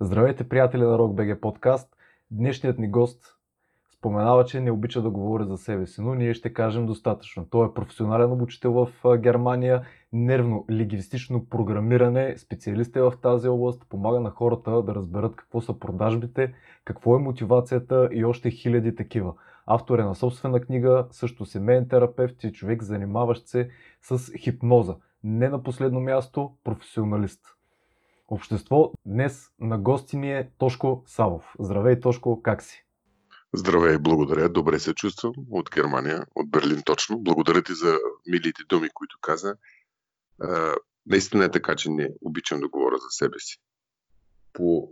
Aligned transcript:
Здравейте, 0.00 0.48
приятели 0.48 0.82
на 0.82 0.98
RockBG 0.98 1.40
подкаст. 1.40 1.96
Днешният 2.30 2.78
ни 2.78 2.88
гост 2.88 3.36
споменава, 3.98 4.44
че 4.44 4.60
не 4.60 4.70
обича 4.70 5.02
да 5.02 5.10
говори 5.10 5.44
за 5.44 5.56
себе 5.56 5.86
си, 5.86 6.00
но 6.00 6.14
ние 6.14 6.34
ще 6.34 6.52
кажем 6.52 6.86
достатъчно. 6.86 7.46
Той 7.50 7.66
е 7.66 7.74
професионален 7.74 8.32
обучител 8.32 8.72
в 8.72 9.18
Германия, 9.18 9.82
нервно 10.12 10.64
лингвистично 10.70 11.46
програмиране, 11.46 12.38
специалист 12.38 12.96
е 12.96 13.02
в 13.02 13.12
тази 13.22 13.48
област, 13.48 13.86
помага 13.88 14.20
на 14.20 14.30
хората 14.30 14.82
да 14.82 14.94
разберат 14.94 15.36
какво 15.36 15.60
са 15.60 15.78
продажбите, 15.78 16.54
какво 16.84 17.16
е 17.16 17.22
мотивацията 17.22 18.08
и 18.12 18.24
още 18.24 18.50
хиляди 18.50 18.94
такива. 18.94 19.34
Автор 19.66 19.98
е 19.98 20.04
на 20.04 20.14
собствена 20.14 20.60
книга, 20.60 21.06
също 21.10 21.46
семейен 21.46 21.88
терапевт 21.88 22.44
и 22.44 22.52
човек, 22.52 22.82
занимаващ 22.82 23.48
се 23.48 23.70
с 24.02 24.32
хипноза. 24.38 24.96
Не 25.24 25.48
на 25.48 25.62
последно 25.62 26.00
място, 26.00 26.52
професионалист. 26.64 27.57
Общество 28.28 28.92
днес 29.06 29.48
на 29.60 29.78
гости 29.78 30.16
ни 30.16 30.32
е 30.32 30.50
Тошко 30.58 31.02
Савов. 31.06 31.54
Здравей, 31.60 32.00
Тошко, 32.00 32.42
как 32.42 32.62
си? 32.62 32.84
Здравей, 33.54 33.98
благодаря. 33.98 34.48
Добре 34.48 34.78
се 34.78 34.94
чувствам 34.94 35.32
от 35.50 35.70
Германия, 35.74 36.26
от 36.34 36.50
Берлин 36.50 36.82
точно. 36.86 37.18
Благодаря 37.18 37.62
ти 37.62 37.72
за 37.74 37.98
милите 38.26 38.62
думи, 38.68 38.88
които 38.94 39.18
каза. 39.20 39.56
А, 40.42 40.74
наистина 41.06 41.44
е 41.44 41.50
така, 41.50 41.76
че 41.76 41.90
не 41.90 42.08
обичам 42.20 42.60
да 42.60 42.68
говоря 42.68 42.96
за 42.98 43.08
себе 43.10 43.38
си. 43.38 43.58
По, 44.52 44.88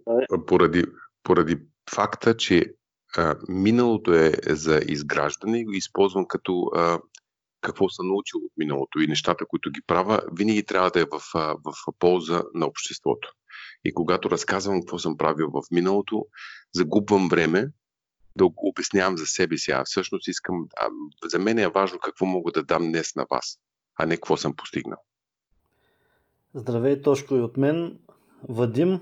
поради, 0.47 0.85
поради 1.23 1.59
факта, 1.95 2.37
че 2.37 2.75
а, 3.16 3.37
миналото 3.49 4.15
е 4.15 4.33
за 4.47 4.80
изграждане 4.89 5.61
и 5.61 5.65
го 5.65 5.73
използвам 5.73 6.27
като 6.27 6.71
а, 6.75 6.99
какво 7.66 7.88
съм 7.88 8.09
научил 8.09 8.38
от 8.38 8.52
миналото 8.56 9.01
и 9.01 9.06
нещата, 9.06 9.47
които 9.47 9.70
ги 9.70 9.80
правя, 9.87 10.23
винаги 10.33 10.65
трябва 10.65 10.91
да 10.91 11.01
е 11.01 11.05
в, 11.05 11.20
в, 11.34 11.93
полза 11.98 12.43
на 12.55 12.66
обществото. 12.66 13.33
И 13.84 13.95
когато 13.95 14.30
разказвам 14.30 14.80
какво 14.80 14.98
съм 14.98 15.16
правил 15.16 15.51
в 15.51 15.62
миналото, 15.71 16.27
загубвам 16.74 17.29
време 17.29 17.68
да 18.37 18.49
обяснявам 18.57 19.18
за 19.18 19.26
себе 19.26 19.59
си. 19.59 19.71
А 19.71 19.85
всъщност 19.85 20.29
искам, 20.29 20.66
а, 20.80 20.88
за 21.29 21.38
мен 21.38 21.59
е 21.59 21.68
важно 21.68 21.99
какво 21.99 22.26
мога 22.26 22.52
да 22.52 22.63
дам 22.63 22.82
днес 22.88 23.15
на 23.16 23.26
вас, 23.30 23.59
а 23.96 24.07
не 24.07 24.16
какво 24.16 24.37
съм 24.37 24.57
постигнал. 24.57 24.98
Здравей, 26.54 27.02
Тошко 27.02 27.35
и 27.35 27.41
от 27.41 27.57
мен. 27.57 27.98
Вадим, 28.48 29.01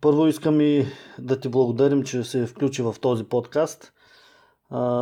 първо 0.00 0.26
искам 0.26 0.60
и 0.60 0.86
да 1.18 1.40
ти 1.40 1.48
благодарим, 1.48 2.02
че 2.02 2.24
се 2.24 2.46
включи 2.46 2.82
в 2.82 2.94
този 3.00 3.24
подкаст. 3.24 3.92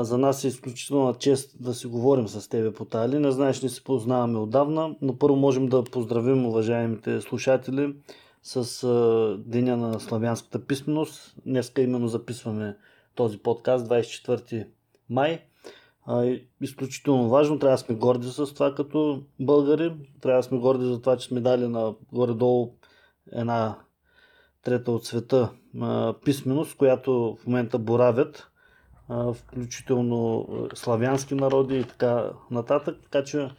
За 0.01 0.19
нас 0.19 0.45
е 0.45 0.49
изключително 0.49 1.15
чест 1.15 1.63
да 1.63 1.75
си 1.75 1.87
говорим 1.87 2.29
с 2.29 2.49
тебе 2.49 2.73
по 2.73 2.85
тали. 2.85 3.19
Не 3.19 3.31
знаеш, 3.31 3.63
не 3.63 3.69
се 3.69 3.85
познаваме 3.85 4.39
отдавна, 4.39 4.97
но 5.03 5.19
първо 5.19 5.37
можем 5.37 5.67
да 5.67 5.85
поздравим 5.85 6.47
уважаемите 6.47 7.21
слушатели 7.21 7.95
с 8.43 8.85
а, 8.85 9.37
Деня 9.47 9.77
на 9.77 10.01
славянската 10.01 10.67
писменост. 10.67 11.35
Днеска 11.47 11.83
именно 11.83 12.09
записваме 12.09 12.77
този 13.15 13.39
подкаст 13.39 13.87
24 13.87 14.67
май. 15.11 15.43
А, 16.07 16.37
изключително 16.61 17.29
важно, 17.29 17.59
трябва 17.59 17.75
да 17.75 17.79
сме 17.79 17.95
горди 17.95 18.29
с 18.29 18.55
това 18.55 18.75
като 18.75 19.23
българи. 19.41 19.93
Трябва 20.21 20.39
да 20.39 20.43
сме 20.43 20.59
горди 20.59 20.85
за 20.85 21.01
това, 21.01 21.17
че 21.17 21.29
сме 21.29 21.41
дали 21.41 21.69
на 21.69 21.95
горе-долу 22.13 22.73
една 23.33 23.79
трета 24.63 24.93
от 24.93 25.05
света 25.05 25.51
а, 25.81 26.15
писменост, 26.25 26.77
която 26.77 27.37
в 27.41 27.47
момента 27.47 27.79
боравят 27.79 28.51
включително 29.35 30.49
славянски 30.75 31.35
народи 31.35 31.79
и 31.79 31.85
така 31.85 32.31
нататък. 32.51 32.97
Така 33.03 33.25
че 33.25 33.51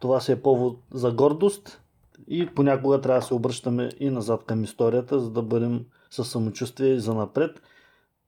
това 0.00 0.20
си 0.20 0.32
е 0.32 0.42
повод 0.42 0.78
за 0.90 1.12
гордост 1.12 1.80
и 2.28 2.46
понякога 2.46 3.00
трябва 3.00 3.20
да 3.20 3.26
се 3.26 3.34
обръщаме 3.34 3.90
и 4.00 4.10
назад 4.10 4.44
към 4.44 4.64
историята, 4.64 5.20
за 5.20 5.30
да 5.30 5.42
бъдем 5.42 5.84
със 6.10 6.30
самочувствие 6.30 6.88
и 6.88 7.00
за 7.00 7.14
напред. 7.14 7.62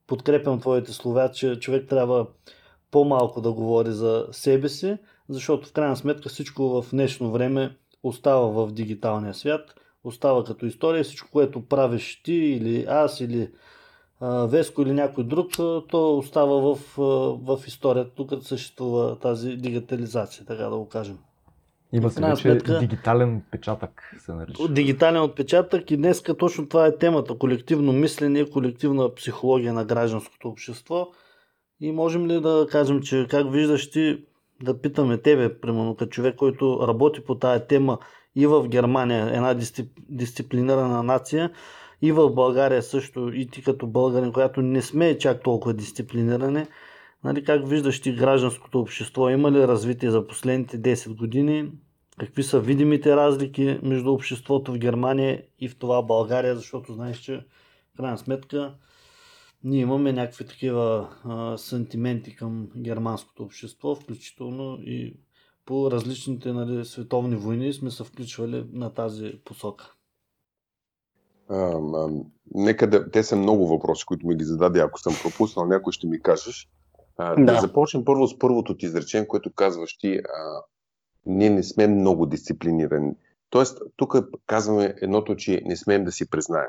Подкрепям 0.06 0.60
твоите 0.60 0.92
слова, 0.92 1.30
че 1.30 1.60
човек 1.60 1.88
трябва 1.88 2.26
по-малко 2.90 3.40
да 3.40 3.52
говори 3.52 3.92
за 3.92 4.26
себе 4.32 4.68
си, 4.68 4.96
защото 5.28 5.68
в 5.68 5.72
крайна 5.72 5.96
сметка 5.96 6.28
всичко 6.28 6.82
в 6.82 6.90
днешно 6.90 7.32
време 7.32 7.76
остава 8.02 8.46
в 8.46 8.72
дигиталния 8.72 9.34
свят, 9.34 9.74
остава 10.04 10.44
като 10.44 10.66
история, 10.66 11.04
всичко, 11.04 11.28
което 11.32 11.68
правиш 11.68 12.22
ти 12.24 12.34
или 12.34 12.84
аз 12.88 13.20
или 13.20 13.50
Веско 14.22 14.82
или 14.82 14.92
някой 14.92 15.24
друг, 15.24 15.46
то 15.88 16.18
остава 16.18 16.56
в, 16.60 16.78
в 17.36 17.58
историята. 17.66 18.10
Тук 18.14 18.30
съществува 18.42 19.18
тази 19.18 19.56
дигитализация, 19.56 20.46
така 20.46 20.62
да 20.62 20.76
го 20.76 20.88
кажем. 20.88 21.18
Има 21.92 22.10
се 22.10 22.20
вече 22.20 22.42
сметка, 22.42 22.78
дигитален 22.78 23.36
отпечатък 23.36 24.14
се 24.18 24.32
нарича. 24.32 24.68
Дигитален 24.68 25.22
отпечатък 25.22 25.90
и 25.90 25.96
днес 25.96 26.22
точно 26.38 26.68
това 26.68 26.86
е 26.86 26.96
темата. 26.96 27.38
Колективно 27.38 27.92
мислене, 27.92 28.50
колективна 28.50 29.14
психология 29.14 29.72
на 29.72 29.84
гражданското 29.84 30.48
общество. 30.48 31.08
И 31.80 31.92
можем 31.92 32.26
ли 32.26 32.40
да 32.40 32.66
кажем, 32.70 33.02
че 33.02 33.26
как 33.30 33.52
виждаш 33.52 33.90
ти, 33.90 34.24
да 34.62 34.80
питаме 34.80 35.18
тебе, 35.18 35.60
примерно, 35.60 35.96
като 35.96 36.10
човек, 36.10 36.36
който 36.36 36.86
работи 36.88 37.24
по 37.24 37.34
тая 37.34 37.66
тема 37.66 37.98
и 38.36 38.46
в 38.46 38.68
Германия, 38.68 39.30
една 39.32 39.56
дисциплинирана 40.08 41.02
нация, 41.02 41.50
и 42.04 42.12
в 42.12 42.30
България 42.30 42.82
също, 42.82 43.32
и 43.34 43.46
ти 43.46 43.62
като 43.62 43.86
българин, 43.86 44.32
която 44.32 44.62
не 44.62 44.82
сме 44.82 45.18
чак 45.18 45.42
толкова 45.42 45.74
дисциплинирани, 45.74 46.66
нали, 47.24 47.44
как 47.44 47.68
виждаш 47.68 48.00
ти 48.00 48.12
гражданското 48.12 48.80
общество? 48.80 49.28
Има 49.28 49.52
ли 49.52 49.68
развитие 49.68 50.10
за 50.10 50.26
последните 50.26 50.78
10 50.78 51.16
години? 51.16 51.70
Какви 52.18 52.42
са 52.42 52.60
видимите 52.60 53.16
разлики 53.16 53.78
между 53.82 54.12
обществото 54.12 54.72
в 54.72 54.78
Германия 54.78 55.42
и 55.60 55.68
в 55.68 55.78
това 55.78 56.02
България? 56.02 56.56
Защото 56.56 56.92
знаеш, 56.92 57.18
че 57.18 57.44
в 57.94 57.96
крайна 57.96 58.18
сметка 58.18 58.74
ние 59.64 59.80
имаме 59.80 60.12
някакви 60.12 60.46
такива 60.46 61.08
а, 61.24 61.58
сантименти 61.58 62.36
към 62.36 62.68
германското 62.76 63.42
общество, 63.42 63.94
включително 63.94 64.78
и 64.82 65.16
по 65.66 65.90
различните 65.90 66.52
нали, 66.52 66.84
световни 66.84 67.36
войни 67.36 67.72
сме 67.72 67.90
се 67.90 68.04
включвали 68.04 68.64
на 68.72 68.94
тази 68.94 69.32
посока. 69.44 69.94
А, 71.48 71.56
а, 71.56 72.08
нека 72.54 72.90
да, 72.90 73.10
те 73.10 73.22
са 73.22 73.36
много 73.36 73.66
въпроси, 73.66 74.04
които 74.06 74.26
ми 74.26 74.36
ги 74.36 74.44
зададе, 74.44 74.80
ако 74.80 75.00
съм 75.00 75.14
пропуснал, 75.22 75.66
някой 75.66 75.92
ще 75.92 76.06
ми 76.06 76.22
кажеш. 76.22 76.68
А, 77.18 77.34
да. 77.34 77.44
да 77.44 77.60
започнем 77.60 78.04
първо 78.04 78.26
с 78.26 78.38
първото 78.38 78.76
ти 78.76 78.86
изречение, 78.86 79.28
което 79.28 79.52
казваш 79.52 79.96
ти, 79.98 80.14
а, 80.14 80.62
ние 81.26 81.50
не 81.50 81.62
сме 81.62 81.86
много 81.86 82.26
дисциплинирани. 82.26 83.12
Тоест, 83.50 83.78
тук 83.96 84.16
казваме 84.46 84.94
едното, 85.02 85.36
че 85.36 85.62
не 85.64 85.76
смеем 85.76 86.04
да 86.04 86.12
си 86.12 86.30
признаем. 86.30 86.68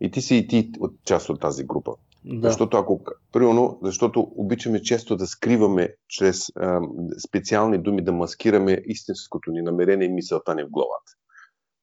И 0.00 0.10
ти 0.10 0.22
си 0.22 0.36
и 0.36 0.46
ти 0.46 0.72
от 0.80 0.92
част 1.04 1.30
от 1.30 1.40
тази 1.40 1.64
група. 1.64 1.92
Да. 2.24 2.48
Защото 2.48 2.76
ако, 2.76 3.00
примерно, 3.32 3.78
защото 3.82 4.32
обичаме 4.36 4.82
често 4.82 5.16
да 5.16 5.26
скриваме 5.26 5.94
чрез 6.08 6.48
а, 6.56 6.80
специални 7.28 7.78
думи, 7.78 8.04
да 8.04 8.12
маскираме 8.12 8.82
истинското 8.86 9.50
ни 9.50 9.62
намерение 9.62 10.08
и 10.08 10.12
мисълта 10.12 10.54
ни 10.54 10.62
в 10.62 10.70
главата. 10.70 11.12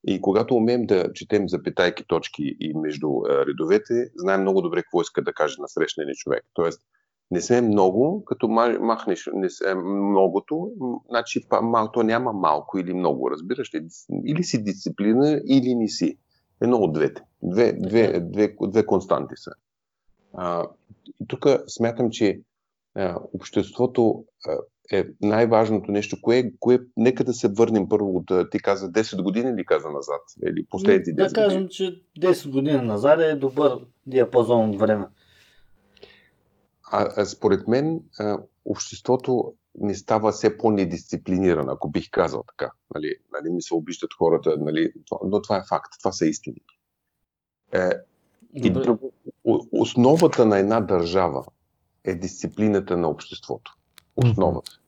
И 0.08 0.22
когато 0.22 0.56
умеем 0.56 0.86
да 0.86 1.14
четем 1.14 1.50
запитайки 1.50 2.04
точки 2.08 2.56
и 2.60 2.74
между 2.74 3.08
редовете, 3.48 4.12
знаем 4.16 4.42
много 4.42 4.62
добре 4.62 4.82
какво 4.82 5.02
иска 5.02 5.24
да 5.24 5.34
каже 5.34 5.56
на 5.60 5.68
срещния 5.68 6.08
човек. 6.16 6.44
Тоест, 6.54 6.82
не 7.32 7.42
сме 7.42 7.62
много, 7.62 8.24
като 8.26 8.48
махнеш 8.80 9.30
не 9.34 9.50
сме 9.50 9.76
многото, 9.76 10.72
значи 11.10 11.48
то 11.94 12.04
няма 12.04 12.34
малко 12.34 12.80
или 12.80 12.94
много, 12.94 13.32
разбираш 13.32 13.74
ли? 13.76 13.88
Или 14.26 14.44
си 14.44 14.64
дисциплина, 14.64 15.42
или 15.48 15.76
не 15.76 15.88
си. 15.88 16.18
Едно 16.62 16.78
от 16.78 16.94
двете. 16.94 17.22
Две, 17.44 17.74
две, 17.74 18.20
две, 18.20 18.56
две 18.62 18.86
константи 18.86 19.34
са. 19.36 19.52
А, 20.34 20.68
тук 21.28 21.46
смятам, 21.68 22.10
че 22.12 22.42
а, 22.96 23.20
обществото 23.34 24.26
а, 24.48 24.58
е 24.92 25.06
най-важното 25.22 25.92
нещо. 25.92 26.18
Кое, 26.22 26.52
кое, 26.60 26.80
нека 26.98 27.24
да 27.24 27.34
се 27.34 27.48
върнем 27.48 27.90
първо 27.90 28.24
да 28.28 28.50
ти 28.50 28.60
каза 28.60 28.92
10 28.92 29.24
години 29.24 29.50
или 29.50 29.66
каза 29.66 29.90
назад? 29.90 30.22
Или 30.48 30.66
последните 30.66 31.12
10 31.12 31.16
Да 31.16 31.34
кажем, 31.34 31.68
че 31.70 32.02
10 32.20 32.52
години 32.52 32.82
назад 32.82 33.20
е 33.20 33.36
добър 33.36 33.80
диапазон 34.08 34.70
от 34.70 34.80
време. 34.80 35.08
А, 36.92 37.10
а 37.18 37.26
според 37.26 37.68
мен 37.68 38.00
а, 38.20 38.38
обществото 38.66 39.54
не 39.76 39.96
става 39.96 40.32
все 40.32 40.58
по-недисциплинирано, 40.58 41.72
ако 41.72 41.90
бих 41.90 42.10
казал 42.12 42.44
така. 42.48 42.72
Нали, 42.96 43.16
нали, 43.34 43.54
не 43.54 43.62
се 43.62 43.74
обиждат 43.74 44.14
хората, 44.18 44.58
нали, 44.60 44.94
но 45.26 45.42
това 45.42 45.58
е 45.58 45.64
факт, 45.70 45.94
това 46.00 46.12
са 46.12 46.26
истини. 46.26 46.62
Е, 47.74 47.90
и 48.54 48.74
основата 49.72 50.46
на 50.46 50.58
една 50.58 50.82
държава 50.82 51.46
е 52.04 52.16
дисциплината 52.16 52.98
на 52.98 53.10
обществото. 53.10 53.74
Основата 54.16 54.81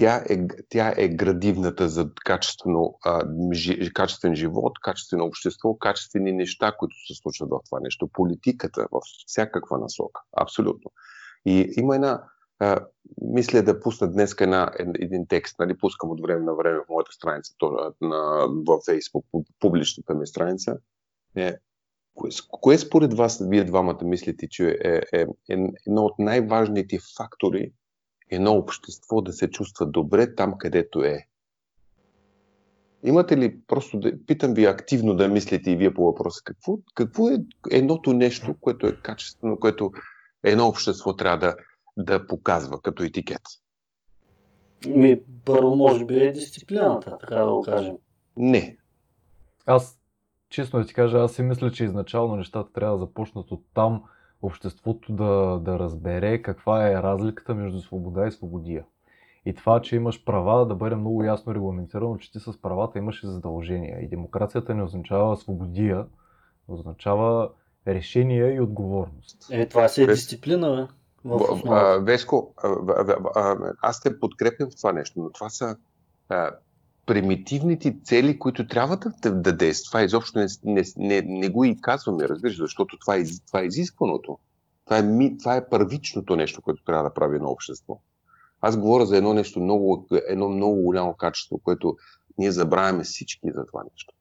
тя 0.00 0.24
е, 0.28 0.46
тя 0.68 0.94
е 0.96 1.08
градивната 1.08 1.88
за 1.88 2.10
качествено, 2.24 2.98
а, 3.04 3.24
жи, 3.52 3.92
качествен 3.94 4.34
живот, 4.34 4.72
качествено 4.82 5.24
общество, 5.24 5.78
качествени 5.78 6.32
неща, 6.32 6.72
които 6.78 6.94
се 7.06 7.14
случват 7.22 7.50
в 7.50 7.60
това 7.64 7.80
нещо. 7.80 8.08
Политиката 8.12 8.86
в 8.92 9.00
всякаква 9.26 9.78
насока. 9.78 10.20
Абсолютно. 10.36 10.90
И 11.46 11.72
има 11.76 11.94
една, 11.94 12.22
а, 12.58 12.86
мисля 13.22 13.62
да 13.62 13.80
пусна 13.80 14.12
днес 14.12 14.34
една, 14.40 14.72
един 14.78 15.26
текст, 15.28 15.58
нали, 15.58 15.78
пускам 15.78 16.10
от 16.10 16.20
време 16.20 16.44
на 16.44 16.54
време 16.54 16.78
в 16.78 16.88
моята 16.88 17.12
страница, 17.12 17.54
то, 17.58 17.94
на, 18.00 18.46
в 18.46 18.66
Facebook, 18.66 19.44
публичната 19.60 20.14
ми 20.14 20.26
страница. 20.26 20.76
е, 21.36 21.56
кое, 22.14 22.30
кое 22.50 22.78
според 22.78 23.14
вас, 23.14 23.48
вие 23.48 23.64
двамата 23.64 24.04
мислите, 24.04 24.48
че 24.50 24.78
е, 24.84 25.00
е, 25.12 25.26
е 25.50 25.56
едно 25.86 26.02
от 26.02 26.18
най-важните 26.18 26.98
фактори 27.16 27.72
едно 28.30 28.52
общество 28.52 29.20
да 29.20 29.32
се 29.32 29.50
чувства 29.50 29.86
добре 29.86 30.34
там, 30.34 30.54
където 30.58 31.02
е? 31.02 31.26
Имате 33.04 33.36
ли, 33.36 33.60
просто 33.66 33.98
да, 33.98 34.24
питам 34.26 34.54
ви 34.54 34.64
активно 34.64 35.14
да 35.14 35.28
мислите 35.28 35.70
и 35.70 35.76
вие 35.76 35.94
по 35.94 36.04
въпроса, 36.04 36.40
какво, 36.44 36.78
какво 36.94 37.28
е 37.28 37.38
едното 37.70 38.12
нещо, 38.12 38.54
което 38.60 38.86
е 38.86 38.96
качествено, 38.96 39.58
което 39.58 39.92
едно 40.42 40.68
общество 40.68 41.16
трябва 41.16 41.38
да, 41.38 41.56
да 41.96 42.26
показва 42.26 42.80
като 42.80 43.02
етикет? 43.02 43.42
Ми, 44.86 45.20
първо, 45.44 45.76
може 45.76 46.04
би 46.04 46.20
е 46.20 46.32
дисциплината, 46.32 47.18
така 47.20 47.34
да 47.34 47.52
го 47.52 47.62
кажем. 47.62 47.96
Не. 48.36 48.76
Аз, 49.66 50.00
честно 50.48 50.80
да 50.80 50.86
ти 50.86 50.94
кажа, 50.94 51.18
аз 51.18 51.32
си 51.32 51.42
мисля, 51.42 51.72
че 51.72 51.84
изначално 51.84 52.36
нещата 52.36 52.72
трябва 52.72 52.98
да 52.98 53.04
започнат 53.04 53.50
от 53.50 53.64
там, 53.74 54.02
обществото 54.42 55.12
да, 55.12 55.60
да 55.64 55.78
разбере 55.78 56.42
каква 56.42 56.88
е 56.88 57.02
разликата 57.02 57.54
между 57.54 57.80
свобода 57.80 58.26
и 58.26 58.32
свободия. 58.32 58.84
И 59.46 59.54
това, 59.54 59.82
че 59.82 59.96
имаш 59.96 60.24
права, 60.24 60.66
да 60.66 60.74
бъде 60.74 60.96
много 60.96 61.24
ясно 61.24 61.54
регламентирано, 61.54 62.16
че 62.16 62.32
ти 62.32 62.40
с 62.40 62.62
правата 62.62 62.98
имаш 62.98 63.22
и 63.22 63.26
задължения. 63.26 64.00
И 64.00 64.08
демокрацията 64.08 64.74
не 64.74 64.82
означава 64.82 65.36
свободия, 65.36 66.06
означава 66.68 67.50
решение 67.86 68.54
и 68.54 68.60
отговорност. 68.60 69.48
Е, 69.50 69.66
това 69.66 69.88
си 69.88 70.02
е 70.02 70.06
дисциплина, 70.06 70.88
бе. 71.24 71.34
Веско, 72.00 72.54
аз 73.82 74.00
те 74.00 74.20
подкрепям 74.20 74.70
в 74.70 74.76
това 74.76 74.92
нещо, 74.92 75.20
но 75.20 75.30
това 75.30 75.50
са 75.50 75.76
а, 76.28 76.50
примитивните 77.10 77.96
цели, 78.04 78.38
които 78.38 78.66
трябва 78.66 78.96
да, 78.96 79.32
да 79.32 79.52
действа. 79.52 79.90
Това 79.90 80.02
изобщо 80.02 80.38
не, 80.38 80.46
не, 80.64 80.82
не, 80.96 81.22
не 81.22 81.48
го 81.48 81.64
и 81.64 81.80
казваме, 81.80 82.28
разбираш, 82.28 82.58
защото 82.58 82.98
това 82.98 83.16
е, 83.16 83.24
това 83.46 83.60
е 83.60 83.64
изискваното. 83.64 84.38
Това 84.84 84.98
е, 84.98 85.36
това 85.38 85.56
е 85.56 85.68
първичното 85.68 86.36
нещо, 86.36 86.62
което 86.62 86.84
трябва 86.84 87.04
да 87.04 87.14
прави 87.14 87.36
едно 87.36 87.48
общество. 87.48 88.00
Аз 88.60 88.76
говоря 88.76 89.06
за 89.06 89.16
едно 89.16 89.34
нещо 89.34 89.60
много, 89.60 90.06
едно 90.28 90.48
много 90.48 90.82
голямо 90.82 91.14
качество, 91.14 91.58
което 91.58 91.96
ние 92.38 92.50
забравяме 92.50 93.04
всички 93.04 93.50
за 93.54 93.66
това 93.66 93.82
нещо. 93.92 94.14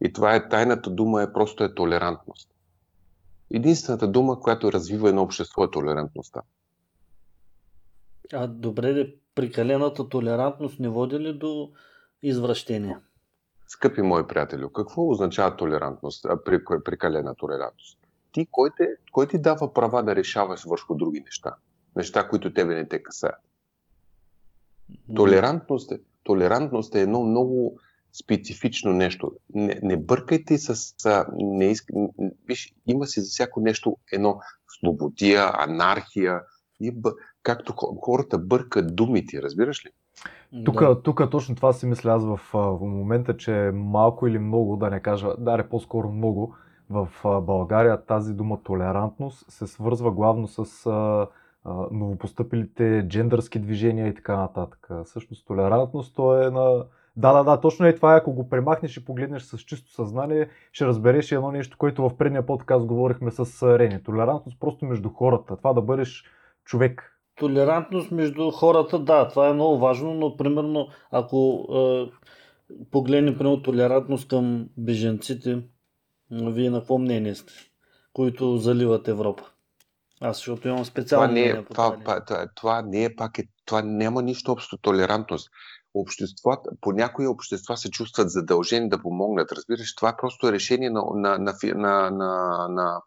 И 0.00 0.12
това 0.12 0.34
е 0.34 0.48
тайната 0.48 0.90
дума 0.90 1.22
е 1.22 1.32
просто 1.32 1.64
е 1.64 1.74
толерантност. 1.74 2.48
Единствената 3.50 4.08
дума, 4.08 4.40
която 4.40 4.72
развива 4.72 5.08
едно 5.08 5.22
общество 5.22 5.64
е 5.64 5.70
толерантността. 5.70 6.40
А 8.32 8.46
добре, 8.46 9.14
прикалената 9.34 10.08
толерантност 10.08 10.80
не 10.80 10.88
води 10.88 11.18
ли 11.18 11.32
до 11.32 11.70
извращение? 12.28 12.96
Скъпи 13.68 14.02
мои 14.02 14.26
приятели, 14.26 14.64
какво 14.74 15.10
означава 15.10 15.56
толерантност, 15.56 16.26
при, 16.44 16.64
прикалена 16.84 17.34
толерантност? 17.34 17.98
Ти, 18.32 18.46
кой, 18.50 18.70
те, 18.76 18.88
кой 19.12 19.28
ти 19.28 19.38
дава 19.38 19.72
права 19.72 20.02
да 20.02 20.16
решаваш 20.16 20.64
върху 20.64 20.94
други 20.94 21.20
неща? 21.20 21.54
Неща, 21.96 22.28
които 22.28 22.54
тебе 22.54 22.74
не 22.74 22.88
те 22.88 23.02
касаят. 23.02 23.40
Толерантност 25.16 25.92
е, 25.92 26.00
толерантност 26.22 26.94
е 26.94 27.00
едно 27.00 27.22
много 27.22 27.78
специфично 28.22 28.92
нещо. 28.92 29.32
Не, 29.54 29.80
не 29.82 29.96
бъркайте 29.96 30.58
с... 30.58 30.94
Не 31.32 31.70
иск... 31.70 31.90
Виж, 32.46 32.74
има 32.86 33.06
си 33.06 33.20
за 33.20 33.26
всяко 33.30 33.60
нещо 33.60 33.96
едно 34.12 34.40
слободия, 34.80 35.50
анархия. 35.54 36.40
И. 36.80 36.94
Както 37.42 37.72
хората 37.76 38.38
бъркат 38.38 38.96
думите, 38.96 39.42
разбираш 39.42 39.86
ли? 39.86 39.90
Тук, 40.64 40.80
да. 40.80 41.02
тук 41.02 41.30
точно 41.30 41.54
това 41.54 41.72
си 41.72 41.86
мисля 41.86 42.12
аз 42.12 42.24
в, 42.24 42.40
в 42.52 42.78
момента, 42.80 43.36
че 43.36 43.70
малко 43.74 44.26
или 44.26 44.38
много, 44.38 44.76
да 44.76 44.90
не 44.90 45.00
кажа, 45.00 45.28
да, 45.38 45.68
по-скоро 45.68 46.12
много, 46.12 46.54
в 46.90 47.08
България 47.42 48.04
тази 48.04 48.34
дума 48.34 48.62
толерантност 48.62 49.50
се 49.50 49.66
свързва 49.66 50.10
главно 50.10 50.48
с 50.48 50.86
а, 50.86 51.26
а, 51.64 51.86
новопостъпилите 51.90 53.04
джендърски 53.08 53.58
движения 53.58 54.08
и 54.08 54.14
така 54.14 54.36
нататък. 54.36 54.88
Всъщност 55.04 55.46
толерантност 55.46 56.14
то 56.14 56.42
е 56.42 56.50
на... 56.50 56.84
Да, 57.16 57.32
да, 57.32 57.44
да, 57.44 57.60
точно 57.60 57.86
е 57.86 57.94
това. 57.94 58.14
Ако 58.14 58.32
го 58.32 58.48
премахнеш 58.48 58.96
и 58.96 59.04
погледнеш 59.04 59.42
с 59.42 59.58
чисто 59.58 59.92
съзнание, 59.92 60.48
ще 60.72 60.86
разбереш 60.86 61.32
едно 61.32 61.50
нещо, 61.50 61.78
което 61.78 62.08
в 62.08 62.16
предния 62.16 62.46
подкаст 62.46 62.86
говорихме 62.86 63.30
с 63.30 63.62
Рени. 63.78 64.02
Толерантност 64.02 64.60
просто 64.60 64.86
между 64.86 65.08
хората. 65.08 65.56
Това 65.56 65.72
да 65.72 65.82
бъдеш 65.82 66.24
човек. 66.64 67.13
Толерантност 67.36 68.10
между 68.10 68.50
хората, 68.50 68.98
да, 68.98 69.28
това 69.28 69.48
е 69.48 69.52
много 69.52 69.78
важно, 69.78 70.14
но 70.14 70.36
примерно 70.36 70.88
ако 71.10 71.66
е, 71.74 72.10
погледнем 72.90 73.38
примерно 73.38 73.62
толерантност 73.62 74.28
към 74.28 74.68
беженците, 74.76 75.62
вие 76.30 76.70
на 76.70 76.78
какво 76.78 76.98
мнение 76.98 77.34
сте, 77.34 77.52
които 78.12 78.56
заливат 78.56 79.08
Европа? 79.08 79.42
Аз, 80.20 80.36
защото 80.36 80.68
имам 80.68 80.84
специално. 80.84 81.28
Това 81.28 81.34
не 81.34 81.46
е, 81.46 81.64
това, 81.64 81.96
това, 82.24 82.46
това 82.54 82.82
не 82.82 83.04
е 83.04 83.16
пак, 83.16 83.38
е, 83.38 83.44
това 83.64 83.82
няма 83.82 84.22
нищо 84.22 84.52
общо 84.52 84.78
толерантност. 84.78 85.50
Обществата, 85.94 86.70
по 86.80 86.92
някои 86.92 87.26
общества 87.26 87.76
се 87.76 87.90
чувстват 87.90 88.30
задължени 88.30 88.88
да 88.88 89.02
помогнат. 89.02 89.52
Разбираш, 89.52 89.94
това 89.94 90.08
е 90.08 90.16
просто 90.16 90.52
решение 90.52 90.90
на, 90.90 91.02
на, 91.14 91.38
на, 91.38 91.54
на, 91.64 92.10
на, 92.10 92.68
на, 92.68 93.00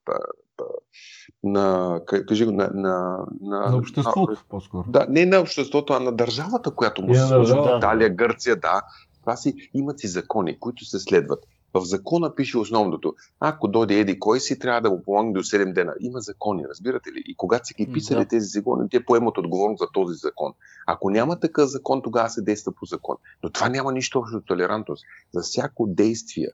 на, 1.43 1.99
кажи 2.27 2.45
го, 2.45 2.51
на, 2.51 2.69
на, 2.73 3.25
на, 3.41 3.69
на 3.69 3.77
обществото, 3.77 4.31
на, 4.31 4.37
по-скоро. 4.49 4.85
Да, 4.87 5.05
не 5.09 5.25
на 5.25 5.39
обществото, 5.39 5.93
а 5.93 5.99
на 5.99 6.11
държавата, 6.11 6.71
която 6.71 7.01
му 7.01 7.15
се 7.15 7.27
служи. 7.27 7.53
Италия, 7.77 8.09
Гърция, 8.09 8.55
да. 8.55 8.81
Това 9.21 9.35
си, 9.35 9.69
имат 9.73 9.99
си 9.99 10.07
закони, 10.07 10.59
които 10.59 10.85
се 10.85 10.99
следват. 10.99 11.43
В 11.73 11.81
закона 11.85 12.35
пише 12.35 12.57
основното. 12.57 13.13
Ако 13.39 13.67
дойде 13.67 13.99
еди 13.99 14.19
кой 14.19 14.39
си, 14.39 14.59
трябва 14.59 14.81
да 14.81 14.89
му 14.89 15.03
помогне 15.03 15.33
до 15.33 15.39
7 15.39 15.73
дена. 15.73 15.93
Има 15.99 16.19
закони, 16.19 16.63
разбирате 16.69 17.11
ли? 17.11 17.23
И 17.25 17.35
когато 17.35 17.67
са 17.67 17.73
ги 17.73 17.93
писали 17.93 18.19
да. 18.19 18.27
тези 18.27 18.45
закони, 18.45 18.89
те 18.89 19.05
поемат 19.05 19.37
отговорност 19.37 19.79
за 19.79 19.87
този 19.93 20.15
закон. 20.15 20.53
Ако 20.87 21.09
няма 21.09 21.39
такъв 21.39 21.69
закон, 21.69 22.01
тогава 22.01 22.29
се 22.29 22.41
действа 22.41 22.71
по 22.71 22.85
закон. 22.85 23.15
Но 23.43 23.49
това 23.49 23.69
няма 23.69 23.91
нищо 23.91 24.19
общо 24.19 24.41
толерантност. 24.41 25.05
За 25.33 25.41
всяко 25.41 25.87
действие 25.87 26.47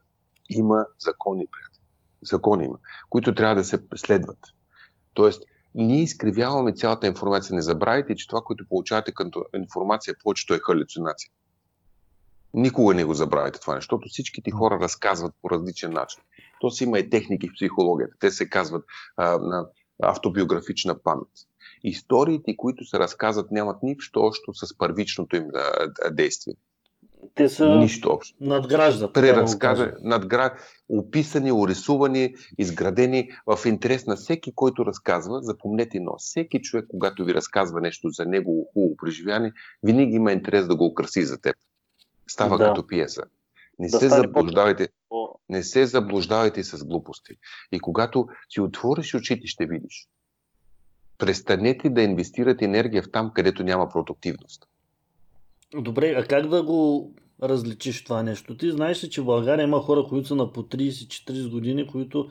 има 0.49 0.85
закони, 0.99 1.47
приятели. 1.51 1.72
Закони 2.25 2.65
има, 2.65 2.77
които 3.09 3.35
трябва 3.35 3.55
да 3.55 3.63
се 3.63 3.79
следват. 3.95 4.39
Тоест, 5.13 5.43
ние 5.75 6.01
изкривяваме 6.01 6.73
цялата 6.73 7.07
информация. 7.07 7.55
Не 7.55 7.61
забравяйте, 7.61 8.15
че 8.15 8.27
това, 8.27 8.41
което 8.41 8.65
получавате 8.69 9.11
като 9.11 9.45
информация, 9.55 10.15
повечето 10.23 10.53
е 10.53 10.59
халюцинация. 10.59 11.29
Никога 12.53 12.93
не 12.93 13.03
го 13.03 13.13
забравяйте 13.13 13.59
това 13.59 13.75
нещо, 13.75 13.95
защото 13.95 14.09
всичките 14.09 14.51
хора 14.51 14.79
разказват 14.81 15.33
по 15.41 15.49
различен 15.49 15.93
начин. 15.93 16.21
То 16.61 16.71
си 16.71 16.83
има 16.83 16.99
и 16.99 17.09
техники 17.09 17.49
в 17.49 17.53
психологията. 17.53 18.15
Те 18.19 18.31
се 18.31 18.49
казват 18.49 18.85
а, 19.17 19.37
на 19.37 19.67
автобиографична 20.03 20.99
памет. 21.03 21.27
Историите, 21.83 22.57
които 22.57 22.85
се 22.85 22.99
разказват, 22.99 23.51
нямат 23.51 23.83
нищо 23.83 24.19
общо 24.19 24.53
с 24.53 24.77
първичното 24.77 25.35
им 25.35 25.47
да, 25.47 25.89
действие. 26.11 26.53
Те 27.35 27.49
са 27.49 27.75
Нищо 27.75 28.09
общо. 28.09 28.37
надграждат. 28.41 29.13
Преразказа, 29.13 29.93
надград, 30.01 30.53
описани, 30.89 31.51
урисувани, 31.51 32.35
изградени 32.57 33.29
в 33.47 33.65
интерес 33.65 34.05
на 34.05 34.15
всеки, 34.15 34.51
който 34.55 34.85
разказва. 34.85 35.41
Запомнете 35.41 35.99
но 35.99 36.15
всеки 36.17 36.61
човек, 36.61 36.85
когато 36.89 37.25
ви 37.25 37.33
разказва 37.33 37.81
нещо 37.81 38.09
за 38.09 38.25
него 38.25 38.69
хубаво 38.73 38.97
преживяване, 38.97 39.51
винаги 39.83 40.15
има 40.15 40.31
интерес 40.31 40.67
да 40.67 40.75
го 40.75 40.85
украси 40.85 41.25
за 41.25 41.41
теб. 41.41 41.55
Става 42.27 42.57
да. 42.57 42.65
като 42.65 42.87
пиеса. 42.87 43.23
Не 43.79 43.87
да 43.87 43.99
се 43.99 44.09
заблуждавайте. 44.09 44.87
Не 45.49 45.63
се 45.63 45.85
заблуждавайте 45.85 46.63
с 46.63 46.85
глупости. 46.85 47.33
И 47.71 47.79
когато 47.79 48.27
си 48.49 48.61
отвориш 48.61 49.15
очите, 49.15 49.47
ще 49.47 49.65
видиш. 49.65 50.07
Престанете 51.17 51.89
да 51.89 52.01
инвестирате 52.01 52.65
енергия 52.65 53.03
в 53.03 53.11
там, 53.11 53.31
където 53.35 53.63
няма 53.63 53.89
продуктивност. 53.89 54.67
Добре, 55.81 56.13
а 56.17 56.23
как 56.23 56.47
да 56.47 56.63
го 56.63 57.11
различиш 57.43 58.03
това 58.03 58.23
нещо? 58.23 58.57
Ти 58.57 58.71
знаеш 58.71 59.03
ли, 59.03 59.09
че 59.09 59.21
в 59.21 59.25
България 59.25 59.63
има 59.63 59.79
хора, 59.79 60.05
които 60.09 60.27
са 60.27 60.35
на 60.35 60.51
по 60.51 60.63
30-40 60.63 61.49
години, 61.49 61.87
които 61.87 62.29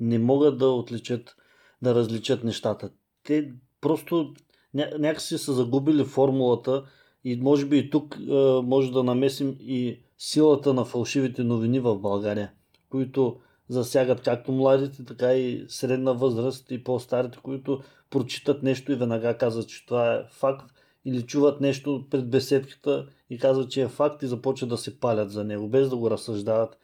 не 0.00 0.18
могат 0.18 0.58
да 0.58 0.68
отличат, 0.68 1.36
да 1.82 1.94
различат 1.94 2.44
нещата. 2.44 2.90
Те 3.24 3.52
просто 3.80 4.34
ня- 4.76 4.98
някакси 4.98 5.38
са 5.38 5.52
загубили 5.52 6.04
формулата 6.04 6.84
и 7.24 7.36
може 7.36 7.66
би 7.66 7.78
и 7.78 7.90
тук 7.90 8.16
а, 8.16 8.62
може 8.62 8.92
да 8.92 9.04
намесим 9.04 9.56
и 9.60 10.00
силата 10.18 10.74
на 10.74 10.84
фалшивите 10.84 11.44
новини 11.44 11.80
в 11.80 11.98
България, 11.98 12.52
които 12.90 13.40
засягат 13.68 14.20
както 14.22 14.52
младите, 14.52 15.04
така 15.04 15.34
и 15.34 15.64
средна 15.68 16.12
възраст 16.12 16.70
и 16.70 16.84
по-старите, 16.84 17.38
които 17.42 17.82
прочитат 18.10 18.62
нещо 18.62 18.92
и 18.92 18.94
веднага 18.94 19.38
казват, 19.38 19.68
че 19.68 19.86
това 19.86 20.14
е 20.14 20.24
факт 20.30 20.73
или 21.04 21.26
чуват 21.26 21.60
нещо 21.60 22.06
пред 22.10 22.30
беседката 22.30 23.08
и 23.30 23.38
казват, 23.38 23.70
че 23.70 23.82
е 23.82 23.88
факт 23.88 24.22
и 24.22 24.26
започват 24.26 24.70
да 24.70 24.78
се 24.78 25.00
палят 25.00 25.30
за 25.30 25.44
него, 25.44 25.68
без 25.68 25.88
да 25.88 25.96
го 25.96 26.10
разсъждават. 26.10 26.78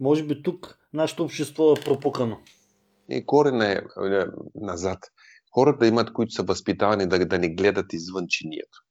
Може 0.00 0.26
би 0.26 0.42
тук 0.42 0.78
нашето 0.92 1.24
общество 1.24 1.72
е 1.72 1.84
пропукано. 1.84 2.38
И 3.08 3.26
корена 3.26 3.72
е, 3.72 3.80
е 4.04 4.24
назад. 4.54 4.98
Хората 5.54 5.86
имат, 5.86 6.12
които 6.12 6.32
са 6.32 6.42
възпитавани 6.42 7.06
да, 7.06 7.26
да 7.26 7.38
не 7.38 7.54
гледат 7.54 7.92
извън 7.92 8.24
чинието. 8.28 8.84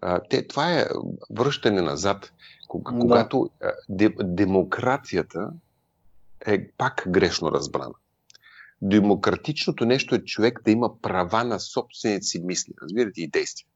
А, 0.00 0.20
те, 0.30 0.46
това 0.46 0.72
е 0.72 0.86
връщане 1.30 1.82
назад. 1.82 2.32
Когато 2.68 3.50
да. 3.60 3.72
де, 3.88 4.14
демокрацията 4.24 5.50
е 6.46 6.70
пак 6.70 7.04
грешно 7.08 7.52
разбрана. 7.52 7.94
Демократичното 8.82 9.84
нещо 9.84 10.14
е 10.14 10.24
човек 10.24 10.62
да 10.64 10.70
има 10.70 11.00
права 11.00 11.44
на 11.44 11.60
собствените 11.60 12.22
си 12.22 12.42
мисли, 12.44 12.72
разбирате, 12.82 13.20
и 13.20 13.28
действия. 13.28 13.66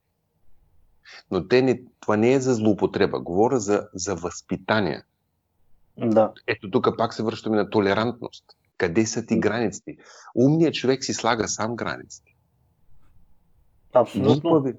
Но 1.31 1.49
те 1.49 1.63
не, 1.63 1.83
това 2.01 2.17
не 2.17 2.33
е 2.33 2.41
за 2.41 2.55
злоупотреба. 2.55 3.21
Говоря 3.21 3.61
за, 3.61 3.89
за 3.95 4.15
възпитание. 4.15 5.03
Да. 5.97 6.33
Ето 6.47 6.71
тук 6.71 6.89
пак 6.99 7.15
се 7.15 7.23
връщаме 7.23 7.57
на 7.57 7.71
толерантност. 7.71 8.45
Къде 8.77 9.07
са 9.07 9.27
ти 9.27 9.39
границите? 9.39 9.97
Умният 10.35 10.75
човек 10.75 11.05
си 11.05 11.15
слага 11.15 11.49
сам 11.49 11.77
границите. 11.77 12.31
Абсолютно. 13.93 14.51
Глупави, 14.51 14.75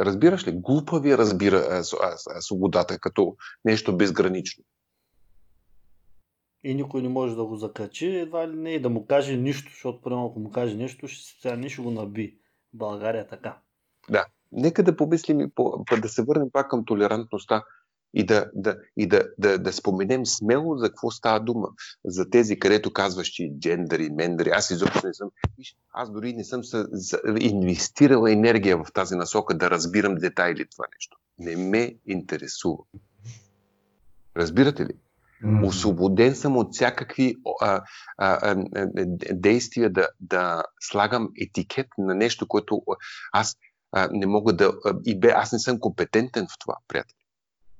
разбираш 0.00 0.46
ли? 0.46 0.52
Глупави 0.52 1.18
разбира 1.18 1.56
а, 1.56 1.82
а, 2.02 2.16
а, 2.30 2.40
свободата 2.40 2.98
като 2.98 3.36
нещо 3.64 3.96
безгранично. 3.96 4.64
И 6.64 6.74
никой 6.74 7.02
не 7.02 7.08
може 7.08 7.36
да 7.36 7.44
го 7.44 7.56
закачи, 7.56 8.06
едва 8.06 8.48
ли 8.48 8.56
не 8.56 8.70
и 8.70 8.80
да 8.80 8.88
му 8.88 9.06
каже 9.06 9.36
нищо, 9.36 9.70
защото 9.70 10.02
примерно 10.02 10.26
ако 10.26 10.40
му 10.40 10.50
каже 10.50 10.76
нещо, 10.76 11.08
ще, 11.08 11.40
сега 11.40 11.56
не 11.56 11.68
ще 11.68 11.82
го 11.82 11.90
наби. 11.90 12.38
В 12.74 12.76
България 12.76 13.22
е 13.22 13.26
така. 13.26 13.58
Да. 14.10 14.26
Нека 14.52 14.82
да 14.82 14.96
помислим 14.96 15.40
и 15.40 15.50
по, 15.54 15.84
да 16.02 16.08
се 16.08 16.22
върнем 16.22 16.50
пак 16.52 16.70
към 16.70 16.84
толерантността 16.84 17.62
и 18.14 18.26
да, 18.26 18.50
да, 18.54 18.76
и 18.96 19.06
да, 19.06 19.28
да, 19.38 19.58
да 19.58 19.72
споменем 19.72 20.26
смело 20.26 20.76
за 20.76 20.88
какво 20.88 21.10
става 21.10 21.40
дума. 21.40 21.68
За 22.04 22.30
тези, 22.30 22.58
където 22.58 22.92
казваш, 22.92 23.28
че 23.28 23.52
джендъри, 23.58 24.10
мендъри. 24.10 24.50
Аз 24.50 24.70
изобщо 24.70 25.06
не 25.06 25.14
съм. 25.14 25.30
Виж, 25.58 25.76
аз 25.92 26.12
дори 26.12 26.32
не 26.32 26.44
съм 26.44 26.64
се, 26.64 26.84
за, 26.90 27.18
инвестирала 27.40 28.32
енергия 28.32 28.76
в 28.76 28.92
тази 28.94 29.14
насока 29.14 29.58
да 29.58 29.70
разбирам 29.70 30.14
детайли 30.14 30.66
това 30.70 30.84
нещо. 30.94 31.16
Не 31.38 31.56
ме 31.56 31.94
интересува. 32.06 32.78
Разбирате 34.36 34.82
ли? 34.82 34.94
Освободен 35.64 36.34
съм 36.34 36.56
от 36.56 36.74
всякакви 36.74 37.36
а, 37.60 37.82
а, 38.18 38.38
а, 38.40 38.64
действия 39.32 39.90
да, 39.90 40.08
да 40.20 40.62
слагам 40.80 41.28
етикет 41.42 41.86
на 41.98 42.14
нещо, 42.14 42.48
което 42.48 42.82
аз 43.32 43.56
а, 43.92 44.08
не 44.12 44.26
мога 44.26 44.52
да. 44.52 44.72
И 45.04 45.20
бе, 45.20 45.28
аз 45.28 45.52
не 45.52 45.58
съм 45.58 45.80
компетентен 45.80 46.46
в 46.46 46.58
това, 46.58 46.76
приятели. 46.88 47.16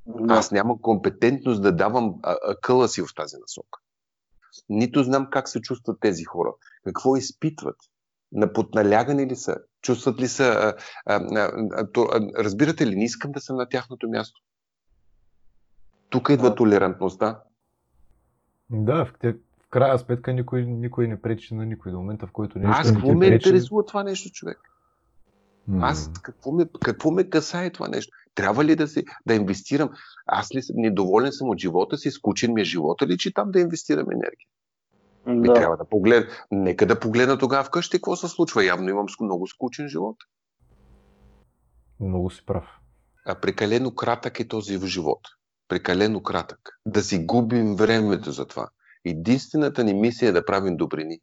Да. 0.07 0.35
Аз 0.35 0.53
нямам 0.53 0.79
компетентност 0.79 1.63
да 1.63 1.73
давам 1.73 2.15
а, 2.23 2.37
а, 2.49 2.57
къла 2.57 2.89
си 2.89 3.03
в 3.03 3.15
тази 3.17 3.37
насока. 3.41 3.81
Нито 4.69 5.03
знам 5.03 5.29
как 5.31 5.49
се 5.49 5.61
чувстват 5.61 6.01
тези 6.01 6.25
хора. 6.25 6.53
Какво 6.85 7.17
изпитват? 7.17 7.77
На 8.33 8.53
подналягани 8.53 9.27
ли 9.27 9.37
са? 9.37 9.57
Чувстват 9.83 10.21
ли 10.21 10.29
са... 10.29 10.45
А, 10.45 10.75
а, 11.07 11.51
а, 11.73 11.87
то, 11.93 12.03
а, 12.03 12.45
разбирате 12.45 12.87
ли, 12.87 12.97
не 12.97 13.05
искам 13.05 13.33
да 13.33 13.41
съм 13.41 13.57
на 13.57 13.69
тяхното 13.69 14.09
място. 14.09 14.41
Тук 16.11 16.29
идва 16.29 16.49
Да. 16.49 16.55
толерантността. 16.55 17.41
Да, 18.71 19.05
в, 19.05 19.13
те, 19.21 19.33
в 19.33 19.69
крайна 19.71 19.99
сметка 19.99 20.33
никой, 20.33 20.67
никой 20.67 21.09
не 21.09 21.23
пречи 21.23 21.55
на 21.55 21.67
никой 21.67 21.93
до 21.93 21.99
момента, 21.99 22.27
в 22.27 22.33
който 22.33 22.59
нещо 22.59 22.77
Аз 22.81 22.89
не 22.89 22.95
какво 22.95 23.15
ме 23.15 23.27
интересува 23.27 23.87
това 23.87 24.05
нещо, 24.05 24.31
човек? 24.33 24.59
Аз 25.81 26.11
какво 26.23 26.53
ме, 26.53 26.65
какво 26.85 27.11
ме 27.11 27.31
касае 27.31 27.71
това 27.71 27.89
нещо? 27.89 28.17
Трябва 28.35 28.65
ли 28.65 28.77
да, 28.77 28.89
се, 28.89 29.05
да 29.27 29.35
инвестирам? 29.35 29.91
Аз 30.27 30.55
ли 30.55 30.63
съм 30.63 30.77
недоволен 30.79 31.33
съм 31.33 31.49
от 31.49 31.59
живота 31.59 31.99
си, 31.99 32.11
скучен 32.11 32.53
ми 32.53 32.61
е 32.61 32.65
живота 32.65 33.07
ли, 33.07 33.19
че 33.19 33.35
там 33.35 33.51
да 33.51 33.61
инвестирам 33.61 34.07
енергия? 34.11 34.49
Ми 35.27 35.49
Да. 35.49 35.55
трябва 35.55 35.77
да 35.77 35.85
погледна. 35.85 36.31
Нека 36.51 36.87
да 36.87 37.01
погледна 37.01 37.39
тогава 37.39 37.65
вкъщи 37.65 37.97
какво 37.97 38.17
се 38.17 38.29
случва. 38.29 38.65
Явно 38.65 38.91
имам 38.91 39.07
много 39.21 39.47
скучен 39.47 39.89
живот. 39.89 40.17
Много 42.01 42.31
си 42.31 42.47
прав. 42.47 42.65
А 43.27 43.35
прекалено 43.35 43.95
кратък 43.95 44.41
е 44.41 44.49
този 44.49 44.77
в 44.77 44.87
живот. 44.87 45.21
Прекалено 45.69 46.23
кратък. 46.23 46.79
Да 46.87 47.03
си 47.03 47.27
губим 47.27 47.77
времето 47.77 48.33
за 48.33 48.47
това. 48.47 48.69
Единствената 49.05 49.85
ни 49.85 49.95
мисия 49.95 50.29
е 50.29 50.33
да 50.33 50.45
правим 50.45 50.77
добрини. 50.77 51.19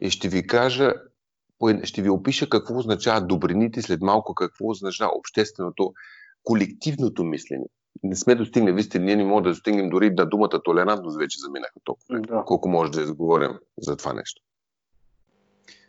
И 0.00 0.10
ще 0.10 0.28
ви 0.28 0.46
кажа, 0.46 0.92
ще 1.84 2.02
ви 2.02 2.10
опиша 2.10 2.48
какво 2.48 2.78
означават 2.78 3.28
добрините, 3.28 3.82
след 3.82 4.00
малко 4.00 4.34
какво 4.34 4.68
означава 4.68 5.12
общественото, 5.18 5.92
колективното 6.42 7.24
мислене. 7.24 7.64
Не 8.02 8.16
сме 8.16 8.34
достигнали, 8.34 8.74
вижте, 8.74 8.98
ние 8.98 9.16
не 9.16 9.24
можем 9.24 9.42
да 9.42 9.50
достигнем 9.50 9.90
дори 9.90 10.10
на 10.10 10.26
думата 10.26 10.62
толерантност, 10.64 11.18
вече 11.18 11.40
заминаха 11.40 11.80
толкова. 11.84 12.20
Да. 12.20 12.44
колко 12.46 12.68
може 12.68 12.92
да 12.92 13.02
изговорим 13.02 13.58
за 13.78 13.96
това 13.96 14.12
нещо. 14.12 14.42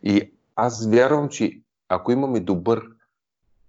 И 0.02 0.32
аз 0.56 0.86
вярвам, 0.86 1.28
че 1.28 1.60
ако 1.88 2.12
имаме 2.12 2.40
добър 2.40 2.82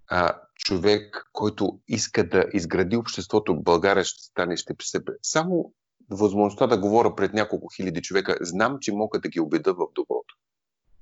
а, 0.08 0.38
човек, 0.54 1.28
който 1.32 1.78
иска 1.88 2.28
да 2.28 2.44
изгради 2.52 2.96
обществото, 2.96 3.62
България 3.62 4.04
ще 4.04 4.22
стане, 4.22 4.56
ще 4.56 4.74
себе. 4.82 5.12
Само 5.22 5.72
възможността 6.10 6.66
да 6.66 6.78
говоря 6.78 7.16
пред 7.16 7.34
няколко 7.34 7.68
хиляди 7.76 8.02
човека, 8.02 8.36
знам, 8.40 8.78
че 8.80 8.92
мога 8.92 9.20
да 9.20 9.28
ги 9.28 9.40
убеда 9.40 9.74
в 9.74 9.86
доброто. 9.94 10.36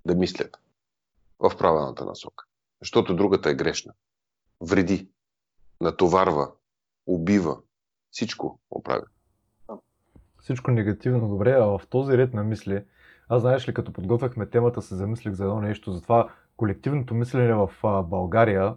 Да 0.07 0.15
мислят 0.15 0.57
в 1.41 1.57
правилната 1.59 2.05
насока. 2.05 2.45
Защото 2.81 3.17
другата 3.17 3.51
е 3.51 3.55
грешна. 3.55 3.93
Вреди, 4.61 5.09
натоварва, 5.81 6.51
убива, 7.07 7.59
всичко 8.11 8.61
оправя. 8.71 9.05
Всичко 10.41 10.71
негативно 10.71 11.29
добре, 11.29 11.53
а 11.53 11.65
в 11.65 11.81
този 11.91 12.19
ред 12.19 12.35
на 12.35 12.45
мисли, 12.45 12.85
аз 13.29 13.41
знаеш 13.43 13.69
ли, 13.69 13.75
като 13.75 13.93
подготвяхме 13.93 14.47
темата, 14.47 14.83
се 14.83 14.95
замислих 14.95 15.33
за 15.33 15.45
едно 15.45 15.61
нещо, 15.61 15.93
за 15.93 16.03
това 16.03 16.29
колективното 16.57 17.15
мислене 17.15 17.55
в 17.55 17.71
България 18.05 18.75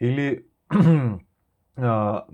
или 0.00 0.44
а, 1.76 2.24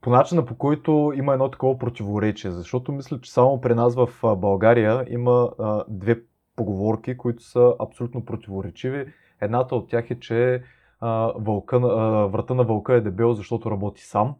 по 0.00 0.10
начина 0.10 0.44
по 0.44 0.58
който 0.58 1.12
има 1.14 1.32
едно 1.32 1.50
такова 1.50 1.78
противоречие, 1.78 2.50
защото 2.50 2.92
мисля, 2.92 3.20
че 3.20 3.32
само 3.32 3.60
при 3.60 3.74
нас 3.74 3.94
в 3.94 4.36
България 4.36 5.04
има 5.08 5.50
а, 5.58 5.84
две 5.88 6.22
поговорки, 6.58 7.16
които 7.16 7.42
са 7.42 7.74
абсолютно 7.80 8.24
противоречиви. 8.24 9.12
Едната 9.40 9.74
от 9.74 9.88
тях 9.88 10.10
е, 10.10 10.20
че 10.20 10.62
а, 11.00 11.32
вълка, 11.36 11.76
а, 11.76 11.80
врата 12.26 12.54
на 12.54 12.64
вълка 12.64 12.94
е 12.94 13.00
дебел, 13.00 13.34
защото 13.34 13.70
работи 13.70 14.02
сам. 14.02 14.34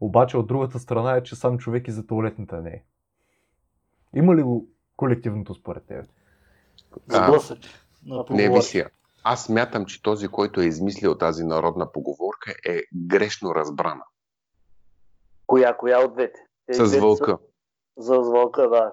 Обаче 0.00 0.36
от 0.36 0.46
другата 0.46 0.78
страна 0.78 1.16
е, 1.16 1.22
че 1.22 1.36
сам 1.36 1.58
човек 1.58 1.88
и 1.88 1.92
за 1.92 2.06
туалетната 2.06 2.60
не 2.62 2.70
е. 2.70 2.82
Има 4.14 4.36
ли 4.36 4.42
го 4.42 4.68
колективното 4.96 5.54
според 5.54 5.86
теб? 5.86 6.04
А, 7.12 7.26
Сблъсък. 7.26 7.58
на 8.06 8.24
Не, 8.30 8.50
вися. 8.50 8.90
Аз 9.24 9.44
смятам, 9.44 9.86
че 9.86 10.02
този, 10.02 10.28
който 10.28 10.60
е 10.60 10.66
измислил 10.66 11.18
тази 11.18 11.44
народна 11.44 11.92
поговорка, 11.92 12.54
е 12.68 12.80
грешно 13.06 13.54
разбрана. 13.54 14.04
Коя, 15.46 15.76
коя 15.76 15.98
от 15.98 16.14
двете? 16.14 16.40
Тези 16.66 16.96
С 16.96 17.00
вълка. 17.00 17.38
са- 17.38 17.38
За 17.96 18.20
вълка, 18.20 18.68
да. 18.68 18.92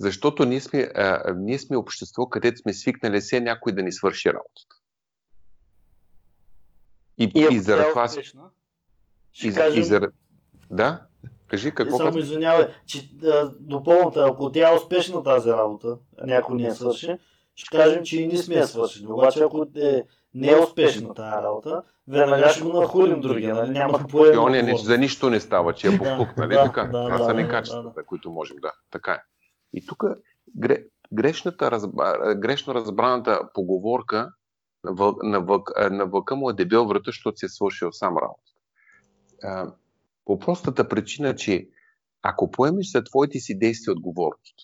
Защото 0.00 0.44
ние 0.44 0.60
сме, 0.60 0.90
а, 0.94 1.34
ние 1.36 1.58
сме 1.58 1.76
общество, 1.76 2.28
където 2.28 2.60
сме 2.60 2.72
свикнали 2.72 3.20
все 3.20 3.40
някой 3.40 3.72
да 3.72 3.82
ни 3.82 3.92
свърши 3.92 4.28
работата. 4.28 4.76
И, 7.18 7.24
И, 7.34 7.54
и, 7.54 7.60
заради 7.60 7.90
това... 7.90 8.08
И, 9.44 9.54
кажем, 9.54 9.80
и 9.80 9.84
заради... 9.84 10.12
Да? 10.70 11.02
Кажи 11.48 11.70
какво 11.70 11.96
само 11.96 12.08
казваш? 12.08 12.24
извинявай, 12.24 12.68
че 12.86 13.14
да, 13.14 13.52
допълната, 13.60 14.26
ако 14.30 14.52
тя 14.52 14.72
е 14.72 14.76
успешна 14.76 15.22
тази 15.22 15.50
работа, 15.50 15.98
някой 16.24 16.56
не 16.56 16.62
я 16.62 16.74
свърши, 16.74 17.16
ще 17.54 17.76
кажем, 17.76 18.04
че 18.04 18.22
и 18.22 18.26
ние 18.26 18.36
сме 18.36 18.54
я 18.54 18.66
свършили. 18.66 19.06
Обаче 19.06 19.42
ако 19.42 19.66
е, 19.76 20.02
не 20.34 20.50
е 20.50 20.56
успешна 20.56 21.14
тази 21.14 21.42
работа, 21.42 21.82
веднага 22.08 22.48
ще 22.48 22.62
го 22.62 22.80
нахулим 22.80 23.20
другия, 23.20 23.54
нали? 23.54 23.70
Няма 23.70 23.98
да 23.98 24.40
он 24.40 24.54
е, 24.54 24.62
не, 24.62 24.76
за 24.76 24.98
нищо 24.98 25.30
не 25.30 25.40
става, 25.40 25.72
че 25.72 25.86
е 25.86 25.90
буклук, 25.90 26.36
нали 26.36 26.54
да, 26.54 26.64
така? 26.64 26.82
да, 26.82 26.90
Това 26.90 27.18
да, 27.18 27.24
са 27.24 27.26
да, 27.26 27.34
некачествата, 27.34 28.00
да. 28.00 28.04
които 28.04 28.30
можем 28.30 28.56
да. 28.62 28.72
Така 28.90 29.12
е. 29.12 29.20
И 29.72 29.86
тук 29.86 30.04
гре, 30.56 30.84
грешната, 31.12 31.80
грешно 32.36 32.74
разбраната 32.74 33.48
поговорка 33.54 34.32
на, 34.84 34.92
въл, 34.92 35.16
на, 35.22 36.06
вълка 36.06 36.36
му 36.36 36.50
е 36.50 36.54
дебел 36.54 36.86
врата, 36.86 37.04
защото 37.06 37.38
си 37.38 37.46
е 37.46 37.48
свършил 37.48 37.92
сам 37.92 38.16
работа. 38.16 38.52
По 40.24 40.38
простата 40.38 40.88
причина, 40.88 41.36
че 41.36 41.68
ако 42.22 42.50
поемеш 42.50 42.92
за 42.92 43.04
твоите 43.04 43.38
си 43.38 43.58
действия 43.58 43.92
отговорност 43.92 44.54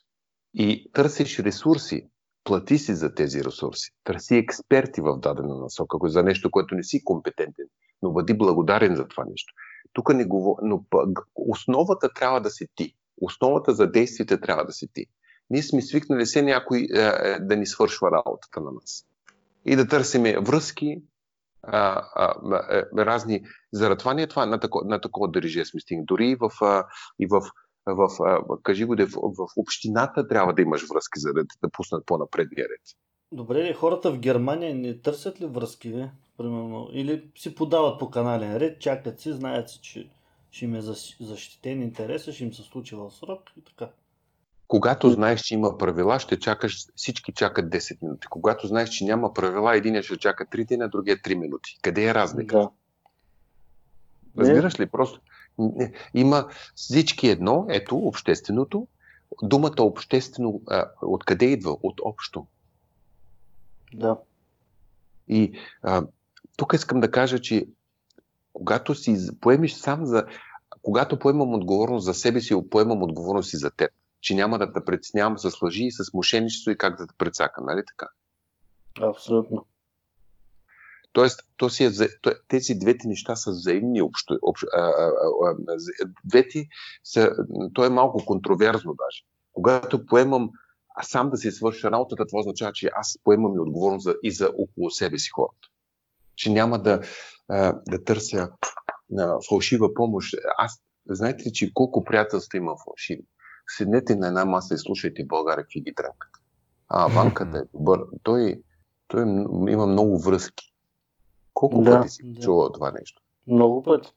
и 0.55 0.91
търсиш 0.93 1.39
ресурси, 1.39 2.09
плати 2.45 2.79
си 2.79 2.95
за 2.95 3.15
тези 3.15 3.45
ресурси. 3.45 3.91
Търси 4.05 4.37
експерти 4.37 5.01
в 5.01 5.19
дадена 5.19 5.59
насока, 5.59 5.99
за 6.05 6.23
нещо, 6.23 6.51
което 6.51 6.75
не 6.75 6.83
си 6.83 7.05
компетентен, 7.05 7.67
но 8.03 8.13
бъди 8.13 8.35
благодарен 8.35 8.97
за 8.97 9.09
това 9.09 9.25
нещо. 9.25 9.55
Тук 9.93 10.15
не 10.15 10.25
говоря, 10.25 10.61
но 10.63 10.85
основата 11.35 12.13
трябва 12.13 12.41
да 12.41 12.51
си 12.51 12.67
ти. 12.75 12.95
Основата 13.20 13.73
за 13.73 13.87
действията 13.87 14.40
трябва 14.40 14.64
да 14.64 14.73
си 14.73 14.88
ти. 14.92 15.06
Ние 15.50 15.62
сме 15.62 15.82
свикнали 15.82 16.25
все 16.25 16.42
някой 16.42 16.78
е, 16.94 17.00
е, 17.00 17.38
да 17.40 17.56
ни 17.56 17.66
свършва 17.66 18.11
работата 18.11 18.61
на 18.61 18.70
нас. 18.73 19.06
И 19.64 19.76
да 19.76 19.88
търсиме 19.88 20.40
връзки, 20.40 21.02
а, 21.62 22.02
а, 22.14 22.35
е, 22.70 22.82
разни. 23.04 23.42
Заради 23.73 23.99
това 23.99 24.14
не 24.14 24.23
е 24.23 24.26
това 24.26 24.46
на, 24.46 24.61
тако, 24.61 24.82
на 24.85 25.00
такова 25.00 25.30
държие 25.30 25.64
сме 25.64 25.80
стигнали. 25.80 26.06
Дори 26.06 26.28
и 26.28 26.37
в, 26.37 26.50
а, 26.61 26.85
и 27.18 27.26
в, 27.26 27.40
в, 27.87 28.08
а, 28.25 28.40
кажи 28.62 28.85
го, 28.85 28.96
в, 28.99 29.32
в 29.37 29.46
общината 29.56 30.28
трябва 30.28 30.54
да 30.54 30.62
имаш 30.62 30.88
връзки, 30.88 31.20
за 31.20 31.32
да 31.32 31.40
те 31.40 31.54
да 31.62 31.68
пуснат 31.70 32.06
по-напредния 32.06 32.64
ред. 32.64 32.82
Добре, 33.32 33.75
хората 33.75 34.12
в 34.12 34.18
Германия 34.18 34.75
не 34.75 35.00
търсят 35.00 35.40
ли 35.40 35.46
връзки, 35.46 35.92
бе? 35.92 36.08
Примерно, 36.37 36.88
или 36.92 37.30
си 37.37 37.54
подават 37.54 37.99
по 37.99 38.11
канален 38.11 38.56
ред, 38.56 38.80
чакат 38.80 39.20
си, 39.20 39.32
знаят 39.32 39.70
си, 39.70 39.80
че 39.82 40.11
ще 40.57 40.65
им 40.65 40.75
е 40.75 40.83
защ- 40.83 41.25
защитен 41.25 41.83
интереса, 41.83 42.33
ще 42.33 42.45
им 42.45 42.55
се 42.55 42.63
случи 42.63 42.95
в 42.95 43.11
срок 43.11 43.41
и 43.57 43.65
така. 43.65 43.91
Когато 44.69 45.11
знаеш, 45.11 45.41
че 45.41 45.55
има 45.55 45.79
правила, 45.79 46.21
ще 46.21 46.39
чакаш, 46.39 46.87
всички 46.95 47.33
чакат 47.33 47.71
10 47.71 48.03
минути. 48.03 48.27
Когато 48.31 48.67
знаеш, 48.67 48.89
че 48.89 49.05
няма 49.05 49.35
правила, 49.35 49.77
един 49.77 50.03
ще 50.03 50.17
чака 50.17 50.47
3 50.47 50.67
дни, 50.69 50.85
а 50.85 50.89
другия 50.89 51.17
3 51.17 51.35
минути. 51.35 51.79
Къде 51.83 52.05
е 52.05 52.15
разлика? 52.15 52.57
Да. 52.57 52.71
Разбираш 54.39 54.81
ли? 54.81 54.87
Просто 54.87 55.21
има 56.15 56.49
всички 56.75 57.29
едно, 57.29 57.67
ето, 57.69 57.97
общественото. 57.97 58.87
Думата 59.43 59.77
обществено, 59.79 60.63
а, 60.69 60.91
откъде 61.03 61.45
идва? 61.45 61.77
От 61.83 62.01
общо. 62.05 62.47
Да. 63.95 64.17
И 65.29 65.53
а, 65.83 66.07
тук 66.57 66.73
искам 66.73 67.01
да 67.01 67.11
кажа, 67.11 67.41
че 67.41 67.67
когато 68.57 68.95
си 68.95 69.41
поемиш 69.41 69.75
сам 69.75 70.07
за... 70.07 70.27
Когато 70.87 71.19
поемам 71.19 71.55
отговорност 71.55 72.05
за 72.05 72.14
себе 72.14 72.40
си, 72.40 72.55
поемам 72.71 73.02
отговорност 73.02 73.52
и 73.52 73.57
за 73.57 73.71
теб. 73.71 73.90
Че 74.21 74.35
няма 74.35 74.59
да 74.59 74.73
те 74.73 74.85
притеснявам 74.85 75.38
с 75.38 75.62
лъжи 75.62 75.85
и 75.85 75.93
с 75.93 76.12
мошенничество 76.14 76.71
и 76.71 76.78
как 76.78 76.99
да 76.99 77.07
те 77.07 77.14
прецакам, 77.19 77.64
нали 77.66 77.83
така? 77.87 78.09
Абсолютно. 79.00 79.66
Тоест, 81.12 81.40
то 81.57 81.71
си 81.71 81.85
е, 81.85 81.90
тези 82.49 82.75
двете 82.75 83.09
неща 83.09 83.37
са 83.37 83.50
взаимни. 83.50 84.02
Общо, 84.02 84.38
общ, 84.43 84.64
а, 84.73 84.81
а, 84.81 85.11
а, 85.45 85.87
двете 86.25 86.66
са, 87.05 87.31
то 87.75 87.85
е 87.85 87.90
малко 87.90 88.25
контроверзно 88.26 88.95
даже. 88.95 89.25
Когато 89.52 90.07
поемам 90.07 90.50
а 90.99 91.02
сам 91.02 91.31
да 91.31 91.37
си 91.37 91.50
свърша 91.50 91.90
работата, 91.90 92.26
това 92.26 92.40
означава, 92.40 92.73
че 92.73 92.90
аз 92.95 93.19
поемам 93.25 93.57
и 93.57 93.61
отговорност 93.61 94.05
за, 94.05 94.14
и 94.23 94.31
за 94.31 94.52
около 94.59 94.90
себе 94.90 95.19
си 95.19 95.31
хората. 95.31 95.69
Че 96.37 96.50
няма 96.50 96.83
да, 96.83 97.00
а, 97.49 97.81
да 97.88 98.05
търся 98.05 98.50
а, 99.19 99.39
фалшива 99.49 99.95
помощ. 99.95 100.35
Аз, 100.59 100.83
знаете 101.09 101.45
ли, 101.45 101.53
че 101.53 101.75
колко 101.75 102.05
приятелства 102.05 102.57
има 102.57 102.75
фалшиви? 102.85 103.27
Седнете 103.77 104.17
на 104.17 104.27
една 104.27 104.45
маса 104.45 104.75
и 104.75 104.79
слушайте 104.79 105.25
България 105.25 105.65
какви 105.65 105.81
ги 105.81 105.95
тръмкат. 105.95 106.31
А 106.89 107.07
ванката 107.07 107.59
е 107.59 107.79
добър. 107.79 108.01
Той, 108.23 108.63
той 109.09 109.23
има 109.69 109.87
много 109.87 110.19
връзки. 110.19 110.73
Колко 111.55 111.83
да, 111.83 111.91
пъти 111.91 112.09
си 112.09 112.23
да. 112.25 112.41
чувал 112.41 112.73
това 112.73 112.91
нещо? 112.91 113.23
Много 113.47 113.83
пъти. 113.83 114.13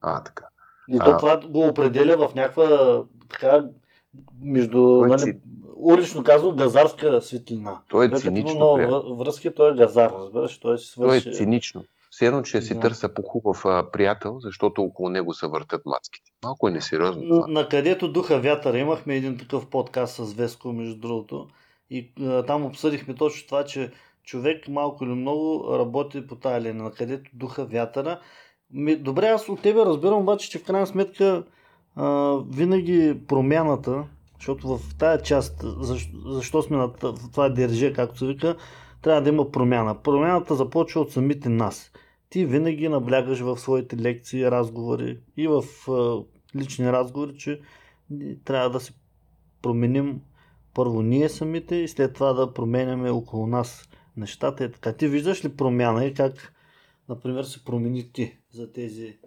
А, 0.00 0.22
така. 0.22 0.44
И 0.88 0.98
то 0.98 1.16
това 1.18 1.40
го 1.48 1.66
определя 1.66 2.28
в 2.28 2.34
някаква 2.34 3.02
така 3.30 3.68
между, 4.42 4.80
нали, 5.06 5.40
улично 5.76 6.24
казвам, 6.24 6.56
газарска 6.56 7.22
светлина. 7.22 7.80
Той 7.88 8.06
е 8.06 8.18
цинично. 8.18 8.76
Много 8.76 9.16
връзки, 9.16 9.54
той 9.54 9.72
е 9.72 9.76
газар, 9.76 10.10
разбираш, 10.10 10.58
той 10.58 10.78
си 10.78 10.86
свърши... 10.86 11.24
Той 11.24 11.32
е 11.32 11.34
цинично. 11.34 11.84
Все 12.18 12.26
едно, 12.26 12.42
че 12.42 12.62
си 12.62 12.74
да. 12.74 12.80
търся 12.80 13.14
по-хубав 13.14 13.64
а, 13.64 13.90
приятел, 13.90 14.38
защото 14.40 14.82
около 14.82 15.08
него 15.08 15.34
се 15.34 15.46
въртат 15.46 15.86
мацките. 15.86 16.30
Малко 16.44 16.68
е 16.68 16.70
несериозно. 16.70 17.28
Това. 17.28 17.46
На 17.48 17.68
където 17.68 18.12
духа 18.12 18.40
вятър 18.40 18.74
имахме 18.74 19.16
един 19.16 19.38
такъв 19.38 19.66
подкаст 19.66 20.14
с 20.14 20.34
Веско, 20.34 20.72
между 20.72 21.00
другото. 21.00 21.48
И 21.90 22.12
а, 22.20 22.42
там 22.42 22.64
обсъдихме 22.64 23.14
точно 23.14 23.46
това, 23.46 23.64
че 23.64 23.90
човек 24.24 24.68
малко 24.68 25.04
или 25.04 25.12
много 25.12 25.66
работи 25.78 26.26
по 26.26 26.36
тая 26.36 26.60
линия, 26.60 26.74
на 26.74 26.90
където 26.90 27.30
духа 27.34 27.64
вятъра. 27.64 28.20
Добре, 28.98 29.26
аз 29.26 29.48
от 29.48 29.62
тебе 29.62 29.80
разбирам 29.80 30.18
обаче, 30.18 30.50
че 30.50 30.58
в 30.58 30.64
крайна 30.64 30.86
сметка 30.86 31.44
а, 31.96 32.36
винаги 32.50 33.16
промяната, 33.28 34.04
защото 34.38 34.76
в 34.76 34.98
тая 34.98 35.22
част, 35.22 35.64
защо, 35.80 36.16
защо 36.26 36.62
сме 36.62 36.76
на 36.76 36.92
това 37.32 37.48
държе, 37.48 37.92
както 37.92 38.18
се 38.18 38.26
вика, 38.26 38.56
трябва 39.02 39.22
да 39.22 39.28
има 39.28 39.50
промяна. 39.50 40.02
Промяната 40.02 40.54
започва 40.54 41.00
от 41.00 41.12
самите 41.12 41.48
нас. 41.48 41.92
Ти 42.30 42.46
винаги 42.46 42.88
наблягаш 42.88 43.40
в 43.40 43.58
своите 43.58 43.96
лекции, 43.96 44.50
разговори 44.50 45.20
и 45.36 45.48
в 45.48 45.64
лични 46.56 46.92
разговори, 46.92 47.38
че 47.38 47.60
трябва 48.44 48.70
да 48.70 48.80
се 48.80 48.92
променим 49.62 50.20
първо 50.74 51.02
ние 51.02 51.28
самите 51.28 51.76
и 51.76 51.88
след 51.88 52.14
това 52.14 52.32
да 52.32 52.54
променяме 52.54 53.10
около 53.10 53.46
нас 53.46 53.88
нещата. 54.16 54.64
Е 54.64 54.70
така. 54.72 54.92
Ти 54.92 55.08
виждаш 55.08 55.44
ли 55.44 55.56
промяна 55.56 56.04
и 56.04 56.14
как, 56.14 56.54
например, 57.08 57.44
се 57.44 57.64
промени 57.64 58.12
ти 58.12 58.38
за 58.50 58.72
тези 58.72 59.18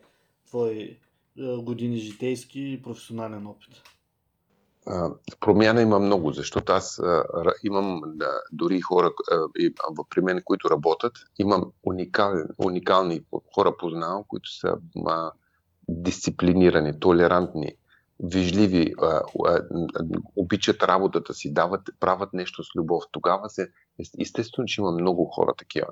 твои 0.48 0.98
години 1.38 1.98
житейски 1.98 2.62
и 2.62 2.82
професионален 2.82 3.48
опит? 3.48 3.84
Промяна 5.40 5.82
има 5.82 6.00
много, 6.00 6.32
защото 6.32 6.74
аз 6.74 7.00
а, 7.00 7.24
имам 7.64 8.02
да, 8.06 8.42
дори 8.52 8.82
хора 8.82 9.12
а, 9.32 9.36
а, 9.36 10.04
при 10.10 10.22
мен, 10.22 10.42
които 10.46 10.70
работят, 10.70 11.14
имам 11.40 11.72
уникални, 11.84 12.44
уникални 12.58 13.22
хора 13.56 13.78
познавам, 13.78 14.24
които 14.28 14.50
са 14.50 14.78
а, 15.08 15.32
дисциплинирани, 15.88 17.00
толерантни, 17.00 17.76
вижливи, 18.20 18.94
а, 19.02 19.22
а, 19.46 19.62
обичат 20.36 20.84
работата 20.84 21.34
си, 21.34 21.54
дават, 21.54 21.82
правят 22.00 22.34
нещо 22.34 22.64
с 22.64 22.76
любов. 22.76 23.04
Тогава 23.12 23.50
се, 23.50 23.72
естествено, 24.20 24.66
че 24.66 24.82
има 24.82 24.92
много 24.92 25.26
хора 25.26 25.54
такива. 25.58 25.88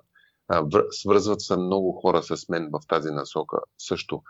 А, 0.48 0.66
свързват 0.92 1.42
се 1.42 1.58
много 1.58 1.92
хора 1.92 2.24
с 2.24 2.50
мен 2.50 2.70
в 2.74 2.88
тази 2.88 3.12
насока 3.12 3.58
също. 3.78 4.22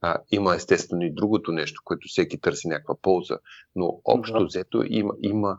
А, 0.00 0.18
има 0.30 0.54
естествено 0.54 1.02
и 1.02 1.14
другото 1.14 1.52
нещо, 1.52 1.82
което 1.84 2.08
всеки 2.08 2.40
търси 2.40 2.68
някаква 2.68 2.94
полза, 3.02 3.38
но 3.76 4.00
общо 4.04 4.38
да. 4.38 4.44
взето 4.44 4.82
има, 4.86 5.14
има, 5.22 5.58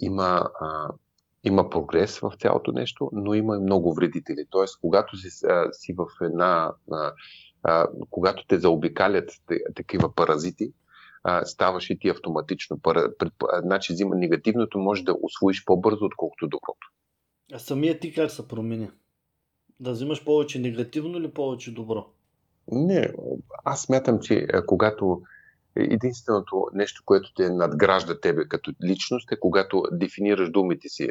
има, 0.00 0.50
а, 0.60 0.88
има 1.44 1.70
прогрес 1.70 2.18
в 2.18 2.32
цялото 2.40 2.72
нещо, 2.72 3.10
но 3.12 3.34
има 3.34 3.56
и 3.56 3.60
много 3.60 3.94
вредители. 3.94 4.44
Тоест, 4.50 4.78
когато 4.80 5.16
си, 5.16 5.46
а, 5.46 5.72
си 5.72 5.92
в 5.92 6.06
една. 6.20 6.72
А, 6.92 7.12
а, 7.62 7.86
когато 8.10 8.46
те 8.46 8.58
заобикалят 8.58 9.30
такива 9.74 10.14
паразити, 10.14 10.72
а, 11.24 11.44
ставаш 11.44 11.90
и 11.90 11.98
ти 11.98 12.08
автоматично. 12.08 12.78
Пара, 12.82 13.16
пред, 13.18 13.32
значи, 13.62 13.92
взима 13.92 14.14
негативното, 14.16 14.78
може 14.78 15.04
да 15.04 15.16
освоиш 15.22 15.64
по-бързо, 15.64 16.04
отколкото 16.04 16.46
доброто. 16.46 16.88
А 17.52 17.58
самия 17.58 18.00
ти 18.00 18.14
как 18.14 18.30
се 18.30 18.48
промени? 18.48 18.90
Да 19.80 19.92
взимаш 19.92 20.24
повече 20.24 20.58
негативно 20.58 21.18
или 21.18 21.30
повече 21.30 21.74
добро? 21.74 22.06
Не, 22.72 23.12
аз 23.64 23.82
смятам, 23.82 24.20
че 24.20 24.46
когато 24.66 25.22
единственото 25.76 26.66
нещо, 26.74 27.02
което 27.06 27.34
те 27.34 27.50
надгражда 27.50 28.20
тебе 28.20 28.48
като 28.48 28.72
личност 28.84 29.32
е 29.32 29.40
когато 29.40 29.82
дефинираш 29.92 30.50
думите 30.50 30.88
си, 30.88 31.08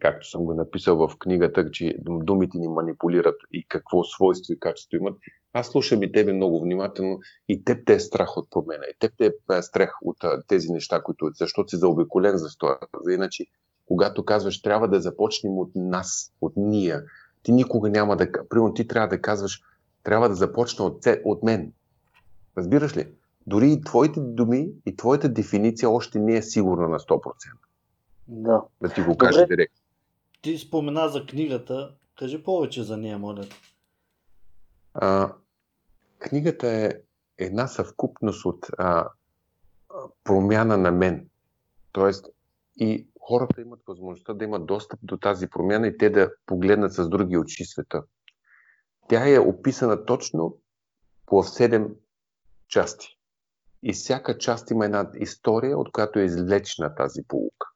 както 0.00 0.30
съм 0.30 0.44
го 0.44 0.54
написал 0.54 0.96
в 0.96 1.16
книгата, 1.18 1.70
че 1.70 1.96
думите 2.00 2.58
ни 2.58 2.68
манипулират 2.68 3.36
и 3.52 3.66
какво 3.68 4.04
свойство 4.04 4.52
и 4.52 4.60
качество 4.60 4.96
имат. 4.96 5.18
Аз 5.52 5.66
слушам 5.66 6.02
и 6.02 6.12
тебе 6.12 6.32
много 6.32 6.60
внимателно 6.60 7.18
и 7.48 7.64
теб 7.64 7.86
те 7.86 7.94
е 7.94 8.00
страх 8.00 8.36
от 8.36 8.50
промена. 8.50 8.84
И 8.90 8.98
теб 8.98 9.12
те 9.18 9.32
е 9.56 9.62
страх 9.62 9.90
от 10.02 10.16
тези 10.48 10.68
неща, 10.68 11.02
които, 11.02 11.30
защото 11.34 11.68
си 11.68 11.76
заобиколен 11.76 12.36
за 12.36 12.48
стоя. 12.48 12.78
Иначе, 13.10 13.44
когато 13.86 14.24
казваш, 14.24 14.62
трябва 14.62 14.88
да 14.88 15.00
започнем 15.00 15.58
от 15.58 15.70
нас, 15.74 16.32
от 16.40 16.52
ние, 16.56 17.00
ти 17.42 17.52
никога 17.52 17.90
няма 17.90 18.16
да... 18.16 18.32
Примерно 18.48 18.74
ти 18.74 18.88
трябва 18.88 19.08
да 19.08 19.20
казваш, 19.20 19.62
трябва 20.02 20.28
да 20.28 20.34
започна 20.34 20.84
от, 20.84 21.06
от 21.24 21.42
мен. 21.42 21.72
Разбираш 22.58 22.96
ли? 22.96 23.08
Дори 23.46 23.72
и 23.72 23.80
твоите 23.80 24.20
думи 24.20 24.68
и 24.86 24.96
твоята 24.96 25.28
дефиниция 25.28 25.90
още 25.90 26.18
не 26.18 26.36
е 26.36 26.42
сигурна 26.42 26.88
на 26.88 26.98
100%. 26.98 27.32
Да. 28.28 28.62
Да 28.82 28.88
ти 28.88 29.02
го 29.02 29.16
кажа 29.16 29.46
директно. 29.46 29.82
Ти 30.42 30.58
спомена 30.58 31.08
за 31.08 31.26
книгата. 31.26 31.94
Кажи 32.18 32.42
повече 32.42 32.82
за 32.82 32.96
нея, 32.96 33.18
моля. 33.18 33.44
А, 34.94 35.32
книгата 36.18 36.68
е 36.68 36.92
една 37.38 37.66
съвкупност 37.66 38.44
от 38.44 38.66
а, 38.78 39.08
промяна 40.24 40.76
на 40.76 40.92
мен. 40.92 41.28
Тоест, 41.92 42.26
и 42.76 43.06
хората 43.20 43.60
имат 43.60 43.80
възможността 43.86 44.34
да 44.34 44.44
имат 44.44 44.66
достъп 44.66 45.00
до 45.02 45.16
тази 45.16 45.46
промяна 45.46 45.86
и 45.86 45.98
те 45.98 46.10
да 46.10 46.30
погледнат 46.46 46.92
с 46.92 47.08
други 47.08 47.38
очи 47.38 47.64
света. 47.64 48.02
Тя 49.08 49.28
е 49.28 49.38
описана 49.38 50.04
точно 50.04 50.56
по 51.26 51.42
7 51.42 51.94
части. 52.68 53.18
И 53.82 53.92
всяка 53.92 54.38
част 54.38 54.70
има 54.70 54.84
една 54.84 55.10
история, 55.14 55.78
от 55.78 55.92
която 55.92 56.18
е 56.18 56.24
излечена 56.24 56.94
тази 56.94 57.22
полука. 57.28 57.68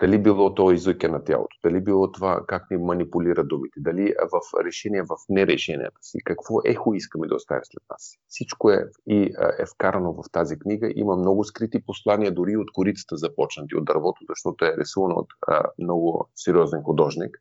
Дали 0.00 0.22
било 0.22 0.54
то 0.54 0.72
изуки 0.72 1.08
на 1.08 1.24
тялото, 1.24 1.56
дали 1.64 1.80
било 1.80 2.12
това 2.12 2.44
как 2.46 2.70
ни 2.70 2.76
манипулира 2.76 3.44
думите, 3.44 3.80
дали 3.80 4.14
в 4.32 4.64
решение, 4.64 5.02
в 5.02 5.16
нерешенията 5.28 5.98
си, 6.02 6.18
какво 6.24 6.54
ехо 6.64 6.94
искаме 6.94 7.28
да 7.28 7.34
оставим 7.34 7.62
след 7.64 7.82
нас. 7.90 8.14
Всичко 8.28 8.70
е, 8.70 8.90
и 9.06 9.34
е 9.58 9.66
вкарано 9.74 10.12
в 10.12 10.30
тази 10.32 10.58
книга. 10.58 10.92
Има 10.94 11.16
много 11.16 11.44
скрити 11.44 11.84
послания, 11.86 12.34
дори 12.34 12.56
от 12.56 12.72
корицата 12.72 13.16
започнати, 13.16 13.76
от 13.76 13.84
дървото, 13.84 14.24
защото 14.28 14.64
е 14.64 14.76
рисувано 14.78 15.14
от 15.14 15.28
а, 15.46 15.64
много 15.78 16.30
сериозен 16.34 16.82
художник. 16.82 17.38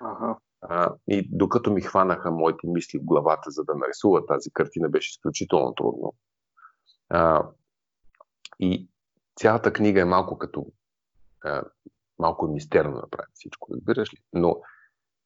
Ага. 0.00 0.36
А, 0.68 0.94
и 1.08 1.28
докато 1.32 1.72
ми 1.72 1.80
хванаха 1.80 2.30
моите 2.30 2.66
мисли 2.66 2.98
в 2.98 3.04
главата, 3.04 3.50
за 3.50 3.64
да 3.64 3.74
нарисува 3.74 4.26
тази 4.26 4.50
картина, 4.50 4.88
беше 4.88 5.10
изключително 5.10 5.74
трудно. 5.74 6.14
А, 7.08 7.48
и 8.60 8.88
цялата 9.36 9.72
книга 9.72 10.00
е 10.00 10.04
малко 10.04 10.38
като 10.38 10.66
а, 11.44 11.62
малко 12.18 12.46
е 12.46 12.52
мистерно 12.52 12.94
направи 12.94 13.28
всичко, 13.34 13.74
разбираш 13.74 14.14
ли? 14.14 14.18
Но 14.32 14.56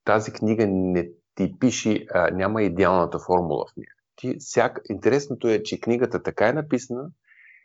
тази 0.04 0.32
книга 0.32 0.66
не 0.66 1.10
ти 1.34 1.58
пише, 1.58 2.06
а, 2.14 2.30
няма 2.30 2.62
идеалната 2.62 3.18
формула 3.18 3.66
в 3.66 3.76
нея. 3.76 3.92
Ти 4.16 4.36
всяк... 4.38 4.80
Интересното 4.90 5.48
е, 5.48 5.62
че 5.62 5.80
книгата 5.80 6.22
така 6.22 6.48
е 6.48 6.52
написана, 6.52 7.10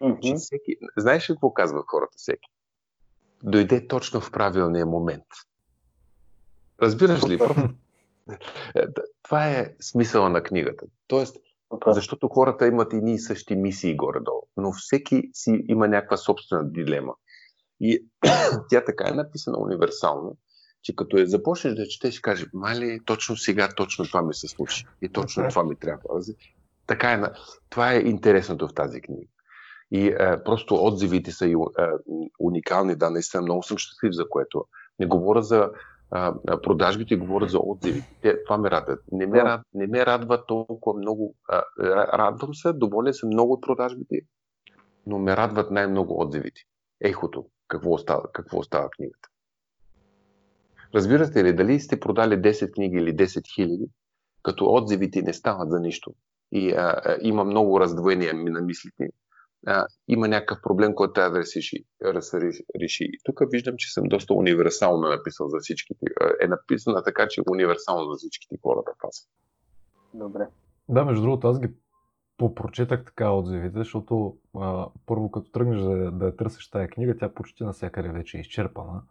Mm-hmm. 0.04 0.20
Че 0.20 0.36
всеки... 0.36 0.76
Знаеш 0.98 1.30
ли 1.30 1.34
какво 1.34 1.54
казва 1.54 1.84
хората 1.88 2.14
всеки? 2.18 2.50
Дойде 3.44 3.88
точно 3.88 4.22
в 4.22 4.32
правилния 4.32 4.86
момент. 4.86 5.26
Разбираш 6.82 7.30
ли? 7.30 7.40
Това 9.24 9.50
е 9.50 9.76
смисъла 9.82 10.30
на 10.30 10.44
книгата. 10.44 10.86
Тоест, 11.08 11.38
защото 11.88 12.28
хората 12.28 12.68
имат 12.68 12.94
едни 12.94 13.14
и 13.14 13.20
същи 13.20 13.56
мисии 13.56 13.96
горе-долу, 13.96 14.42
но 14.58 14.72
всеки 14.72 15.30
си 15.34 15.64
има 15.68 15.88
някаква 15.88 16.18
собствена 16.18 16.72
дилема. 16.72 17.14
И 17.80 18.06
тя 18.70 18.84
така 18.86 19.10
е 19.10 19.14
написана 19.14 19.58
универсално, 19.60 20.38
че 20.82 20.96
като 20.96 21.18
я 21.18 21.28
започнеш 21.28 21.74
да 21.74 21.88
четеш, 21.88 22.20
каже, 22.20 22.46
мали, 22.54 23.00
точно 23.06 23.38
сега, 23.38 23.70
точно 23.76 24.06
това 24.06 24.22
ми 24.22 24.34
се 24.34 24.48
случи. 24.48 24.86
И 25.02 25.10
точно 25.10 25.48
това 25.50 25.64
ми 25.64 25.76
трябва. 25.76 26.22
Така 26.88 27.12
е. 27.12 27.22
Това 27.70 27.94
е 27.94 28.00
интересното 28.00 28.68
в 28.68 28.74
тази 28.74 29.02
книга. 29.02 29.28
И 29.92 30.08
е, 30.08 30.44
просто 30.44 30.76
отзивите 30.76 31.32
са 31.32 31.48
и, 31.48 31.54
е, 31.54 31.56
уникални. 32.40 32.96
Да, 32.96 33.10
наистина 33.10 33.44
много 33.44 33.64
съм 33.64 33.78
щастлив 33.78 34.12
за 34.14 34.30
което. 34.30 34.66
Не 35.00 35.06
говоря 35.06 35.42
за 35.42 35.70
а, 36.16 36.34
продажбите, 36.62 37.16
говоря 37.16 37.48
за 37.48 37.60
отзивите. 37.62 38.18
Те, 38.22 38.44
това 38.44 38.58
ме 38.58 38.72
радва. 38.72 38.98
Не 39.12 39.28
ме, 39.28 39.38
рад, 39.38 39.62
не 39.74 39.88
ме 39.88 40.06
радва 40.06 40.46
толкова 40.46 40.98
много. 40.98 41.36
А, 41.50 41.64
радвам 42.18 42.54
се, 42.54 42.74
доволен 42.74 43.14
съм 43.14 43.30
много 43.30 43.54
от 43.54 43.62
продажбите, 43.62 44.16
но 45.08 45.20
ме 45.20 45.38
радват 45.38 45.72
най-много 45.72 46.22
отзивите. 46.22 46.62
Ехото, 47.02 47.46
какво 47.68 47.94
остава, 47.94 48.24
какво 48.34 48.58
остава 48.58 48.90
книгата. 48.90 49.30
Разбирате 50.96 51.44
ли, 51.44 51.56
дали 51.56 51.80
сте 51.80 52.00
продали 52.00 52.36
10 52.36 52.72
книги 52.72 52.98
или 52.98 53.16
10 53.16 53.54
хиляди, 53.56 53.88
като 54.44 54.66
отзивите 54.66 55.22
не 55.22 55.34
стават 55.34 55.70
за 55.70 55.80
нищо 55.80 56.14
и 56.52 56.72
а, 56.72 57.02
а, 57.06 57.18
има 57.22 57.44
много 57.44 57.80
раздвоения 57.80 58.34
на 58.34 58.62
мислите, 58.62 59.10
а, 59.68 59.86
има 60.08 60.28
някакъв 60.28 60.62
проблем, 60.62 60.96
който 60.96 61.14
трябва 61.14 61.32
да 61.32 61.40
реши. 61.40 61.86
реши. 62.82 63.04
И 63.04 63.20
тук 63.24 63.42
виждам, 63.52 63.76
че 63.78 63.94
съм 63.94 64.04
доста 64.08 64.34
универсално 64.34 65.08
написал 65.08 65.50
за 65.50 65.58
всичките. 65.60 66.06
Е 66.42 66.48
написана 66.48 67.04
така, 67.04 67.28
че 67.28 67.42
е 67.42 67.52
универсално 67.52 68.12
за 68.12 68.18
всичките 68.18 68.56
хора 68.62 68.84
да 68.86 68.92
паса. 69.02 69.28
Добре. 70.14 70.48
Да, 70.90 71.06
между 71.06 71.22
другото, 71.22 71.48
аз 71.48 71.60
ги 71.60 71.68
попрочетах 72.38 73.06
така 73.06 73.32
отзивите, 73.32 73.78
защото 73.78 74.38
а, 74.58 74.88
първо 75.06 75.32
като 75.32 75.52
тръгнеш 75.52 75.82
да, 75.82 76.12
да 76.12 76.26
я 76.26 76.36
търсиш 76.36 76.70
тази 76.70 76.88
книга, 76.88 77.18
тя 77.20 77.30
почти 77.30 77.64
навсякъде 77.64 78.10
вече 78.10 78.38
е 78.38 78.42
изчерпана. 78.42 79.02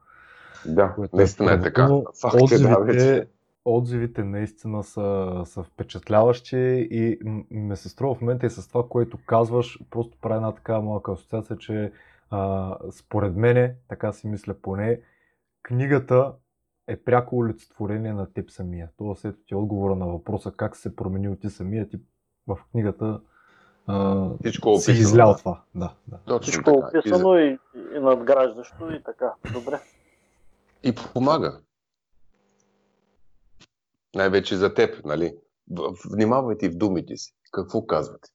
Да, 0.67 0.97
наистина 1.12 1.53
е 1.53 1.61
така. 1.61 1.88
Факт 2.21 2.37
отзивите, 2.41 2.69
е, 2.69 2.75
да, 2.75 2.81
вече 2.81 3.29
отзивите 3.64 4.25
наистина 4.25 4.85
са, 4.85 5.42
са 5.44 5.62
впечатляващи 5.62 6.88
и 6.90 7.18
ме 7.51 7.77
се 7.77 7.88
струва 7.88 8.14
в 8.14 8.20
момента 8.20 8.46
и 8.46 8.51
с 8.51 8.68
това, 8.68 8.88
което 8.88 9.18
казваш, 9.27 9.79
просто 9.90 10.18
прави 10.20 10.37
една 10.37 10.53
така 10.53 10.81
малка 10.81 11.12
асоциация, 11.12 11.57
че 11.57 11.92
а, 12.31 12.77
според 12.90 13.37
мене, 13.37 13.75
така 13.88 14.12
си 14.12 14.27
мисля 14.27 14.55
поне, 14.55 15.01
книгата 15.62 16.33
е 16.87 16.96
пряко 16.96 17.38
олицетворение 17.38 18.12
на 18.12 18.33
теб 18.33 18.51
самия. 18.51 18.88
Това 18.98 19.14
след 19.14 19.37
ти 19.46 19.55
е 19.55 19.57
отговора 19.57 19.96
на 19.96 20.07
въпроса 20.07 20.53
как 20.57 20.77
се 20.77 20.96
променил 20.96 21.37
ти 21.37 21.51
самия, 21.51 21.88
ти 21.88 22.01
в 22.46 22.59
книгата 22.72 23.20
а, 23.87 24.29
Всичко 24.40 24.77
си 24.77 24.92
излял 24.92 25.37
това. 25.37 25.62
Да, 25.75 25.94
да. 26.09 26.40
Всичко 26.40 26.70
е 26.70 26.98
описано 26.98 27.38
и, 27.38 27.59
и 27.96 28.01
надграждащо 28.01 28.92
и 28.92 29.03
така. 29.03 29.33
Добре. 29.53 29.81
И 30.83 30.94
помага 31.14 31.61
най-вече 34.14 34.57
за 34.57 34.75
теб, 34.75 35.05
нали? 35.05 35.37
Внимавайте 36.12 36.68
в 36.68 36.77
думите 36.77 37.16
си. 37.16 37.33
Какво 37.53 37.87
казвате? 37.87 38.29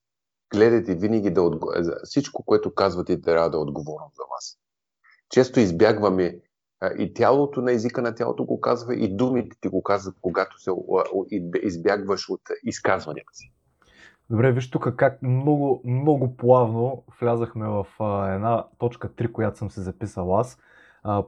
Гледайте 0.53 0.95
винаги 0.95 1.31
да 1.31 1.41
отговорите. 1.41 1.89
Всичко, 2.03 2.43
което 2.45 2.73
казвате, 2.73 3.21
трябва 3.21 3.49
да 3.49 3.57
е 3.57 3.59
отговорно 3.59 4.11
за 4.15 4.23
вас. 4.31 4.57
Често 5.29 5.59
избягваме 5.59 6.39
и 6.97 7.13
тялото 7.13 7.61
на 7.61 7.71
езика 7.71 8.01
на 8.01 8.15
тялото 8.15 8.45
го 8.45 8.61
казва, 8.61 8.95
и 8.95 9.15
думите 9.15 9.57
ти 9.61 9.67
го 9.67 9.83
казват, 9.83 10.15
когато 10.21 10.59
се 10.59 10.71
избягваш 11.63 12.29
от 12.29 12.41
изказванията 12.63 13.33
си. 13.33 13.53
Добре, 14.29 14.51
виж 14.51 14.71
тук 14.71 14.95
как 14.95 15.21
много, 15.21 15.81
много 15.85 16.37
плавно 16.37 17.03
влязахме 17.21 17.67
в 17.67 17.85
една 18.35 18.65
точка 18.77 19.09
3, 19.09 19.31
която 19.31 19.57
съм 19.57 19.71
се 19.71 19.81
записал 19.81 20.39
аз, 20.39 20.57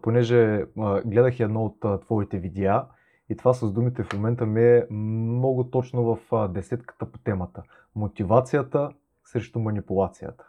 понеже 0.02 0.66
гледах 1.06 1.40
едно 1.40 1.64
от 1.66 2.02
твоите 2.02 2.38
видеа 2.38 2.86
и 3.30 3.38
това 3.38 3.54
с 3.54 3.72
думите 3.72 4.04
в 4.04 4.14
момента 4.14 4.46
ми 4.46 4.64
е 4.64 4.88
много 4.92 5.70
точно 5.70 6.04
в 6.04 6.48
десетката 6.48 7.06
по 7.06 7.20
темата. 7.20 7.64
Мотивацията 7.96 8.90
срещу 9.26 9.60
манипулацията. 9.60 10.44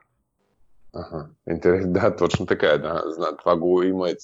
Ага, 0.95 1.27
интересно, 1.51 1.93
да, 1.93 2.17
точно 2.17 2.47
така 2.47 2.67
е. 2.67 2.79
Да. 2.79 3.03
Зна, 3.07 3.37
това 3.37 3.57
го 3.57 3.83
има, 3.83 4.09
има, 4.09 4.17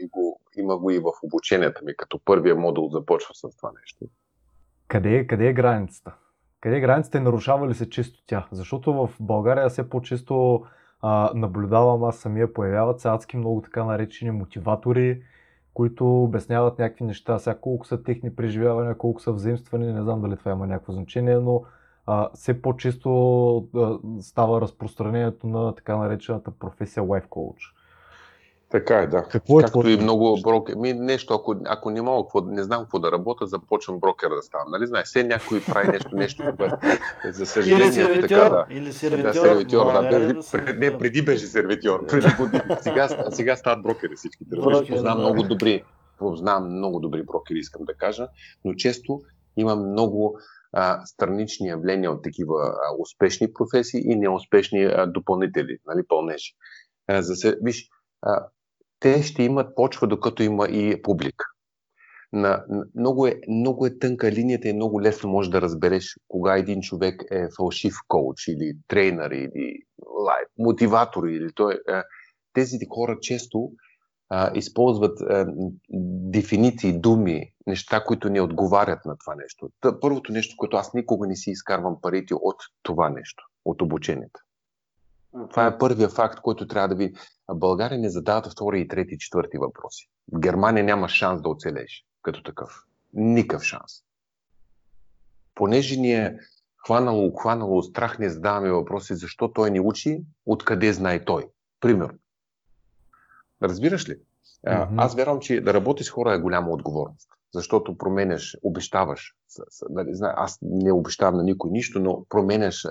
и 0.00 0.08
го, 0.08 0.40
има 0.56 0.78
го 0.78 0.90
и 0.90 0.98
в 0.98 1.10
обученията 1.22 1.84
ми, 1.84 1.96
като 1.96 2.20
първия 2.24 2.56
модул 2.56 2.88
започва 2.88 3.34
с 3.34 3.56
това 3.56 3.72
нещо. 3.80 4.04
Къде 4.88 5.16
е, 5.16 5.26
къде 5.26 5.48
е 5.48 5.52
границата? 5.52 6.14
Къде 6.60 6.76
е 6.76 6.80
границата 6.80 7.18
и 7.18 7.20
нарушава 7.20 7.68
ли 7.68 7.74
се 7.74 7.90
често 7.90 8.22
тя? 8.26 8.48
Защото 8.52 8.92
в 8.92 9.10
България 9.20 9.68
все 9.68 9.88
по-често 9.88 10.64
а, 11.00 11.32
наблюдавам 11.34 12.04
аз 12.04 12.16
самия, 12.16 12.52
появяват 12.52 13.00
се 13.00 13.08
адски 13.08 13.36
много 13.36 13.62
така 13.62 13.84
наречени 13.84 14.30
мотиватори, 14.30 15.22
които 15.74 16.24
обясняват 16.24 16.78
някакви 16.78 17.04
неща, 17.04 17.38
сега 17.38 17.58
колко 17.58 17.86
са 17.86 18.02
техни 18.02 18.34
преживявания, 18.34 18.98
колко 18.98 19.20
са 19.20 19.32
взаимствани, 19.32 19.92
не 19.92 20.02
знам 20.02 20.22
дали 20.22 20.36
това 20.36 20.52
има 20.52 20.66
някакво 20.66 20.92
значение, 20.92 21.36
но 21.36 21.62
а, 22.06 22.28
все 22.34 22.62
по-често 22.62 23.56
а, 23.76 23.98
става 24.20 24.60
разпространението 24.60 25.46
на 25.46 25.74
така 25.74 25.96
наречената 25.96 26.50
професия 26.50 27.02
life 27.02 27.28
coach. 27.28 27.74
Така 28.70 28.98
е, 28.98 29.06
да. 29.06 29.22
Какво 29.22 29.60
е 29.60 29.62
Както 29.62 29.80
това? 29.80 29.90
и 29.90 29.96
много 29.96 30.38
брокер. 30.42 30.74
Ми, 30.74 30.92
нещо, 30.92 31.34
ако, 31.34 31.56
ако 31.66 31.90
не 31.90 32.02
мога, 32.02 32.42
не 32.44 32.62
знам 32.62 32.82
какво 32.82 32.98
да 32.98 33.12
работя, 33.12 33.46
започвам 33.46 34.00
брокер 34.00 34.28
да 34.28 34.42
ставам. 34.42 34.70
Нали 34.70 34.86
знаеш, 34.86 35.06
все 35.06 35.24
някой 35.24 35.62
прави 35.64 35.88
нещо, 35.88 36.08
нещо, 36.12 36.42
което 36.56 36.76
за 37.30 37.46
съжаление. 37.46 37.86
Или 37.86 37.92
сервитьор, 37.92 38.28
така, 38.28 38.48
да. 38.48 38.66
Или 38.70 38.92
сервитьор. 38.92 39.32
Да, 39.32 39.34
сервитьор 39.34 39.92
да, 39.92 40.08
преди, 40.10 40.40
пред, 40.52 40.78
не, 40.78 40.98
преди 40.98 41.22
беше 41.22 41.46
сервитьор. 41.46 42.06
Преди 42.06 42.28
години. 42.38 42.62
Сега, 42.80 43.08
сега 43.30 43.56
стават 43.56 43.82
брокери 43.82 44.16
всички. 44.16 44.44
Познавам 44.88 45.02
да. 45.02 45.14
много 45.14 45.42
добри, 45.42 45.84
познавам 46.18 46.76
много 46.76 47.00
добри 47.00 47.22
брокери, 47.22 47.58
искам 47.58 47.84
да 47.84 47.94
кажа, 47.94 48.28
но 48.64 48.74
често 48.74 49.20
имам 49.56 49.90
много 49.90 50.38
а, 50.72 51.06
странични 51.06 51.68
явления 51.68 52.12
от 52.12 52.22
такива 52.22 52.54
а, 52.66 53.02
успешни 53.02 53.52
професии 53.52 54.02
и 54.04 54.16
неуспешни 54.16 54.84
а, 54.84 55.06
допълнители, 55.06 55.78
нали, 55.86 56.02
пълнежи. 56.08 56.52
А, 57.08 57.22
за, 57.22 57.56
виж, 57.62 57.88
а, 58.22 58.46
те 59.04 59.22
ще 59.22 59.42
имат 59.42 59.74
почва, 59.74 60.06
докато 60.06 60.42
има 60.42 60.68
и 60.68 61.02
публика. 61.02 61.44
На, 62.32 62.64
много, 62.94 63.26
е, 63.26 63.40
много 63.48 63.86
е 63.86 63.98
тънка 63.98 64.32
линията 64.32 64.68
и 64.68 64.72
много 64.72 65.02
лесно 65.02 65.30
може 65.30 65.50
да 65.50 65.60
разбереш 65.60 66.16
кога 66.28 66.56
един 66.56 66.80
човек 66.80 67.22
е 67.30 67.46
фалшив 67.56 67.94
коуч 68.08 68.48
или 68.48 68.72
тренер 68.88 69.30
или 69.30 69.78
лайф, 70.26 70.48
мотиватор 70.58 71.26
или 71.26 71.52
той. 71.54 71.74
Е, 71.74 72.02
тези 72.52 72.78
хора 72.90 73.18
често 73.20 73.70
а, 74.28 74.50
използват 74.54 75.20
а, 75.20 75.46
дефиниции, 76.30 77.00
думи, 77.00 77.52
неща, 77.66 78.04
които 78.04 78.30
не 78.30 78.40
отговарят 78.40 79.04
на 79.04 79.16
това 79.18 79.34
нещо. 79.34 79.68
Първото 80.00 80.32
нещо, 80.32 80.54
което 80.58 80.76
аз 80.76 80.94
никога 80.94 81.26
не 81.26 81.36
си 81.36 81.50
изкарвам 81.50 82.00
парите 82.02 82.34
от 82.34 82.56
това 82.82 83.10
нещо, 83.10 83.44
от 83.64 83.82
обучението. 83.82 84.40
Това 85.50 85.66
е 85.66 85.78
първия 85.78 86.08
факт, 86.08 86.40
който 86.40 86.66
трябва 86.66 86.88
да 86.88 86.94
ви. 86.94 87.14
България 87.54 87.98
не 87.98 88.10
задава 88.10 88.50
втори 88.50 88.80
и 88.80 88.88
трети 88.88 89.14
и 89.14 89.18
четвърти 89.18 89.58
въпроси. 89.58 90.08
В 90.32 90.38
Германия 90.38 90.84
няма 90.84 91.08
шанс 91.08 91.42
да 91.42 91.48
оцелеш 91.48 92.04
като 92.22 92.42
такъв. 92.42 92.84
Никакъв 93.12 93.62
шанс. 93.62 93.92
Понеже 95.54 95.96
ни 95.96 96.12
е 96.12 96.38
хванало, 96.86 97.32
хванало 97.36 97.82
страх, 97.82 98.18
не 98.18 98.28
задаваме 98.28 98.70
въпроси 98.70 99.14
защо 99.14 99.52
той 99.52 99.70
ни 99.70 99.80
учи, 99.80 100.22
откъде 100.46 100.92
знае 100.92 101.24
той. 101.24 101.48
Примерно. 101.80 102.18
Разбираш 103.62 104.08
ли? 104.08 104.16
Mm-hmm. 104.66 104.94
Аз 104.96 105.14
вярвам, 105.14 105.40
че 105.40 105.60
да 105.60 105.74
работиш 105.74 106.06
с 106.06 106.10
хора 106.10 106.34
е 106.34 106.38
голяма 106.38 106.70
отговорност. 106.70 107.28
Защото 107.54 107.98
променяш, 107.98 108.56
обещаваш. 108.62 109.34
Нали, 109.90 110.10
аз 110.20 110.58
не 110.62 110.92
обещавам 110.92 111.36
на 111.36 111.42
никой 111.42 111.70
нищо, 111.70 112.00
но 112.00 112.24
променяш 112.28 112.86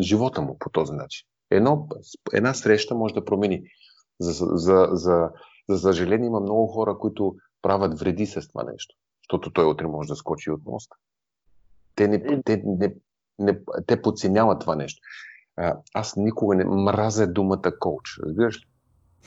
живота 0.00 0.42
му 0.42 0.56
по 0.58 0.70
този 0.70 0.92
начин. 0.92 1.26
Едно, 1.50 1.88
една 2.32 2.54
среща 2.54 2.94
може 2.94 3.14
да 3.14 3.24
промени. 3.24 3.62
За, 4.20 4.32
за, 4.32 4.88
за, 4.92 5.30
за 5.68 5.78
съжаление 5.78 6.26
има 6.26 6.40
много 6.40 6.66
хора, 6.66 6.98
които 6.98 7.36
правят 7.62 7.98
вреди 7.98 8.26
с 8.26 8.48
това 8.48 8.64
нещо, 8.64 8.96
защото 9.22 9.52
той 9.52 9.64
утре 9.64 9.86
може 9.86 10.08
да 10.08 10.16
скочи 10.16 10.50
от 10.50 10.64
моста. 10.66 10.96
Те, 11.94 12.08
не, 12.08 12.42
те, 12.42 12.62
не, 12.64 12.94
не, 13.38 13.58
те 13.86 14.02
подценяват 14.02 14.60
това 14.60 14.76
нещо. 14.76 15.00
А, 15.56 15.76
аз 15.94 16.16
никога 16.16 16.56
не 16.56 16.64
мразя 16.64 17.26
думата 17.26 17.78
коуч. 17.80 18.18
Разбираш 18.22 18.60
ли? 18.60 18.66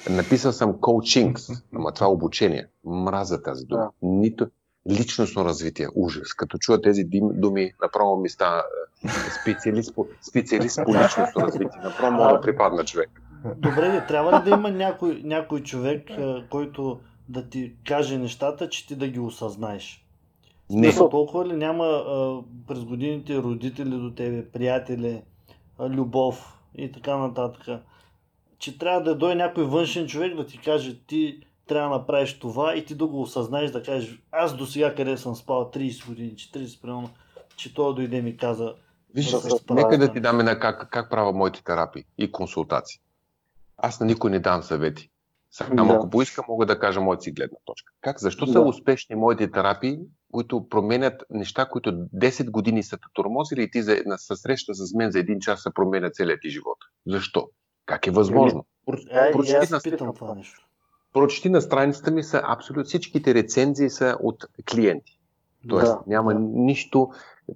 Написал 0.09 0.51
съм 0.51 0.81
коучинг, 0.81 1.39
ама 1.75 1.93
това 1.93 2.07
е 2.07 2.09
обучение. 2.09 2.67
Мразя 2.83 3.41
тази 3.41 3.65
дума. 3.65 3.81
Да. 3.81 3.91
Нито, 4.01 4.47
личностно 4.89 5.45
развитие. 5.45 5.87
Ужас. 5.95 6.33
Като 6.33 6.57
чуя 6.57 6.81
тези 6.81 7.03
думи, 7.11 7.71
направо 7.81 8.17
ми 8.17 8.29
става 8.29 8.63
специалист 9.41 9.95
по, 9.95 10.07
специалист 10.21 10.79
по 10.85 10.95
личностно 10.95 11.41
развитие. 11.41 11.81
Направо 11.83 12.11
мога 12.11 12.33
да 12.33 12.41
припадна 12.41 12.85
човек. 12.85 13.21
Добре, 13.57 14.05
трябва 14.07 14.39
ли 14.39 14.43
да 14.43 14.49
има 14.49 14.71
някой, 14.71 15.21
някой 15.23 15.63
човек, 15.63 16.09
който 16.49 16.99
да 17.29 17.49
ти 17.49 17.73
каже 17.87 18.17
нещата, 18.17 18.69
че 18.69 18.87
ти 18.87 18.95
да 18.95 19.07
ги 19.07 19.19
осъзнаеш? 19.19 20.05
Не. 20.69 20.83
Смисъл, 20.83 21.09
толкова 21.09 21.47
ли 21.47 21.55
няма 21.55 21.85
а, 21.85 22.41
през 22.67 22.83
годините 22.83 23.37
родители 23.37 23.89
до 23.89 24.11
тебе, 24.11 24.51
приятели, 24.51 25.21
а, 25.79 25.89
любов 25.89 26.59
и 26.75 26.91
така 26.91 27.17
нататък, 27.17 27.81
че 28.59 28.77
трябва 28.77 29.01
да 29.01 29.15
дойде 29.15 29.35
някой 29.35 29.63
външен 29.63 30.07
човек 30.07 30.35
да 30.35 30.45
ти 30.45 30.57
каже 30.57 30.99
ти 31.07 31.41
трябва 31.67 31.89
да 31.89 31.99
направиш 31.99 32.39
това 32.39 32.75
и 32.75 32.85
ти 32.85 32.95
да 32.95 33.07
го 33.07 33.21
осъзнаеш, 33.21 33.71
да 33.71 33.83
кажеш 33.83 34.21
аз 34.31 34.55
до 34.55 34.65
сега 34.65 34.95
къде 34.95 35.17
съм 35.17 35.35
спал 35.35 35.71
30 35.73 36.07
години, 36.07 36.31
40 36.31 36.81
примерно, 36.81 37.09
че 37.55 37.73
той 37.73 37.95
дойде 37.95 38.21
ми 38.21 38.37
каза 38.37 38.73
Виж, 39.15 39.31
да 39.31 39.73
нека 39.73 39.97
да 39.97 40.13
ти 40.13 40.19
даме 40.19 40.43
на 40.43 40.59
как, 40.59 40.89
как 40.91 41.09
правя 41.09 41.33
моите 41.33 41.63
терапии 41.63 42.03
и 42.17 42.31
консултации. 42.31 42.99
Аз 43.77 43.99
на 43.99 44.05
никой 44.05 44.31
не 44.31 44.39
дам 44.39 44.63
съвети. 44.63 45.09
Само 45.51 45.87
да. 45.87 45.93
ако 45.93 46.09
поиска, 46.09 46.43
мога 46.47 46.65
да 46.65 46.79
кажа 46.79 47.01
моята 47.01 47.23
си 47.23 47.31
гледна 47.31 47.57
точка. 47.65 47.93
Как? 48.01 48.19
Защо 48.19 48.45
да. 48.45 48.51
са 48.51 48.61
успешни 48.61 49.15
моите 49.15 49.51
терапии, 49.51 49.99
които 50.31 50.69
променят 50.69 51.23
неща, 51.29 51.65
които 51.65 51.91
10 51.91 52.51
години 52.51 52.83
са 52.83 52.97
те 52.97 53.03
тормозили 53.13 53.63
и 53.63 53.71
ти 53.71 53.81
за, 53.81 53.97
на, 54.05 54.17
среща 54.17 54.73
с 54.73 54.93
мен 54.93 55.11
за 55.11 55.19
един 55.19 55.39
час 55.39 55.63
се 55.63 55.73
променя 55.73 56.09
целият 56.09 56.41
ти 56.41 56.49
живот? 56.49 56.77
Защо? 57.07 57.49
Как 57.85 58.07
е 58.07 58.11
възможно? 58.11 58.65
Е, 59.11 59.31
прочети, 59.31 59.73
на, 60.03 60.13
това 60.13 60.35
нещо. 60.35 60.66
Прочети 61.17 61.49
на 61.49 61.61
страницата 61.61 62.11
ми 62.11 62.23
са 62.23 62.41
абсолютно 62.43 62.83
всичките 62.83 63.33
рецензии 63.33 63.89
са 63.89 64.17
от 64.21 64.45
клиенти. 64.71 65.19
Тоест 65.69 65.91
да, 65.91 65.99
няма 66.07 66.33
да. 66.33 66.39
нищо. 66.39 67.09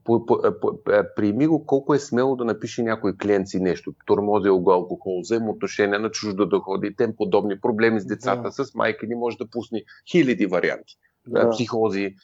По, 0.04 0.26
по, 0.26 0.42
по, 0.62 0.80
приеми 1.16 1.48
го 1.48 1.66
колко 1.66 1.94
е 1.94 2.00
смело 2.00 2.36
да 2.36 2.46
напише 2.46 2.84
някой 2.84 3.18
клиент 3.18 3.48
си 3.48 3.60
нещо. 3.60 3.94
Тормозил 4.06 4.60
го 4.60 4.72
алкохол, 4.72 5.22
взаимоотношения 5.22 6.00
на 6.00 6.12
чуждо 6.12 6.46
доходи, 6.46 6.90
да 6.90 6.96
тем 6.96 7.16
подобни 7.18 7.60
проблеми 7.60 8.00
с 8.00 8.06
децата, 8.06 8.42
да. 8.42 8.52
с 8.52 8.76
майка 8.76 9.08
ни 9.08 9.16
може 9.16 9.38
да 9.38 9.48
пусне 9.48 9.84
хиляди 10.12 10.46
варианти. 10.46 10.98
Да. 11.28 11.50
Психози, 11.50 12.16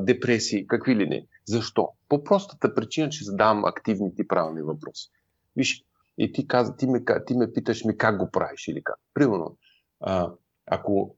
депресии, 0.00 0.66
какви 0.66 0.96
ли 0.96 1.06
не. 1.06 1.26
Защо? 1.44 1.88
По 2.08 2.24
простата 2.24 2.74
причина, 2.74 3.08
че 3.08 3.24
задавам 3.24 3.64
активните 3.64 4.22
и 4.22 4.28
правилни 4.28 4.62
въпроси. 4.62 5.10
Виж, 5.56 5.84
и 6.18 6.32
ти, 6.32 6.46
каза, 6.46 6.76
ти, 6.76 6.86
ме, 6.86 7.04
ти 7.26 7.34
ме 7.34 7.52
питаш 7.52 7.84
ми 7.84 7.96
как 7.96 8.18
го 8.18 8.30
правиш 8.30 8.68
или 8.68 8.82
как. 8.84 8.96
Примерно, 9.14 9.56
а, 10.00 10.32
ако 10.66 11.16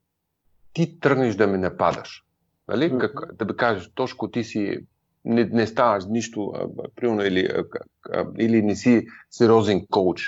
ти 0.72 1.00
тръгнеш 1.00 1.34
да 1.34 1.46
ме 1.46 1.58
нападаш, 1.58 2.24
нали? 2.68 2.92
Mm-hmm. 2.92 3.14
Как, 3.14 3.34
да 3.34 3.44
ми 3.44 3.56
кажеш, 3.56 3.90
Тошко, 3.94 4.30
ти 4.30 4.44
си 4.44 4.78
не, 5.24 5.44
не 5.44 5.66
ставаш 5.66 6.04
нищо, 6.04 6.52
а, 6.54 6.68
примерно, 6.96 7.24
или, 7.24 7.40
а, 7.40 7.64
а, 8.12 8.26
или 8.38 8.62
не 8.62 8.76
си 8.76 9.06
сериозен 9.30 9.86
коуч, 9.90 10.22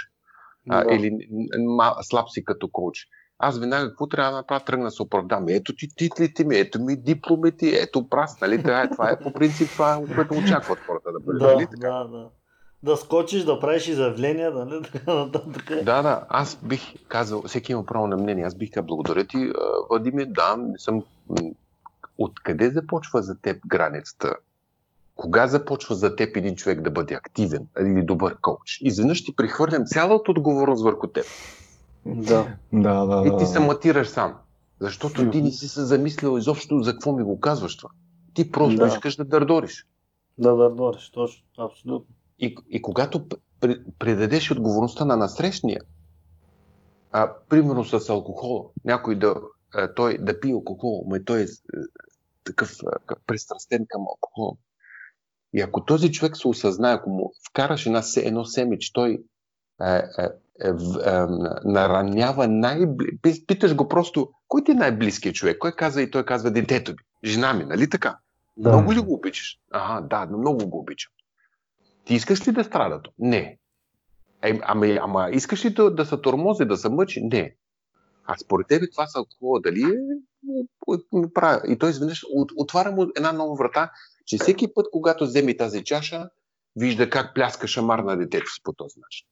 а, 0.68 0.85
mm-hmm. 0.85 0.96
или 0.96 1.28
ма, 1.59 1.94
слаб 2.02 2.31
си 2.31 2.44
като 2.44 2.68
коуч. 2.68 3.07
Аз 3.38 3.59
веднага 3.59 3.88
какво 3.88 4.07
трябва 4.07 4.31
да 4.31 4.37
направя? 4.37 4.64
Тръгна 4.64 4.90
се 4.90 5.02
оправдам. 5.02 5.48
Ето 5.48 5.76
ти 5.76 5.88
титлите 5.96 6.44
ми, 6.44 6.57
ето 6.57 6.83
ми 6.83 6.96
дипломите, 6.96 7.68
ето 7.68 8.09
прас, 8.09 8.40
нали? 8.40 8.62
Това 8.62 8.83
е, 8.83 8.90
това 8.90 9.11
е 9.11 9.18
по 9.18 9.33
принцип 9.33 9.68
това, 9.70 10.02
което 10.14 10.35
очакват 10.35 10.78
хората 10.78 11.12
да 11.12 11.20
бъде. 11.20 11.38
Да, 11.38 11.54
нали? 11.54 11.66
така? 11.66 11.88
да, 11.88 12.09
да 12.09 12.31
да 12.83 12.97
скочиш, 12.97 13.45
да 13.45 13.61
правиш 13.61 13.88
изявления, 13.88 14.53
да 14.53 14.64
не 14.64 14.83
така 15.55 15.75
Да, 15.75 16.03
да, 16.03 16.27
аз 16.29 16.59
бих 16.62 16.81
казал, 17.09 17.43
всеки 17.43 17.73
има 17.73 17.87
право 17.87 18.07
на 18.07 18.17
мнение, 18.17 18.45
аз 18.45 18.55
бих 18.55 18.71
казал, 18.71 18.87
благодаря 18.87 19.25
ти, 19.25 19.53
Владимир, 19.91 20.27
да, 20.27 20.57
не 20.57 20.79
съм... 20.79 21.03
Откъде 22.19 22.71
започва 22.71 23.23
за 23.23 23.41
теб 23.41 23.67
границата? 23.67 24.35
Кога 25.17 25.47
започва 25.47 25.95
за 25.95 26.17
теб 26.17 26.37
един 26.37 26.57
човек 26.57 26.81
да 26.81 26.91
бъде 26.91 27.14
активен 27.14 27.67
или 27.81 28.03
добър 28.03 28.37
коуч? 28.41 28.79
Изведнъж 28.81 29.25
ти 29.25 29.37
прехвърлям 29.37 29.87
цялата 29.87 30.31
отговорност 30.31 30.85
върху 30.85 31.07
теб. 31.07 31.25
Да. 32.07 32.47
да, 32.73 33.07
да, 33.07 33.29
И 33.29 33.38
ти 33.38 33.47
се 33.47 33.61
матираш 33.61 34.09
сам. 34.09 34.35
Защото 34.81 35.31
ти 35.31 35.43
не 35.43 35.51
си 35.51 35.69
се 35.69 35.85
замислил 35.85 36.38
изобщо 36.38 36.81
за 36.81 36.93
какво 36.93 37.12
ми 37.12 37.23
го 37.23 37.41
казваш 37.41 37.77
това. 37.77 37.91
Ти 38.35 38.53
просто 38.53 38.77
да. 38.77 38.87
искаш 38.87 39.17
да 39.17 39.25
дърдориш. 39.25 39.87
Да 40.38 40.57
дърдориш, 40.57 41.11
точно, 41.11 41.45
абсолютно. 41.59 42.14
И, 42.38 42.57
и 42.70 42.83
когато 42.83 43.27
предадеш 43.98 44.51
отговорността 44.51 45.05
на 45.05 45.16
насрещния, 45.16 45.81
а, 47.12 47.33
примерно 47.48 47.85
с 47.85 48.09
алкохола, 48.09 48.64
някой 48.85 49.18
да, 49.18 49.35
а, 49.74 49.94
той 49.94 50.18
да 50.18 50.40
пие 50.40 50.53
алкохол, 50.53 51.05
но 51.09 51.24
той 51.24 51.42
е 51.42 51.46
такъв 52.44 52.77
а, 52.87 53.16
пристрастен 53.27 53.87
към 53.88 54.01
алкохол. 54.01 54.57
И 55.53 55.61
ако 55.61 55.85
този 55.85 56.12
човек 56.12 56.37
се 56.37 56.48
осъзнае, 56.48 56.94
ако 56.94 57.11
му 57.11 57.33
вкараш 57.51 57.87
една, 57.87 58.03
едно 58.16 58.44
семе, 58.44 58.79
че 58.79 58.92
той 58.92 59.24
е, 59.83 59.94
е, 59.94 60.03
е, 60.61 60.68
е, 60.68 60.72
наранява 61.64 62.48
най 62.48 62.87
Питаш 63.46 63.74
го 63.74 63.88
просто, 63.88 64.31
кой 64.48 64.64
ти 64.64 64.70
е 64.70 64.74
най-близкият 64.74 65.35
човек? 65.35 65.59
Кой 65.59 65.72
казва 65.72 66.03
и 66.03 66.11
той 66.11 66.24
казва 66.24 66.51
детето 66.51 66.90
ми, 66.90 66.98
жена 67.24 67.55
ми, 67.55 67.64
нали 67.64 67.90
така? 67.90 68.18
Да. 68.57 68.68
Много 68.68 68.92
ли 68.92 68.98
го 68.98 69.14
обичаш? 69.14 69.59
Ага, 69.70 70.07
да, 70.07 70.27
много 70.27 70.68
го 70.68 70.79
обичам. 70.79 71.12
Ти 72.09 72.14
искаш 72.14 72.49
ли 72.49 72.53
да 72.53 72.64
страда? 72.64 73.01
Не. 73.18 73.59
Е, 74.42 74.59
ами, 74.62 74.99
ама 75.03 75.31
искаш 75.33 75.64
ли 75.64 75.71
да, 75.71 75.94
да 75.94 76.07
се 76.07 76.16
тормози, 76.16 76.64
да 76.64 76.77
се 76.77 76.88
мъчи? 76.88 77.21
Не. 77.21 77.57
А 78.25 78.37
според 78.37 78.66
тебе 78.68 78.90
това 78.90 79.07
са 79.07 79.18
алкохола 79.18 79.61
дали 79.61 79.83
е 79.83 81.33
правя. 81.35 81.62
И 81.68 81.79
той 81.79 81.90
изведнъж 81.90 82.25
от, 82.35 82.53
отваря 82.57 82.92
му 82.92 83.07
една 83.16 83.33
нова 83.33 83.55
врата, 83.55 83.90
че 84.27 84.37
всеки 84.38 84.75
път, 84.75 84.87
когато 84.92 85.25
вземе 85.25 85.57
тази 85.57 85.85
чаша, 85.85 86.31
вижда 86.77 87.11
как 87.11 87.35
пляска 87.35 87.68
шамар 87.68 87.99
на 87.99 88.16
детето 88.16 88.51
си 88.51 88.61
по 88.62 88.73
този 88.73 89.01
начин. 89.01 89.27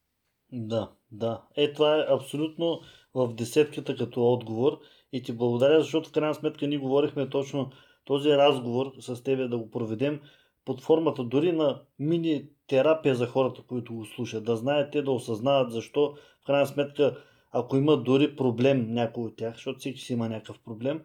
Да, 0.53 0.91
да. 1.11 1.43
Е, 1.57 1.73
това 1.73 1.97
е 1.97 2.07
абсолютно 2.09 2.81
в 3.15 3.35
десетката 3.35 3.97
като 3.97 4.33
отговор 4.33 4.79
и 5.13 5.23
ти 5.23 5.33
благодаря, 5.33 5.81
защото 5.81 6.09
в 6.09 6.13
крайна 6.13 6.35
сметка 6.35 6.67
ние 6.67 6.79
говорихме 6.79 7.31
точно 7.31 7.71
този 8.05 8.31
разговор 8.31 8.93
с 9.01 9.23
тебе 9.23 9.49
да 9.49 9.59
го 9.59 9.71
проведем 9.71 10.21
под 10.65 10.81
формата 10.81 11.25
дори 11.25 11.53
на 11.53 11.83
мини 11.99 12.49
терапия 12.69 13.15
за 13.15 13.27
хората, 13.27 13.63
които 13.63 13.95
го 13.95 14.05
слушат. 14.05 14.45
Да 14.45 14.57
знаят 14.57 14.93
те, 14.93 15.03
да 15.03 15.11
осъзнават 15.11 15.73
защо, 15.73 16.15
в 16.43 16.47
крайна 16.47 16.67
сметка, 16.67 17.17
ако 17.53 17.77
има 17.77 17.97
дори 17.97 18.37
проблем 18.37 18.87
някой 18.89 19.25
от 19.25 19.37
тях, 19.37 19.55
защото 19.55 19.79
всеки 19.79 20.01
си 20.01 20.13
има 20.13 20.29
някакъв 20.29 20.59
проблем, 20.65 21.03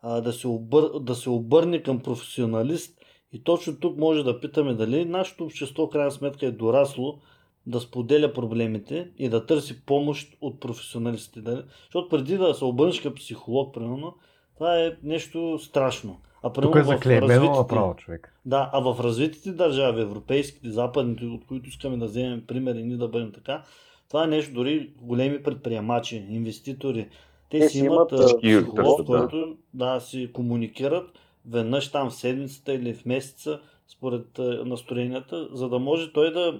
а, 0.00 0.20
да, 0.20 0.32
се 0.32 0.48
обър... 0.48 1.00
да 1.00 1.14
се 1.14 1.30
обърне 1.30 1.82
към 1.82 2.00
професионалист. 2.00 2.98
И 3.32 3.44
точно 3.44 3.80
тук 3.80 3.98
може 3.98 4.22
да 4.22 4.40
питаме 4.40 4.74
дали 4.74 5.04
нашето 5.04 5.44
общество, 5.44 5.86
в 5.86 5.90
крайна 5.90 6.10
сметка, 6.10 6.46
е 6.46 6.50
дорасло 6.50 7.20
да 7.66 7.80
споделя 7.80 8.32
проблемите 8.32 9.10
и 9.18 9.28
да 9.28 9.46
търси 9.46 9.84
помощ 9.84 10.36
от 10.40 10.60
професионалистите. 10.60 11.40
Дали? 11.40 11.62
Защото 11.84 12.08
преди 12.08 12.38
да 12.38 12.54
се 12.54 12.64
обърнеш 12.64 13.00
към 13.00 13.14
психолог, 13.14 13.74
примерно, 13.74 14.14
това 14.54 14.78
е 14.78 14.96
нещо 15.02 15.58
страшно. 15.58 16.20
А 16.44 16.52
Тук 16.52 16.76
е 16.76 16.82
заклеймено 16.82 17.50
направо 17.50 17.94
човек. 17.94 18.34
Да, 18.46 18.70
а 18.72 18.80
в 18.80 19.04
развитите 19.04 19.52
държави, 19.52 20.00
европейските, 20.00 20.70
западните, 20.70 21.24
от 21.24 21.46
които 21.46 21.68
искаме 21.68 21.96
да 21.96 22.06
вземем 22.06 22.42
пример 22.46 22.74
и 22.74 22.82
ние 22.82 22.96
да 22.96 23.08
бъдем 23.08 23.32
така, 23.32 23.62
това 24.08 24.24
е 24.24 24.26
нещо 24.26 24.54
дори 24.54 24.90
големи 25.00 25.42
предприемачи, 25.42 26.26
инвеститори. 26.30 27.08
Те, 27.50 27.58
Те 27.58 27.68
си 27.68 27.78
имат 27.78 28.12
психолог, 28.42 29.06
който 29.06 29.56
да, 29.74 30.00
си 30.00 30.30
комуникират 30.32 31.10
веднъж 31.46 31.92
там 31.92 32.10
в 32.10 32.14
седмицата 32.14 32.74
или 32.74 32.94
в 32.94 33.04
месеца, 33.04 33.60
според 33.88 34.38
настроенията, 34.64 35.48
за 35.52 35.68
да 35.68 35.78
може 35.78 36.12
той 36.12 36.32
да 36.32 36.58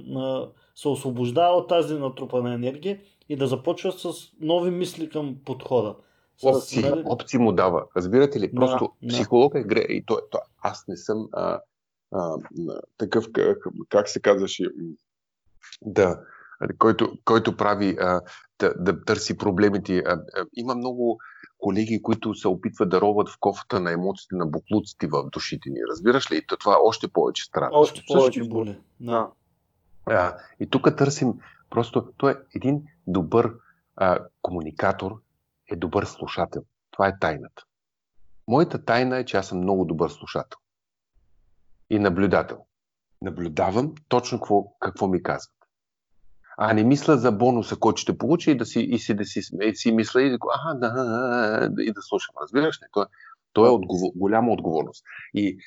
се 0.74 0.88
освобождава 0.88 1.56
от 1.56 1.68
тази 1.68 1.94
натрупана 1.94 2.54
енергия 2.54 2.98
и 3.28 3.36
да 3.36 3.46
започва 3.46 3.92
с 3.92 4.08
нови 4.40 4.70
мисли 4.70 5.08
към 5.08 5.36
подхода. 5.44 5.94
Опции, 6.42 6.82
нали? 6.82 7.02
опции 7.06 7.38
му 7.38 7.52
дава. 7.52 7.84
Разбирате 7.96 8.40
ли? 8.40 8.54
Просто 8.54 8.92
да, 9.02 9.08
психолог 9.08 9.54
е 9.54 9.62
гре. 9.62 9.80
И 9.80 10.04
той, 10.06 10.20
той, 10.30 10.40
аз 10.62 10.84
не 10.88 10.96
съм 10.96 11.28
а, 11.32 11.60
а, 12.14 12.36
такъв, 12.98 13.26
как, 13.32 13.58
как 13.88 14.08
се 14.08 14.20
казваше, 14.20 14.64
да, 15.82 16.20
който, 16.78 17.12
който 17.24 17.56
прави 17.56 17.96
а, 18.00 18.20
да, 18.58 18.74
да 18.78 19.04
търси 19.04 19.38
проблемите. 19.38 19.98
А, 19.98 20.12
а, 20.12 20.46
има 20.56 20.74
много 20.74 21.18
колеги, 21.58 22.02
които 22.02 22.34
се 22.34 22.48
опитват 22.48 22.88
да 22.88 23.00
роват 23.00 23.28
в 23.28 23.36
кофата 23.40 23.80
на 23.80 23.92
емоциите, 23.92 24.36
на 24.36 24.46
буклуците 24.46 25.06
в 25.06 25.30
душите 25.32 25.70
ни. 25.70 25.80
Разбираш 25.90 26.32
ли? 26.32 26.36
И 26.36 26.46
това 26.46 26.76
още 26.82 27.08
повече 27.08 27.44
страда. 27.44 27.70
Още 27.72 28.02
повече 28.08 28.44
боли. 28.44 28.78
Да. 29.00 29.28
А, 30.06 30.36
и 30.60 30.66
тук 30.70 30.96
търсим 30.96 31.32
просто, 31.70 32.12
той 32.16 32.32
е 32.32 32.36
един 32.54 32.82
добър 33.06 33.52
а, 33.96 34.18
комуникатор, 34.42 35.12
е 35.70 35.76
добър 35.76 36.04
слушател. 36.04 36.62
Това 36.90 37.08
е 37.08 37.18
тайната. 37.20 37.62
Моята 38.48 38.84
тайна 38.84 39.18
е, 39.18 39.24
че 39.24 39.36
аз 39.36 39.48
съм 39.48 39.58
много 39.58 39.84
добър 39.84 40.10
слушател. 40.10 40.58
И 41.90 41.98
наблюдател. 41.98 42.64
Наблюдавам 43.22 43.94
точно 44.08 44.38
какво, 44.38 44.64
какво 44.78 45.08
ми 45.08 45.22
казват. 45.22 45.54
А 46.56 46.72
не 46.72 46.84
мисля 46.84 47.16
за 47.16 47.32
бонуса, 47.32 47.76
който 47.76 48.00
ще 48.00 48.18
получа 48.18 48.50
и 48.50 48.56
да 48.56 48.66
си, 48.66 48.80
и 48.80 48.98
си, 48.98 49.14
да 49.14 49.24
си, 49.24 49.40
и 49.62 49.76
си 49.76 49.92
мисля 49.92 50.22
и 50.22 50.30
да, 50.30 50.38
а, 50.64 50.74
да, 51.68 51.82
и 51.82 51.92
да 51.92 52.02
слушам. 52.02 52.34
Разбираш 52.42 52.82
ли? 52.82 52.86
Това, 52.92 53.06
То 53.52 53.66
е 53.66 53.70
отговор, 53.70 54.12
голяма 54.16 54.52
отговорност. 54.52 55.04
И 55.34 55.58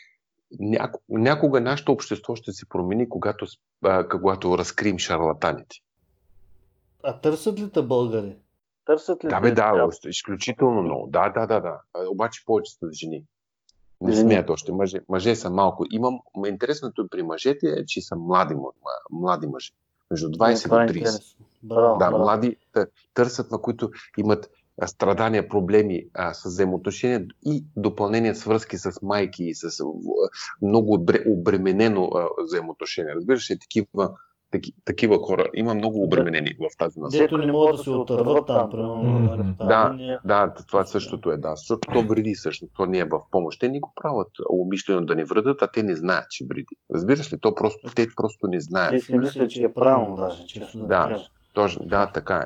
няко, 0.60 1.01
някога 1.10 1.62
нашето 1.62 1.91
общество 1.91 2.36
ще 2.36 2.51
се 2.51 2.69
промени, 2.69 3.10
когато, 3.10 3.45
а, 3.83 4.10
когато 4.10 4.57
разкрием 4.57 4.99
шарлатаните. 4.99 5.75
А 7.03 7.21
търсят 7.21 7.60
ли 7.60 7.71
те 7.71 7.81
българи? 7.81 8.38
Търсят 8.88 9.23
ли 9.23 9.28
Да, 9.30 9.39
бе, 9.41 9.52
да, 9.52 9.71
приятели? 9.73 10.10
изключително 10.10 10.82
много. 10.82 11.08
Да, 11.08 11.30
да, 11.30 11.45
да, 11.47 11.60
да. 11.60 11.80
Обаче 12.10 12.43
повече 12.45 12.71
са 12.73 12.88
жени. 12.93 13.23
Не 14.02 14.15
смеят 14.15 14.50
още. 14.50 14.71
Мъже, 14.71 15.00
мъже 15.10 15.36
са 15.36 15.50
малко. 15.50 15.86
Имам, 15.91 16.19
интересното 16.47 17.08
при 17.08 17.23
мъжете 17.23 17.67
е, 17.67 17.86
че 17.86 18.02
са 18.02 18.15
млади, 18.15 18.56
млади 19.12 19.47
мъже. 19.47 19.71
Между 20.12 20.28
20 20.28 20.34
Това 20.63 20.84
е 20.84 20.86
до 20.86 20.93
30. 20.93 20.97
интересно. 20.97 21.45
Браво. 21.63 21.97
Да, 21.97 22.10
браво. 22.10 22.23
млади 22.23 22.58
тъ- 22.76 22.88
търсят, 23.13 23.52
на 23.52 23.62
които 23.62 23.89
имат 24.17 24.50
страдания, 24.86 25.50
проблеми 25.50 26.06
а, 26.13 26.34
с 26.34 26.45
взаимоотношения 26.45 27.26
и 27.45 27.65
допълнение 27.76 28.36
свръзки 28.36 28.78
с 28.78 29.02
майки 29.02 29.43
и 29.43 29.56
с 29.56 29.63
а, 29.80 29.84
много 30.62 30.93
обре, 30.93 31.23
обременено 31.28 32.04
а, 32.06 32.28
взаимоотношение. 32.43 33.15
Разбираш 33.15 33.52
ли, 33.52 33.60
такива, 33.60 34.12
таки, 34.51 34.73
такива 34.86 35.17
хора. 35.17 35.45
Има 35.53 35.73
много 35.73 36.03
обременени 36.03 36.49
в 36.60 36.77
тази 36.77 36.99
насока. 36.99 37.23
Дето 37.23 37.38
не 37.38 37.51
могат 37.51 37.77
да 37.77 37.83
се 37.83 37.89
отърват 37.89 38.47
там, 38.47 38.69
примерно. 38.69 39.03
На 39.03 39.38
разставания. 39.38 40.19
Да, 40.25 40.53
това 40.67 40.86
същото 40.86 41.31
е, 41.31 41.38
да. 41.38 41.55
Защото 41.55 41.89
то 41.93 42.01
вреди 42.01 42.36
също. 42.36 42.67
То 42.77 42.86
не 42.86 42.99
е 42.99 43.05
в 43.05 43.21
помощ. 43.31 43.60
Те 43.60 43.69
ни 43.69 43.79
го 43.79 43.93
правят 43.95 44.31
умишлено 44.49 45.05
да 45.05 45.15
ни 45.15 45.23
вредят, 45.23 45.62
а 45.62 45.67
те 45.67 45.83
не 45.83 45.95
знаят, 45.95 46.29
че 46.29 46.45
вреди. 46.49 46.75
Разбираш 46.93 47.33
ли? 47.33 47.39
То 47.39 47.55
просто, 47.55 47.89
те 47.95 48.07
просто 48.15 48.47
не 48.47 48.57
Те 48.57 48.62
знаят. 48.62 49.03
си 49.03 49.17
мисля, 49.17 49.47
че 49.47 49.63
е 49.63 49.73
правилно 49.73 50.15
даже. 50.15 50.45
Често 50.45 50.79
да, 50.79 50.86
Да. 50.86 51.27
Точно, 51.53 51.86
да, 51.86 52.12
така 52.12 52.36
е. 52.36 52.45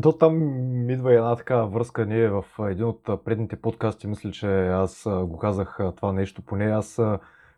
То 0.00 0.12
там 0.12 0.90
идва 0.90 1.14
една 1.14 1.36
такава 1.36 1.66
връзка. 1.66 2.06
Ние 2.06 2.28
в 2.28 2.44
един 2.70 2.84
от 2.84 3.24
предните 3.24 3.56
подкасти, 3.56 4.06
мисля, 4.06 4.30
че 4.30 4.66
аз 4.66 5.02
го 5.06 5.38
казах 5.38 5.78
това 5.96 6.12
нещо. 6.12 6.42
Поне 6.42 6.64
аз 6.64 7.00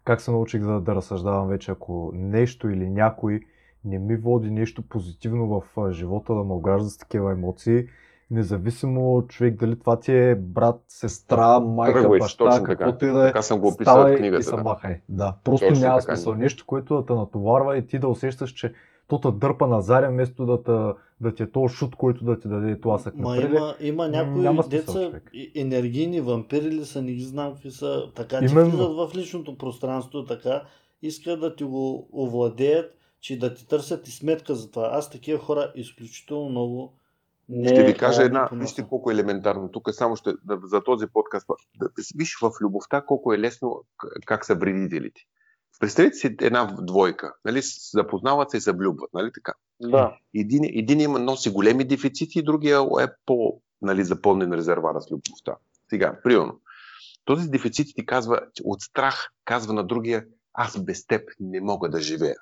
как 0.04 0.20
се 0.20 0.30
научих 0.30 0.62
да, 0.62 0.80
да 0.80 0.94
разсъждавам 0.94 1.48
вече, 1.48 1.70
ако 1.70 2.10
нещо 2.14 2.68
или 2.68 2.90
някой 2.90 3.40
не 3.86 3.98
ми 3.98 4.16
води 4.16 4.50
нещо 4.50 4.82
позитивно 4.82 5.46
в 5.74 5.92
живота, 5.92 6.34
да 6.34 6.44
ме 6.44 6.52
огражда 6.52 6.88
с 6.88 6.98
такива 6.98 7.32
емоции, 7.32 7.84
независимо 8.30 9.24
човек 9.28 9.54
дали 9.54 9.78
това 9.78 10.00
ти 10.00 10.12
е 10.12 10.34
брат, 10.34 10.80
сестра, 10.88 11.60
майка, 11.60 12.00
Тръгвай 12.00 12.18
баща, 12.20 12.44
точно 12.44 12.64
каквото 12.64 12.92
така. 12.92 13.06
и 13.06 13.12
да 13.12 13.22
е, 13.22 13.26
Така 13.26 13.42
съм 13.42 13.60
го 13.60 13.68
описал 13.68 13.94
в 13.94 13.96
ставай 13.96 14.14
и 14.14 14.16
книгата. 14.16 14.42
се 14.42 14.56
Да. 14.56 14.62
махай. 14.62 15.00
Да, 15.08 15.34
просто 15.44 15.68
Точно 15.68 15.80
няма 15.80 16.02
смисъл. 16.02 16.34
Нещо, 16.34 16.64
което 16.66 16.96
да 16.96 17.06
те 17.06 17.12
натоварва 17.12 17.78
и 17.78 17.86
ти 17.86 17.98
да 17.98 18.08
усещаш, 18.08 18.50
че 18.50 18.72
то 19.08 19.20
те 19.20 19.28
дърпа 19.30 19.66
на 19.66 19.80
заря, 19.80 20.10
вместо 20.10 20.46
да, 20.46 20.62
те, 20.62 20.98
да 21.20 21.34
ти 21.34 21.42
е 21.42 21.50
този 21.50 21.74
шут, 21.74 21.96
който 21.96 22.24
да 22.24 22.40
ти 22.40 22.48
даде 22.48 22.80
тласък 22.80 23.16
Ма 23.16 23.34
напред. 23.34 23.50
има, 23.50 23.74
има 23.80 24.08
някои 24.08 24.40
Няма 24.42 24.62
смисъл, 24.62 24.94
деца, 24.94 25.06
човек. 25.06 25.30
и- 25.32 25.52
енергийни 25.56 26.20
вампири 26.20 26.64
ли 26.64 26.84
са, 26.84 27.02
не 27.02 27.12
ги 27.12 27.22
знам 27.22 27.52
какви 27.52 27.70
са, 27.70 28.02
така, 28.14 28.38
Именно. 28.42 28.70
влизат 28.70 28.96
в 28.96 29.16
личното 29.16 29.58
пространство, 29.58 30.24
така, 30.24 30.62
искат 31.02 31.40
да 31.40 31.56
ти 31.56 31.64
го 31.64 32.08
овладеят, 32.14 32.92
че 33.26 33.38
да 33.38 33.54
ти 33.54 33.66
търсят 33.68 34.08
и 34.08 34.10
сметка 34.10 34.54
за 34.54 34.70
това. 34.70 34.88
Аз 34.92 35.10
такива 35.10 35.38
хора 35.38 35.72
изключително 35.74 36.48
много 36.48 36.98
не 37.48 37.68
Ще 37.68 37.84
ви 37.84 37.94
кажа 37.94 38.22
една, 38.22 38.48
вижте 38.52 38.86
колко 38.88 39.10
е 39.10 39.14
елементарно. 39.14 39.70
Тук 39.70 39.94
само 39.94 40.16
ще, 40.16 40.32
за 40.62 40.84
този 40.84 41.06
подкаст, 41.06 41.46
да, 41.76 41.88
виж 42.16 42.38
в 42.42 42.50
любовта 42.60 43.00
колко 43.00 43.32
е 43.32 43.38
лесно 43.38 43.84
как 44.26 44.44
са 44.44 44.54
вредителите. 44.54 45.20
Представете 45.80 46.16
си 46.16 46.36
една 46.40 46.76
двойка, 46.82 47.34
нали, 47.44 47.60
запознават 47.92 48.50
се 48.50 48.56
и 48.56 48.60
се 48.60 48.72
влюбват, 48.72 49.10
нали 49.14 49.30
така? 49.34 49.52
Да. 49.80 50.16
Един, 50.34 50.64
един 50.64 51.00
има, 51.00 51.18
носи 51.18 51.50
големи 51.50 51.84
дефицити, 51.84 52.42
другия 52.42 52.80
е 53.00 53.06
по 53.26 53.60
нали, 53.82 54.04
запълнен 54.04 54.52
резервара 54.52 55.00
с 55.00 55.10
любовта. 55.10 55.56
Сега, 55.90 56.20
примерно, 56.24 56.60
този 57.24 57.48
дефицит 57.48 57.86
ти 57.96 58.06
казва, 58.06 58.40
от 58.64 58.80
страх 58.80 59.28
казва 59.44 59.74
на 59.74 59.84
другия, 59.84 60.26
аз 60.54 60.84
без 60.84 61.06
теб 61.06 61.22
не 61.40 61.60
мога 61.60 61.88
да 61.88 62.00
живея. 62.00 62.36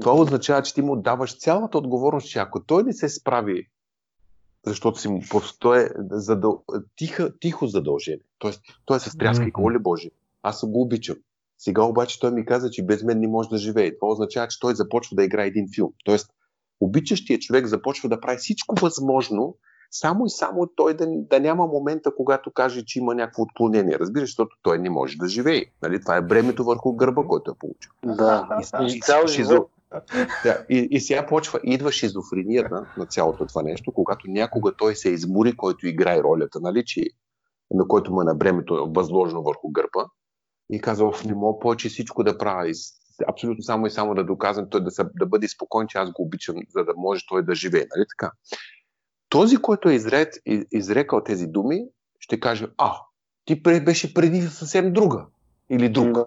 Това 0.00 0.12
означава, 0.14 0.62
че 0.62 0.74
ти 0.74 0.82
му 0.82 0.96
даваш 0.96 1.38
цялата 1.38 1.78
отговорност, 1.78 2.28
че 2.30 2.38
ако 2.38 2.62
той 2.62 2.82
не 2.82 2.92
се 2.92 3.08
справи, 3.08 3.68
защото 4.66 5.00
си 5.00 5.08
му, 5.08 5.22
просто 5.30 5.58
той 5.58 5.82
е 5.82 5.88
задъл... 6.10 6.62
тиха, 6.96 7.38
тихо 7.38 7.66
задължение. 7.66 8.24
Тоест, 8.38 8.62
той 8.84 8.96
е 8.96 9.00
с 9.00 9.18
тряска 9.18 9.44
и 9.44 9.52
оле 9.58 9.78
Боже, 9.78 10.10
аз 10.42 10.66
го 10.66 10.82
обичам. 10.82 11.16
Сега 11.58 11.82
обаче 11.82 12.20
той 12.20 12.30
ми 12.30 12.46
каза, 12.46 12.70
че 12.70 12.86
без 12.86 13.02
мен 13.02 13.20
не 13.20 13.28
може 13.28 13.48
да 13.48 13.58
живее. 13.58 13.96
Това 13.98 14.12
означава, 14.12 14.48
че 14.48 14.60
той 14.60 14.74
започва 14.74 15.14
да 15.16 15.24
играе 15.24 15.46
един 15.46 15.68
филм. 15.74 15.92
Тоест, 16.04 16.30
обичащият 16.80 17.42
човек 17.42 17.66
започва 17.66 18.08
да 18.08 18.20
прави 18.20 18.38
всичко 18.38 18.74
възможно, 18.80 19.56
само 19.90 20.26
и 20.26 20.30
само 20.30 20.66
той 20.76 20.94
да, 20.94 21.06
да 21.08 21.40
няма 21.40 21.66
момента, 21.66 22.14
когато 22.16 22.50
каже, 22.50 22.84
че 22.84 22.98
има 22.98 23.14
някакво 23.14 23.42
отклонение. 23.42 23.98
Разбираш, 23.98 24.28
защото 24.28 24.56
той 24.62 24.78
не 24.78 24.90
може 24.90 25.16
да 25.16 25.28
живее. 25.28 25.64
Нали? 25.82 26.00
Това 26.00 26.16
е 26.16 26.22
бремето 26.22 26.64
върху 26.64 26.92
гърба, 26.92 27.22
който 27.28 27.50
е 27.50 27.54
получил. 27.58 27.92
Да. 28.04 28.48
И, 28.80 28.96
И 28.96 29.00
цял 29.00 29.22
шизо- 29.22 29.52
живот. 29.52 29.70
Да, 30.44 30.64
и, 30.70 30.88
и 30.90 31.00
сега 31.00 31.26
почва, 31.26 31.60
идва 31.64 31.92
шизофренията 31.92 32.86
на 32.96 33.06
цялото 33.06 33.46
това 33.46 33.62
нещо, 33.62 33.92
когато 33.92 34.30
някога 34.30 34.72
той 34.76 34.94
се 34.96 35.10
измори, 35.10 35.56
който 35.56 35.86
играе 35.86 36.22
ролята, 36.22 36.60
нали, 36.60 36.84
че, 36.86 37.04
на 37.70 37.88
който 37.88 38.12
му 38.12 38.22
е 38.22 38.24
на 38.24 38.34
бремето 38.34 38.92
възложено 38.96 39.42
върху 39.42 39.70
гърба 39.70 40.04
и 40.70 40.80
казва, 40.80 41.08
«Оф, 41.08 41.24
не 41.24 41.34
мога 41.34 41.58
повече 41.60 41.88
всичко 41.88 42.24
да 42.24 42.38
правя. 42.38 42.68
И 42.68 42.74
с- 42.74 42.92
абсолютно 43.28 43.62
само 43.62 43.86
и 43.86 43.90
само 43.90 44.14
да 44.14 44.24
доказвам 44.24 44.66
той 44.70 44.84
да, 44.84 44.90
се, 44.90 45.04
да 45.14 45.26
бъде 45.26 45.48
спокоен, 45.48 45.86
че 45.88 45.98
аз 45.98 46.12
го 46.12 46.22
обичам, 46.22 46.56
за 46.76 46.84
да 46.84 46.92
може 46.96 47.22
той 47.28 47.44
да 47.44 47.54
живее. 47.54 47.86
Нали 47.96 48.06
така? 48.18 48.32
Този, 49.28 49.56
който 49.56 49.88
е 49.88 49.94
изред, 49.94 50.34
из- 50.46 50.64
изрекал 50.72 51.20
тези 51.24 51.46
думи, 51.46 51.84
ще 52.20 52.40
каже, 52.40 52.66
а, 52.78 52.92
ти 53.44 53.62
беше 53.62 54.14
преди 54.14 54.42
съвсем 54.42 54.92
друга 54.92 55.26
или 55.70 55.88
друг. 55.88 56.12
Да. 56.12 56.26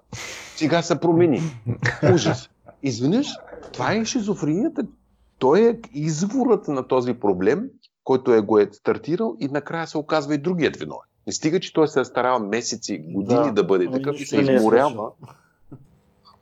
Сега 0.56 0.82
се 0.82 1.00
промени. 1.00 1.42
Ужас. 2.14 2.50
Изведнъж, 2.84 3.28
това 3.74 3.94
е 3.94 4.06
шизофренията. 4.06 4.84
Той 5.40 5.70
е 5.70 5.80
изворът 5.94 6.68
на 6.68 6.88
този 6.88 7.14
проблем, 7.14 7.70
който 8.04 8.34
е 8.34 8.42
го 8.42 8.60
е 8.60 8.70
стартирал 8.72 9.36
и 9.40 9.48
накрая 9.48 9.88
се 9.88 9.98
оказва 9.98 10.36
и 10.36 10.38
другият 10.38 10.78
виновен. 10.78 11.08
Не 11.28 11.34
стига, 11.34 11.60
че 11.60 11.74
той 11.74 11.88
се 11.88 12.00
е 12.00 12.06
старал 12.06 12.40
месеци, 12.40 12.98
години 12.98 13.46
да, 13.46 13.54
Да, 13.54 13.64
бъде 13.64 13.92
такъв 13.92 14.20
и 14.20 14.26
се 14.26 14.42
не 14.42 14.52
е 14.52 14.56
изморява. 14.56 15.12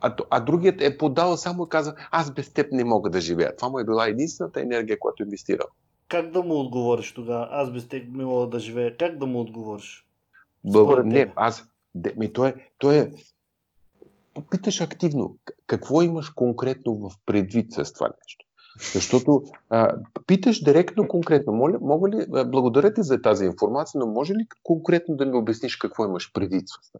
А, 0.02 0.16
а 0.30 0.40
другият 0.40 0.82
е 0.82 0.98
подал 0.98 1.38
само 1.38 1.64
и 1.64 1.70
каза, 1.70 1.96
аз 2.12 2.32
без 2.32 2.54
теб 2.54 2.72
не 2.72 2.84
мога 2.84 3.10
да 3.10 3.22
живея. 3.22 3.56
Това 3.56 3.70
му 3.70 3.80
е 3.80 3.84
била 3.84 4.08
единствената 4.08 4.62
енергия, 4.62 5.00
която 5.00 5.24
е 5.24 5.26
инвестирал. 5.26 5.68
Как 6.08 6.32
да 6.32 6.44
му 6.44 6.60
отговориш 6.60 7.14
тогава? 7.14 7.48
Аз 7.52 7.72
без 7.72 7.88
теб 7.88 8.04
не 8.12 8.26
мога 8.26 8.48
да 8.48 8.60
живея. 8.60 8.98
Как 8.98 9.18
да 9.18 9.26
му 9.26 9.40
отговориш? 9.40 10.08
Бъл... 10.66 11.04
Не, 11.04 11.34
аз. 11.36 11.68
Де, 11.96 12.14
ми, 12.18 12.34
той, 12.34 12.50
е, 12.50 12.54
той 12.78 12.98
е. 12.98 13.12
Питаш 14.50 14.82
активно, 14.82 15.38
какво 15.68 16.02
имаш 16.02 16.30
конкретно 16.30 16.96
в 16.96 17.12
предвид 17.26 17.72
с 17.72 17.94
това 17.94 18.08
нещо? 18.08 18.46
Защото 18.94 19.44
а, 19.70 19.96
питаш 20.28 20.64
директно, 20.64 21.08
конкретно. 21.08 21.54
Моля, 21.54 21.78
мога 21.82 22.10
ли, 22.10 22.26
а, 22.34 22.46
благодаря 22.46 22.94
ти 22.94 23.04
за 23.04 23.22
тази 23.22 23.46
информация, 23.46 24.00
но 24.00 24.08
може 24.08 24.34
ли 24.34 24.48
конкретно 24.64 25.16
да 25.16 25.26
ми 25.26 25.38
обясниш 25.38 25.76
какво 25.76 26.06
имаш 26.06 26.34
предвид 26.34 26.64
с 26.68 26.92
това? 26.92 27.00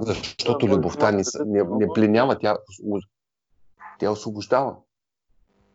Защото 0.00 0.66
Да, 0.66 0.72
любовта 0.72 1.12
може 1.12 1.24
не, 1.46 1.64
бъде 1.64 1.86
не, 1.86 1.92
пленява, 1.94 2.38
тя, 2.38 2.56
тя 3.98 4.10
освобождава. 4.10 4.76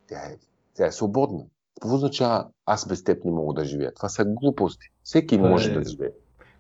Тя 0.08 0.20
е, 0.20 0.38
тя 0.74 0.86
е 0.86 0.92
свободна. 0.92 1.44
Какво 1.82 1.96
означава 1.96 2.48
аз 2.66 2.88
без 2.88 3.04
теб 3.04 3.26
не 3.26 3.32
мога 3.32 3.54
да 3.54 3.66
живея? 3.66 3.94
Това 3.94 4.10
са 4.10 4.26
глупости. 4.26 4.88
Всеки 5.04 5.38
може 5.38 5.72
е- 5.72 5.74
да 5.74 5.90
живее. 5.90 6.12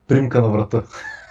Примка 0.07 0.41
на 0.41 0.49
врата. 0.49 0.83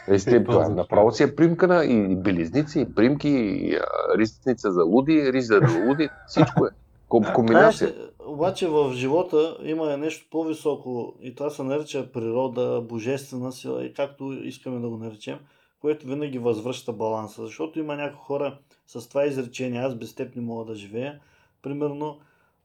Естествено, 0.08 0.74
направо 0.74 1.12
си 1.12 1.22
е 1.22 1.36
примкана 1.36 1.84
и 1.84 2.16
белизници, 2.16 2.80
и 2.80 2.94
примки, 2.94 3.28
и 3.28 3.74
а, 3.74 4.18
рисница 4.18 4.72
за 4.72 4.84
луди, 4.84 5.32
рис 5.32 5.46
за 5.46 5.60
луди, 5.86 6.08
всичко 6.26 6.66
е. 6.66 6.70
Ком- 7.08 7.32
комбинация. 7.32 7.88
Знаеш, 7.88 8.10
обаче 8.26 8.68
в 8.68 8.92
живота 8.94 9.56
има 9.62 9.96
нещо 9.96 10.26
по-високо 10.30 11.14
и 11.20 11.34
това 11.34 11.50
се 11.50 11.62
нарича 11.62 12.12
природа, 12.12 12.84
божествена 12.88 13.52
сила 13.52 13.84
и 13.84 13.94
както 13.94 14.32
искаме 14.32 14.80
да 14.80 14.88
го 14.88 14.96
наречем, 14.96 15.38
което 15.80 16.06
винаги 16.06 16.38
възвръща 16.38 16.92
баланса. 16.92 17.42
Защото 17.44 17.78
има 17.78 17.96
някои 17.96 18.20
хора 18.24 18.58
с 18.86 19.08
това 19.08 19.24
изречение, 19.24 19.80
аз 19.80 19.94
без 19.94 20.14
теб 20.14 20.36
не 20.36 20.42
мога 20.42 20.64
да 20.64 20.74
живея, 20.74 21.20
примерно, 21.62 22.18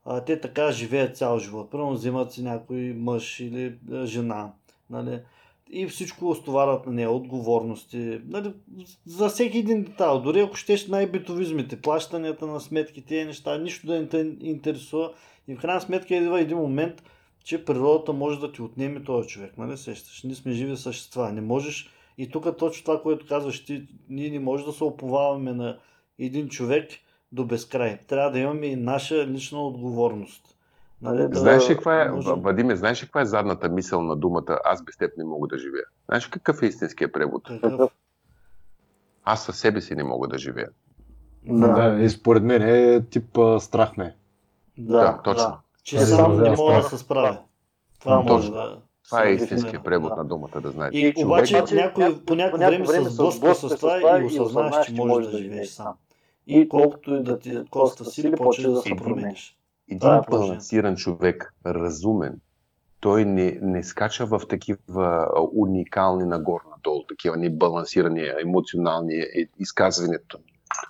а, 0.06 0.22
те 0.22 0.40
така 0.40 0.72
живеят 0.72 1.18
цял 1.18 1.40
живот. 1.40 1.72
Примерно 1.72 1.94
взимат 1.94 2.32
си 2.32 2.44
някой 2.44 2.94
мъж 2.98 3.40
или 3.40 3.80
жена, 4.04 4.52
нали? 4.90 5.20
И 5.74 5.88
всичко 5.88 6.36
стоварят 6.36 6.86
на 6.86 6.92
нея, 6.92 7.12
отговорности, 7.12 8.20
нали, 8.28 8.54
за 9.06 9.30
всеки 9.30 9.58
един 9.58 9.84
детайл, 9.84 10.22
дори 10.22 10.40
ако 10.40 10.56
щеш 10.56 10.88
най-битовизмите, 10.88 11.82
плащанията 11.82 12.48
на 12.48 12.60
сметки, 12.60 13.06
тези 13.06 13.26
неща, 13.26 13.58
нищо 13.58 13.88
да 13.88 14.00
не 14.00 14.08
те 14.08 14.36
интересува 14.42 15.12
и 15.48 15.56
в 15.56 15.60
крайна 15.60 15.82
сметка 15.82 16.16
идва 16.16 16.42
един 16.42 16.58
момент, 16.58 17.04
че 17.44 17.66
природата 17.66 18.14
може 18.14 18.40
да 18.40 18.52
ти 18.52 18.62
отнеме 18.62 19.04
този 19.04 19.28
човек, 19.30 19.58
нали 19.58 19.78
сещаш? 19.78 20.24
Ние 20.24 20.36
сме 20.36 20.52
живи 20.52 20.78
същества, 20.78 21.32
не 21.32 21.42
можеш 21.42 21.90
и 22.18 22.30
тук 22.30 22.58
точно 22.58 22.84
това, 22.84 23.02
което 23.02 23.28
казваш 23.28 23.66
ти, 23.66 23.88
ние 24.10 24.30
не 24.30 24.40
можем 24.40 24.66
да 24.66 24.74
се 24.74 24.84
оповаваме 24.84 25.54
на 25.54 25.80
един 26.20 26.50
човек 26.50 26.90
до 27.32 27.46
безкрай. 27.46 27.98
Трябва 28.08 28.32
да 28.32 28.40
имаме 28.40 28.66
и 28.66 28.76
наша 28.76 29.28
лична 29.28 29.68
отговорност. 29.68 30.51
Нали, 31.02 31.28
да, 31.28 31.40
Знаеш 31.40 31.70
ли 31.70 31.74
каква 31.74 32.02
е, 32.02 32.10
може- 32.10 32.30
Вадиме, 32.32 32.76
знаеш 32.76 33.04
ли 33.04 33.08
каква 33.08 33.22
е 33.22 33.26
задната 33.26 33.70
мисъл 33.70 34.02
на 34.02 34.16
думата 34.16 34.60
аз 34.66 34.84
без 34.84 34.98
теб 34.98 35.12
не 35.18 35.24
мога 35.24 35.48
да 35.48 35.58
живея? 35.58 35.84
Знаеш 36.06 36.28
ли 36.28 36.32
какъв 36.32 36.62
е 36.62 36.66
истинският 36.66 37.14
превод? 37.14 37.44
Какъв? 37.62 37.92
Аз 39.24 39.46
със 39.46 39.58
себе 39.60 39.82
си 39.82 39.96
не 39.96 40.04
мога 40.04 40.28
да 40.28 40.38
живея. 40.38 40.70
Да. 41.44 41.68
Да, 41.68 42.04
и 42.04 42.10
според 42.10 42.44
мен 42.44 42.62
е 42.62 43.02
тип 43.02 43.38
а, 43.38 43.60
страх 43.60 43.98
ме. 43.98 44.16
Да, 44.78 45.20
точно. 45.24 45.58
Че 45.84 45.98
Да, 45.98 46.06
сам 46.06 46.36
да, 46.36 46.42
не 46.42 46.50
да, 46.50 46.56
мога 46.56 46.74
да 46.74 46.84
се 46.84 46.98
справя. 46.98 47.38
Това 48.00 48.18
Точно. 48.18 48.34
може 48.34 48.52
да... 48.52 48.78
Това 49.06 49.24
е 49.24 49.36
дефинира. 49.36 49.84
превод 49.84 50.10
Да. 50.10 50.16
на 50.16 50.26
думата, 50.26 50.62
да 50.62 50.72
знаете. 50.72 50.98
И 50.98 51.14
Човек- 51.14 51.26
обаче 51.26 51.64
някой 51.76 52.26
по 52.26 52.36
някакво 52.36 52.66
време 52.66 52.86
се 52.86 53.02
сблъска 53.02 53.56
с 53.56 53.76
това 53.76 54.20
и 54.22 54.26
осъзнаеш, 54.26 54.86
че 54.86 54.94
можеш 54.94 55.32
да 55.32 55.38
живееш 55.38 55.70
сам. 55.70 55.94
И 56.48 56.70
колкото 56.70 57.16
и 57.16 57.24
да 57.24 57.40
ти 57.40 57.62
коста 57.70 58.06
сили, 58.06 58.36
почваш 58.36 58.68
да 58.68 58.82
се 58.82 58.96
промениш. 58.96 59.58
Е 59.92 59.94
Един 59.94 60.00
положението. 60.00 60.32
балансиран 60.32 60.96
човек, 60.96 61.54
разумен, 61.66 62.40
той 63.00 63.26
не, 63.26 63.60
не 63.62 63.84
скача 63.84 64.26
в 64.26 64.42
такива 64.50 65.28
уникални 65.54 66.24
нагоре-надолу, 66.26 67.04
такива 67.08 67.38
небалансирани 67.38 68.32
емоционални 68.42 69.14
е, 69.16 69.48
изказвания. 69.60 70.20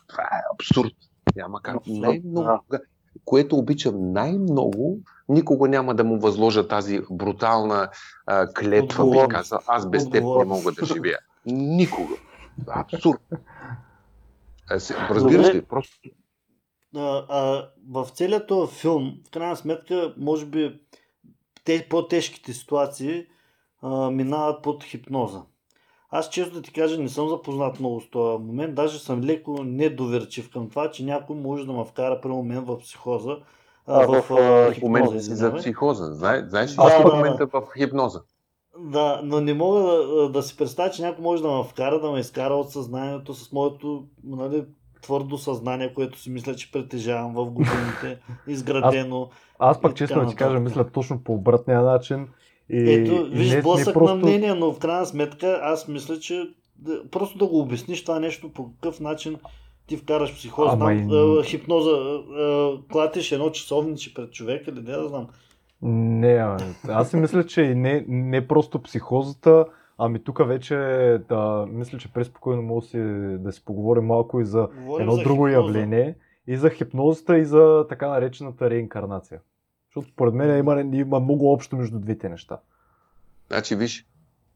Това 0.08 0.24
е 0.24 0.42
абсурд. 0.54 0.94
Няма 1.36 1.62
как. 1.62 1.76
Абсурд, 1.76 1.96
Най-много, 2.00 2.60
което 3.26 3.56
обичам 3.58 4.12
най-много, 4.14 5.00
никога 5.30 5.70
няма 5.70 5.96
да 5.96 6.04
му 6.04 6.20
възложа 6.20 6.68
тази 6.68 7.00
брутална 7.12 7.90
а, 8.26 8.54
клетва, 8.54 9.12
бих 9.12 9.28
казал. 9.28 9.60
Аз 9.68 9.90
без 9.90 10.10
теб 10.10 10.24
не 10.24 10.46
мога 10.46 10.72
да 10.72 10.86
живея. 10.86 11.18
Никога. 11.46 12.16
Абсурд. 12.68 13.20
Се- 14.78 14.96
Разбираш 15.10 15.54
ли? 15.54 15.62
Просто 15.62 15.92
а, 16.96 17.26
а, 17.30 17.70
в 17.90 18.08
целият 18.14 18.48
този 18.48 18.76
филм, 18.76 19.14
в 19.28 19.32
крайна 19.32 19.56
сметка, 19.56 20.14
може 20.18 20.46
би 20.46 20.80
те 21.66 21.88
по-тежките 21.90 22.54
ситуации 22.54 23.26
а, 23.82 24.12
минават 24.12 24.64
под 24.64 24.84
хипноза. 24.84 25.42
Аз 26.10 26.30
често 26.30 26.54
да 26.54 26.62
ти 26.62 26.74
кажа, 26.74 26.98
не 26.98 27.10
съм 27.10 27.30
запознат 27.30 27.80
много 27.80 28.02
с 28.02 28.10
този 28.10 28.44
момент, 28.44 28.76
даже 28.76 29.00
съм 29.00 29.24
леко 29.24 29.64
недоверчив 29.64 30.50
към 30.50 30.70
това, 30.70 30.92
че 30.92 31.04
някой 31.04 31.36
може 31.36 31.66
да 31.66 31.74
ме 31.74 31.86
вкара 31.86 32.22
при 32.22 32.30
момент 32.30 32.68
в 32.68 32.80
психоза, 32.80 33.38
а, 33.88 34.04
А, 34.04 34.08
в, 34.08 34.22
в, 34.22 34.82
момента 34.82 35.22
си 35.22 35.36
за 35.36 35.56
психоза. 35.56 36.14
Знаеш, 36.14 36.46
знаеш 36.46 36.72
ли 36.72 36.76
Да, 36.76 36.84
да, 36.84 37.10
в 37.10 37.16
момента 37.16 37.48
в 37.54 37.64
хипноза? 37.78 38.22
Да, 38.80 39.22
но 39.24 39.42
не 39.42 39.54
мога 39.54 39.82
да, 39.82 40.30
да 40.30 40.44
си 40.44 40.58
представя, 40.58 40.92
че 40.92 41.02
някой 41.02 41.24
може 41.24 41.42
да 41.42 41.52
ме 41.52 41.64
вкара, 41.64 42.00
да 42.00 42.12
ме 42.12 42.20
изкара 42.20 42.54
от 42.54 42.72
съзнанието 42.72 43.34
с 43.34 43.52
моето 43.52 44.04
нали, 44.24 44.66
твърдо 45.02 45.38
съзнание, 45.38 45.94
което 45.94 46.20
си 46.20 46.30
мисля, 46.30 46.56
че 46.56 46.72
притежавам 46.72 47.34
в 47.34 47.46
годините, 47.46 48.18
изградено. 48.48 49.30
Аз 49.60 49.82
пък 49.82 49.92
И 49.92 49.96
честно 49.96 50.22
да 50.22 50.30
ти 50.30 50.36
кажа, 50.36 50.60
мисля 50.60 50.90
точно 50.90 51.24
по 51.24 51.34
обратния 51.34 51.82
начин. 51.82 52.28
И, 52.70 52.94
Ето, 52.94 53.26
виж, 53.32 53.62
блъсък 53.62 53.94
просто... 53.94 54.16
на 54.16 54.22
мнение, 54.22 54.54
но 54.54 54.74
в 54.74 54.80
крайна 54.80 55.06
сметка 55.06 55.60
аз 55.64 55.88
мисля, 55.88 56.20
че 56.20 56.50
просто 57.12 57.38
да 57.38 57.46
го 57.46 57.60
обясниш 57.60 58.04
това 58.04 58.20
нещо 58.20 58.50
по 58.54 58.72
какъв 58.72 59.00
начин 59.00 59.38
ти 59.88 59.98
вкараш 59.98 60.36
психоза, 60.36 60.72
Ама 60.72 61.44
хипноза, 61.44 61.92
клатиш 62.92 63.32
едно 63.32 63.50
часовниче 63.50 64.14
пред 64.14 64.32
човек 64.32 64.68
или 64.68 64.82
не 64.82 64.92
да 64.92 65.08
знам. 65.08 65.28
Не, 65.82 66.58
аз 66.88 67.10
си 67.10 67.16
мисля, 67.16 67.46
че 67.46 67.76
не, 67.76 68.06
не 68.08 68.48
просто 68.48 68.82
психозата, 68.82 69.66
ами 70.02 70.24
тук 70.24 70.48
вече 70.48 70.76
да, 71.30 71.66
мисля, 71.70 71.98
че 71.98 72.14
преспокойно 72.14 72.62
може 72.62 72.82
да 72.82 72.90
си, 72.90 72.98
да 73.38 73.52
си 73.52 73.66
поговорим 73.66 74.06
малко 74.06 74.40
и 74.40 74.46
за 74.46 74.68
Говорим 74.76 75.02
едно 75.02 75.16
за 75.16 75.24
друго 75.24 75.48
хипноза. 75.48 75.52
явление, 75.68 76.16
и 76.48 76.58
за 76.58 76.70
хипнозата, 76.70 77.38
и 77.38 77.46
за 77.46 77.86
така 77.90 78.08
наречената 78.08 78.70
реинкарнация. 78.70 79.40
Защото 79.88 80.14
според 80.14 80.34
мен 80.34 80.58
има, 80.58 80.82
има 80.94 81.20
много 81.20 81.54
общо 81.54 81.76
между 81.76 82.00
двете 82.00 82.30
неща. 82.30 82.58
Значи, 83.48 83.76
виж, 83.76 84.06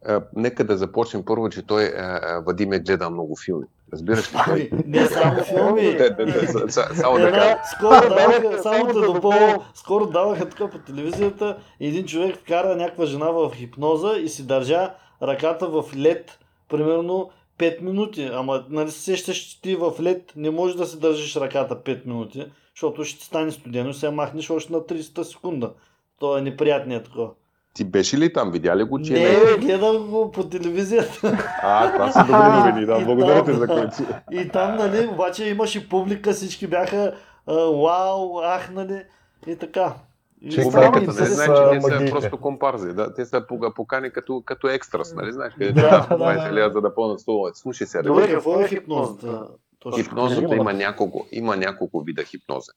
а, 0.05 0.21
нека 0.35 0.63
да 0.63 0.77
започнем 0.77 1.25
първо, 1.25 1.49
че 1.49 1.67
той 1.67 1.83
а, 1.85 2.39
Вадим 2.39 2.73
е 2.73 2.79
гледал 2.79 3.09
много 3.09 3.35
филми. 3.35 3.65
Разбираш 3.93 4.33
ли? 4.33 4.37
Той... 4.45 4.69
Ами, 4.71 4.83
не 4.87 5.05
само 5.05 5.43
филми. 5.43 5.81
Да, 5.97 6.09
да, 6.09 6.25
да, 6.25 6.47
са- 6.47 6.69
са- 6.69 6.95
Само 6.95 7.17
да 7.17 7.27
Една, 7.27 7.39
кажа. 7.39 7.57
скоро 7.75 8.09
даваха, 8.09 8.63
само 8.63 8.85
да 8.85 9.13
допълвам, 9.13 9.57
скоро 9.73 10.05
даваха 10.05 10.49
тук 10.49 10.71
по 10.71 10.77
телевизията, 10.79 11.57
един 11.79 12.05
човек 12.05 12.35
вкара 12.35 12.75
някаква 12.75 13.05
жена 13.05 13.29
в 13.29 13.51
хипноза 13.55 14.17
и 14.17 14.29
си 14.29 14.47
държа 14.47 14.93
ръката 15.21 15.67
в 15.67 15.83
лед, 15.97 16.39
примерно 16.69 17.29
5 17.59 17.81
минути. 17.81 18.29
Ама, 18.33 18.65
нали 18.69 18.91
се 18.91 18.99
сещаш, 18.99 19.37
че 19.37 19.61
ти 19.61 19.75
в 19.75 19.93
лед 20.01 20.33
не 20.35 20.49
можеш 20.49 20.77
да 20.77 20.85
си 20.85 20.99
държиш 20.99 21.35
ръката 21.35 21.75
5 21.75 22.05
минути, 22.05 22.45
защото 22.75 23.03
ще 23.03 23.19
ти 23.19 23.25
стане 23.25 23.51
студено 23.51 23.89
и 23.89 23.93
се 23.93 24.09
махнеш 24.09 24.49
още 24.49 24.73
на 24.73 24.79
30 24.79 25.23
секунда. 25.23 25.71
То 26.19 26.37
е 26.37 26.41
неприятният 26.41 27.05
такова. 27.05 27.29
Ти 27.73 27.83
беше 27.83 28.17
ли 28.17 28.33
там? 28.33 28.51
Видя 28.51 28.77
ли 28.77 28.83
го, 28.83 29.01
че 29.01 29.13
Не, 29.13 29.19
не? 29.19 29.45
бе, 29.45 29.57
гледам 29.57 30.07
го 30.07 30.31
по 30.31 30.43
телевизията. 30.43 31.37
А, 31.63 31.93
това 31.93 32.11
са 32.11 32.19
добри 32.19 32.59
новини, 32.59 32.85
да. 32.85 32.99
Благодаря 33.05 33.45
ти 33.45 33.53
за 33.53 33.67
което. 33.67 33.95
И 34.31 34.49
там, 34.49 34.75
нали, 34.75 35.07
обаче 35.07 35.49
имаше 35.49 35.89
публика, 35.89 36.33
всички 36.33 36.67
бяха 36.67 37.13
а, 37.47 37.53
вау, 37.53 38.41
ахнали 38.41 39.03
и 39.47 39.55
така. 39.55 39.93
И 40.45 40.51
Чек, 40.51 40.65
странно 40.65 40.91
това 40.91 40.97
е 40.97 41.05
Не 41.05 41.25
знаеш, 41.25 41.59
че 41.59 41.79
те 41.79 41.81
са 41.81 42.11
просто 42.11 42.37
компарзи. 42.37 42.93
Да, 42.93 43.13
те 43.13 43.25
са 43.25 43.45
покани 43.75 44.11
като, 44.11 44.41
като 44.45 44.67
екстрас, 44.67 45.13
нали 45.13 45.31
знаеш? 45.31 45.53
Къде 45.53 45.71
Да, 45.71 46.07
да, 46.09 46.17
да, 46.17 46.23
20 46.23 46.47
да. 46.47 46.53
лева 46.53 46.71
за 46.73 46.81
да 46.81 46.95
пълнат 46.95 47.19
столовете. 47.19 47.59
Слушай 47.59 47.87
се, 47.87 48.01
Добре, 48.01 48.31
какво 48.31 48.59
е 48.59 48.67
хипнозата? 48.67 49.47
Хипнозата 49.95 50.55
има 50.55 50.73
няколко, 50.73 51.27
има 51.31 51.57
няколко 51.57 52.01
вида 52.01 52.23
хипноза. 52.23 52.71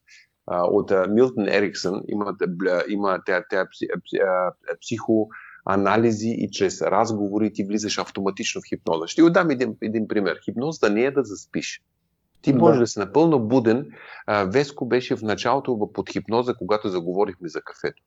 А, 0.47 0.65
От 0.65 0.91
а, 0.91 1.07
Милтон 1.07 1.49
Ериксън 1.49 2.03
има, 2.09 2.37
има 2.89 3.21
тя, 3.27 3.45
тя, 3.51 3.67
пси- 3.67 3.89
пси- 4.01 4.23
а, 4.23 4.53
психоанализи 4.81 6.29
и 6.39 6.51
чрез 6.51 6.83
разговори 6.83 7.53
ти 7.53 7.65
влизаш 7.65 7.99
автоматично 7.99 8.61
в 8.61 8.69
хипноза. 8.69 9.07
Ще 9.07 9.23
ви 9.23 9.31
дам 9.31 9.51
един, 9.51 9.77
един 9.83 10.09
пример. 10.09 10.39
Хипнозата 10.45 10.91
не 10.91 11.03
е 11.03 11.11
да 11.11 11.25
заспиш. 11.25 11.83
Ти 12.43 12.53
Да. 12.53 12.59
можеш 12.59 12.79
да 12.81 12.87
си 12.87 12.99
напълно 12.99 13.41
буден. 13.41 13.91
Веско 14.47 14.87
беше 14.87 15.17
в 15.17 15.23
началото 15.23 15.91
под 15.95 16.11
хипноза, 16.11 16.55
когато 16.55 16.89
заговорихме 16.89 17.49
за 17.49 17.61
кафето. 17.63 18.03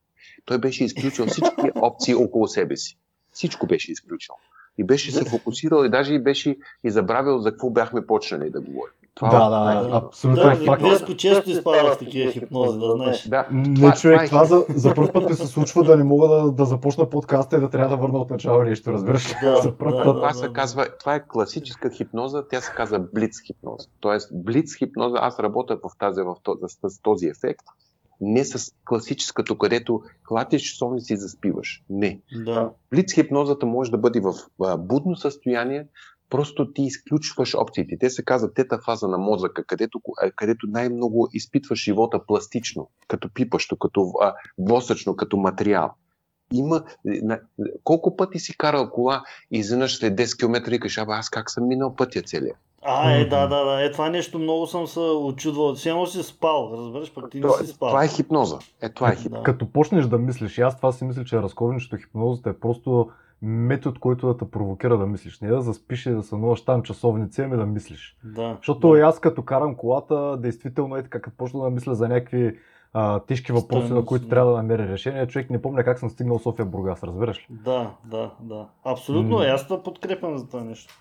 Той 0.45 0.57
беше 0.57 0.83
изключил 0.83 1.25
всички 1.25 1.71
опции 1.75 2.15
около 2.15 2.47
себе 2.47 2.77
си. 2.77 2.97
Всичко 3.31 3.67
беше 3.67 3.91
изключил. 3.91 4.35
И 4.77 4.83
беше 4.83 5.11
се 5.11 5.25
фокусирал 5.25 5.85
и 5.85 5.89
даже 5.89 6.13
и 6.13 6.23
беше 6.23 6.57
и 6.83 6.91
забравил 6.91 7.39
за 7.39 7.51
какво 7.51 7.69
бяхме 7.69 8.05
почнали 8.07 8.49
да 8.49 8.61
говорим. 8.61 8.93
Това 9.15 9.29
Да, 9.29 9.71
е- 9.71 9.75
да, 9.75 9.89
Да. 9.89 9.95
абсолютно 9.97 10.43
Да, 10.43 10.51
е 10.51 10.55
факт. 10.55 10.81
Веско 10.81 11.15
често 11.15 11.49
изпада 11.49 11.91
в 11.93 11.97
такива 11.97 12.31
хипнози, 12.31 12.79
да 12.79 12.91
знаеш. 12.91 13.27
Да, 13.27 13.47
Не, 13.51 13.73
Това- 13.75 13.93
човек, 13.93 14.15
това 14.15 14.23
е 14.23 14.27
това 14.27 14.45
за, 14.45 14.65
за 14.75 14.93
първ 14.93 15.11
път 15.13 15.29
ми 15.29 15.35
се 15.35 15.47
случва 15.47 15.83
да 15.83 15.97
не 15.97 16.03
мога 16.03 16.27
да, 16.27 16.51
да 16.51 16.65
започна 16.65 17.09
подкаста 17.09 17.57
и 17.57 17.59
да 17.59 17.69
трябва 17.69 17.89
да 17.89 17.97
върна 17.97 18.17
от 18.19 18.29
начало 18.29 18.63
нещо, 18.63 18.93
разбираш 18.93 19.31
ли? 19.31 19.35
Да, 19.43 19.55
за 19.55 19.77
първ 19.77 19.91
да, 19.91 20.03
път. 20.03 20.05
да. 20.05 20.13
Това 20.13 20.33
се 20.33 20.53
казва, 20.53 20.87
това 20.99 21.15
е 21.15 21.27
класическа 21.27 21.89
хипноза, 21.89 22.43
тя 22.49 22.61
се 22.61 22.71
казва 22.75 22.99
блиц 23.13 23.41
хипноза. 23.47 23.87
Тоест, 23.99 24.29
блиц 24.33 24.75
хипноза, 24.75 25.17
аз 25.21 25.39
работя 25.39 25.75
в 25.75 25.97
тази, 25.99 26.21
в 26.21 26.35
този, 26.43 26.59
с 26.87 27.01
този 27.01 27.27
ефект, 27.27 27.65
не 28.23 28.45
с 28.45 28.73
класическото, 28.85 29.57
където 29.57 30.01
клатиш 30.27 30.61
часовници 30.61 31.13
и 31.13 31.17
заспиваш. 31.17 31.83
Не. 31.89 32.19
Да. 32.45 32.69
Блиц 32.91 33.13
хипнозата 33.13 33.65
може 33.65 33.91
да 33.91 33.97
бъде 33.97 34.19
в 34.19 34.33
будно 34.77 35.15
състояние, 35.15 35.85
просто 36.31 36.73
ти 36.73 36.81
изключваш 36.81 37.55
опциите. 37.55 37.97
Те 37.99 38.09
се 38.09 38.25
казват 38.25 38.53
тета 38.53 38.79
фаза 38.85 39.07
на 39.07 39.17
мозъка, 39.17 39.63
където, 39.63 40.01
където 40.35 40.67
най-много 40.69 41.29
изпитваш 41.33 41.83
живота 41.83 42.25
пластично, 42.25 42.89
като 43.07 43.29
пипащо, 43.33 43.77
като 43.77 44.13
а, 44.21 44.33
восъчно, 44.57 45.15
като 45.15 45.37
материал. 45.37 45.91
Има, 46.53 46.83
на, 47.05 47.39
колко 47.83 48.15
пъти 48.15 48.39
си 48.39 48.57
карал 48.57 48.89
кола 48.89 49.23
и 49.51 49.59
изведнъж 49.59 49.97
след 49.97 50.15
10 50.19 50.39
км 50.39 50.69
викаш, 50.69 50.97
абе 50.97 51.13
аз 51.13 51.29
как 51.29 51.51
съм 51.51 51.67
минал 51.67 51.95
пътя 51.95 52.21
целия. 52.21 52.55
А, 52.83 53.11
е, 53.11 53.25
да, 53.25 53.47
да, 53.47 53.65
да. 53.65 53.85
Е, 53.85 53.91
това 53.91 54.09
нещо 54.09 54.39
много 54.39 54.67
съм 54.67 54.87
се 54.87 54.99
очудвал. 54.99 55.75
Все 55.75 55.89
едно 55.89 56.05
си 56.05 56.23
спал, 56.23 56.71
разбираш, 56.77 57.13
пък 57.13 57.31
ти 57.31 57.37
не 57.37 57.41
Това, 57.41 57.57
си 57.57 57.67
спал. 57.67 57.89
това 57.89 58.03
е 58.03 58.07
хипноза. 58.07 58.59
Е, 58.81 58.89
това 58.89 59.11
е 59.11 59.15
хипноза. 59.15 59.37
Да. 59.37 59.43
Като 59.43 59.71
почнеш 59.71 60.05
да 60.05 60.17
мислиш, 60.17 60.57
и 60.57 60.61
аз 60.61 60.77
това 60.77 60.91
си 60.91 61.03
мисля, 61.03 61.25
че 61.25 61.41
разковничето 61.41 61.97
хипнозата 61.97 62.49
е 62.49 62.53
просто 62.53 63.09
метод, 63.41 63.99
който 63.99 64.27
да 64.27 64.37
те 64.37 64.51
провокира 64.51 64.97
да 64.97 65.05
мислиш. 65.05 65.39
Не 65.39 65.47
да 65.47 65.61
заспиш 65.61 66.05
и 66.05 66.11
да 66.11 66.23
сънуваш 66.23 66.61
там 66.61 66.83
часовници, 66.83 67.41
ами 67.41 67.57
да 67.57 67.65
мислиш. 67.65 68.17
Да. 68.23 68.55
Защото 68.57 68.91
да. 68.91 68.99
аз 68.99 69.19
като 69.19 69.41
карам 69.41 69.75
колата, 69.75 70.37
действително 70.37 70.95
е 70.95 71.03
така, 71.03 71.21
като 71.21 71.37
почна 71.37 71.63
да 71.63 71.69
мисля 71.69 71.95
за 71.95 72.07
някакви 72.07 72.59
а, 72.93 73.19
тежки 73.19 73.51
въпроси, 73.51 73.81
на 73.81 73.85
Стойност, 73.85 74.07
които 74.07 74.23
да. 74.23 74.29
трябва 74.29 74.51
да 74.51 74.57
намеря 74.57 74.87
решение, 74.87 75.27
човек 75.27 75.49
не 75.49 75.61
помня 75.61 75.83
как 75.83 75.99
съм 75.99 76.09
стигнал 76.09 76.39
София 76.39 76.65
Бургас, 76.65 77.03
разбираш 77.03 77.37
ли? 77.37 77.45
Да, 77.49 77.95
да, 78.05 78.31
да. 78.39 78.67
Абсолютно, 78.83 79.43
и 79.43 79.45
аз 79.45 79.67
те 79.67 79.83
подкрепям 79.83 80.37
за 80.37 80.47
това 80.47 80.63
нещо. 80.63 80.93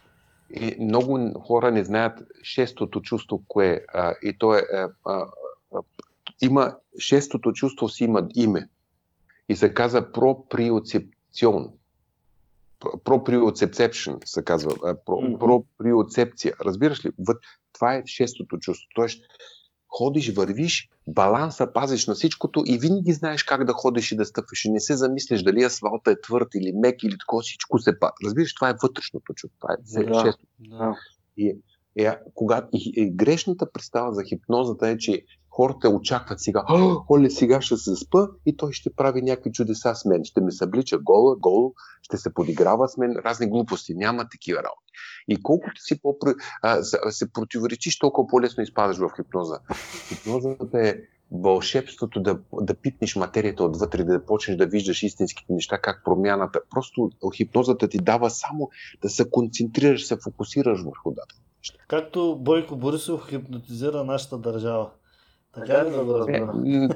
И 0.51 0.77
много 0.81 1.41
хора 1.41 1.71
не 1.71 1.85
знаят 1.85 2.23
шестото 2.43 3.01
чувство, 3.01 3.43
кое 3.49 3.69
е. 3.69 3.81
А, 3.95 4.15
и 4.23 4.39
то 4.39 4.55
е. 4.55 4.63
А, 4.71 4.89
а, 5.07 5.27
има, 6.43 6.77
шестото 6.99 7.53
чувство 7.53 7.89
си 7.89 8.05
има 8.05 8.29
име. 8.35 8.69
И 9.49 9.57
се 9.57 9.75
казва 9.75 10.13
проприоцепцион. 10.13 11.69
Проприоцепшн 13.05 14.13
се 14.25 14.45
казва. 14.45 14.71
про-. 15.07 15.39
Проприоцепция. 15.39 16.55
Разбираш 16.65 17.05
ли? 17.05 17.11
Въд- 17.21 17.41
Това 17.73 17.95
е 17.95 18.03
шестото 18.07 18.59
чувство. 18.59 18.89
Тоест, 18.95 19.23
ходиш, 19.89 20.35
вървиш, 20.35 20.89
баланса 21.07 21.73
пазиш 21.73 22.07
на 22.07 22.15
всичкото 22.15 22.63
и 22.67 22.79
винаги 22.79 23.13
знаеш 23.13 23.43
как 23.43 23.65
да 23.65 23.73
ходиш 23.73 24.13
и 24.13 24.17
да 24.17 24.25
стъпваш. 24.25 24.65
И 24.65 24.71
не 24.71 24.81
се 24.81 24.97
замислиш 24.97 25.43
дали 25.43 25.63
асфалта 25.63 26.11
е 26.11 26.21
твърд 26.21 26.49
или 26.55 26.73
мек 26.73 27.03
или 27.03 27.19
такова, 27.19 27.43
всичко 27.43 27.79
се 27.79 27.99
пада. 27.99 28.13
Разбираш, 28.25 28.55
това 28.55 28.71
е 28.71 28.75
вътрешното 28.83 29.35
чувство. 29.35 29.59
Това 29.61 29.75
е 29.75 30.05
Да. 30.05 30.25
шесто. 30.27 30.45
Да. 30.61 30.97
И, 31.37 31.57
и, 31.97 32.11
когато, 32.35 32.69
и, 32.75 32.93
и 32.97 33.11
грешната 33.11 33.73
представа 33.73 34.13
за 34.13 34.25
хипнозата 34.25 34.89
е, 34.89 34.99
че 34.99 35.25
хората 35.61 35.89
очакват 35.89 36.41
сега, 36.41 36.65
«О, 36.69 37.05
оле, 37.11 37.31
сега 37.31 37.61
ще 37.61 37.77
се 37.77 37.97
спа 37.97 38.29
и 38.47 38.57
той 38.57 38.73
ще 38.73 38.95
прави 38.95 39.23
някакви 39.23 39.53
чудеса 39.53 39.95
с 39.95 40.05
мен. 40.05 40.25
Ще 40.25 40.41
ме 40.41 40.51
съблича 40.51 40.99
гола, 40.99 41.37
гол, 41.37 41.73
ще 42.03 42.17
се 42.17 42.35
подиграва 42.35 42.89
с 42.89 42.97
мен, 42.97 43.17
разни 43.25 43.51
глупости. 43.51 43.95
Няма 43.95 44.29
такива 44.29 44.59
работи. 44.59 44.93
И 45.29 45.43
колкото 45.43 45.83
си 45.83 46.03
по 46.03 46.17
се 47.11 47.33
противоречиш, 47.33 47.99
толкова 47.99 48.29
по-лесно 48.29 48.63
изпадаш 48.63 48.99
в 48.99 49.11
хипноза. 49.17 49.59
Хипнозата 50.09 50.89
е 50.89 50.95
вълшебството 51.33 52.21
да, 52.21 52.39
да 52.53 52.75
пипнеш 52.75 53.17
материята 53.17 53.65
отвътре, 53.65 54.05
да 54.05 54.27
почнеш 54.27 54.57
да 54.57 54.67
виждаш 54.67 55.03
истинските 55.03 55.53
неща, 55.53 55.79
как 55.79 56.05
промяната. 56.05 56.61
Просто 56.71 57.11
хипнозата 57.37 57.89
ти 57.89 57.99
дава 57.99 58.31
само 58.31 58.71
да 59.03 59.09
се 59.09 59.31
концентрираш, 59.31 60.07
се 60.07 60.17
фокусираш 60.25 60.83
върху 60.83 61.11
дата. 61.11 61.35
Както 61.89 62.37
Бойко 62.41 62.77
Борисов 62.77 63.29
хипнотизира 63.29 64.05
нашата 64.05 64.39
държава. 64.39 64.91
Така 65.55 65.85
ли 65.85 65.91
да 65.91 66.05
го 66.05 66.11
Е, 66.11 66.19
разбера? 66.19 66.53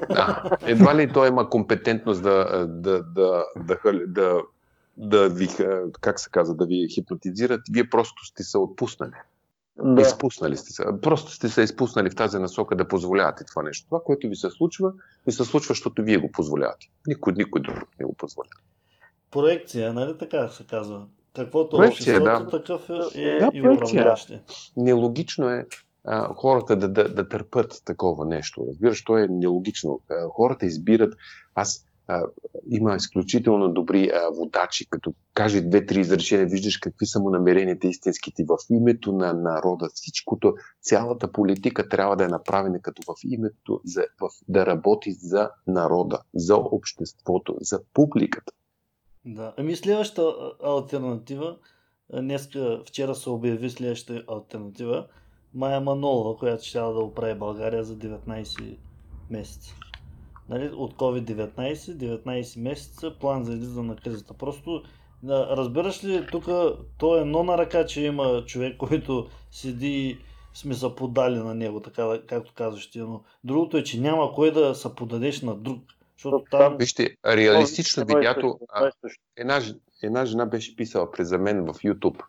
да. 0.09 0.57
Едва 0.65 0.95
ли 0.95 1.13
той 1.13 1.27
има 1.27 1.49
компетентност 1.49 2.23
да, 2.23 2.65
да, 2.67 3.03
да, 3.03 3.45
да, 3.57 3.75
хъл- 3.75 4.05
да, 4.07 4.41
да 4.97 5.29
ви, 5.29 5.47
как 6.01 6.19
се 6.19 6.29
казва, 6.29 6.55
да 6.55 6.65
ви 6.65 6.87
хипнотизират. 6.93 7.61
Вие 7.71 7.89
просто 7.89 8.25
сте 8.25 8.43
се 8.43 8.57
отпуснали. 8.57 9.11
Да. 9.83 10.01
Изпуснали 10.01 10.57
сте 10.57 10.73
се. 10.73 10.83
Просто 11.01 11.31
сте 11.31 11.49
се 11.49 11.61
изпуснали 11.61 12.09
в 12.09 12.15
тази 12.15 12.37
насока 12.39 12.75
да 12.75 12.87
позволявате 12.87 13.43
това 13.45 13.63
нещо. 13.63 13.85
Това, 13.85 13.99
което 14.05 14.27
ви 14.27 14.35
се 14.35 14.49
случва, 14.49 14.91
ви 15.25 15.31
се 15.31 15.43
случва, 15.43 15.67
защото 15.67 16.03
вие 16.03 16.17
го 16.17 16.31
позволявате. 16.31 16.87
Никой, 17.07 17.33
никой 17.33 17.61
друг 17.61 17.77
не 17.99 18.05
го 18.05 18.13
позволява. 18.13 18.51
Проекция, 19.31 19.93
нали 19.93 20.17
така 20.17 20.47
се 20.47 20.63
казва? 20.67 21.05
Каквото 21.35 21.77
Проекция, 21.77 22.17
обществото, 22.17 22.51
да. 22.51 22.59
такъв 22.59 22.89
е, 23.15 23.21
е 23.21 23.39
Да, 23.39 23.49
и 23.53 23.61
проекция. 23.61 23.73
управляващи. 23.73 24.39
Нелогично 24.77 25.49
е 25.49 25.65
хората 26.35 26.75
да, 26.75 26.89
да, 26.89 27.13
да 27.13 27.29
търпят 27.29 27.81
такова 27.85 28.25
нещо. 28.25 28.65
Разбираш, 28.69 29.03
то 29.03 29.17
е 29.17 29.27
нелогично. 29.27 29.99
Хората 30.29 30.65
избират. 30.65 31.13
Аз 31.55 31.85
а, 32.07 32.23
има 32.69 32.95
изключително 32.95 33.73
добри 33.73 34.09
а, 34.13 34.29
водачи, 34.29 34.89
като 34.89 35.13
каже 35.33 35.61
две-три 35.61 35.99
изречения, 35.99 36.47
виждаш 36.47 36.77
какви 36.77 37.05
са 37.05 37.19
му 37.19 37.29
намеренията 37.29 37.87
истинските 37.87 38.43
в 38.47 38.57
името 38.69 39.11
на 39.11 39.33
народа. 39.33 39.89
Всичкото, 39.93 40.55
цялата 40.81 41.31
политика 41.31 41.89
трябва 41.89 42.15
да 42.15 42.23
е 42.23 42.27
направена 42.27 42.81
като 42.81 43.01
в 43.01 43.15
името, 43.23 43.81
за, 43.85 44.05
в, 44.21 44.29
да 44.47 44.65
работи 44.65 45.11
за 45.11 45.49
народа, 45.67 46.19
за 46.35 46.55
обществото, 46.55 47.55
за 47.61 47.79
публиката. 47.93 48.53
Да. 49.25 49.53
Ами 49.57 49.75
следващата 49.75 50.33
альтернатива, 50.63 51.57
днеска, 52.13 52.81
вчера 52.87 53.15
се 53.15 53.29
обяви 53.29 53.69
следващата 53.69 54.23
альтернатива, 54.27 55.07
Майя 55.55 55.81
Манолова, 55.81 56.37
която 56.37 56.65
ще 56.65 56.79
да 56.79 56.85
оправи 56.85 57.33
България 57.33 57.83
за 57.83 57.95
19 57.95 58.77
месеца. 59.29 59.75
Нали, 60.49 60.71
от 60.73 60.93
COVID-19, 60.93 61.75
19 61.75 62.61
месеца, 62.61 63.13
план 63.19 63.43
за 63.43 63.53
излизане 63.53 63.87
на 63.87 63.95
кризата. 63.95 64.33
Просто, 64.33 64.83
да, 65.23 65.47
разбираш 65.57 66.03
ли, 66.03 66.27
тук 66.31 66.45
то 66.97 67.17
е 67.17 67.21
едно 67.21 67.43
на 67.43 67.57
ръка, 67.57 67.85
че 67.85 68.01
има 68.01 68.43
човек, 68.45 68.77
който 68.77 69.27
седи 69.51 69.87
и 69.87 70.17
сме 70.53 70.73
се 70.73 70.95
подали 70.95 71.37
на 71.37 71.55
него, 71.55 71.79
така, 71.79 72.19
както 72.27 72.53
казваш 72.55 72.89
ти, 72.89 72.99
но 72.99 73.23
другото 73.43 73.77
е, 73.77 73.83
че 73.83 74.01
няма 74.01 74.33
кой 74.33 74.51
да 74.51 74.75
се 74.75 74.95
подадеш 74.95 75.41
на 75.41 75.55
друг. 75.55 75.79
Защото 76.17 76.45
там... 76.51 76.77
Вижте, 76.77 77.15
реалистично 77.25 78.03
е 78.03 78.05
видято, 78.05 78.59
е 78.81 78.89
една, 79.37 79.61
една 80.03 80.25
жена 80.25 80.45
беше 80.45 80.75
писала 80.75 81.11
през 81.11 81.27
за 81.27 81.37
мен 81.37 81.65
в 81.65 81.73
YouTube. 81.73 82.21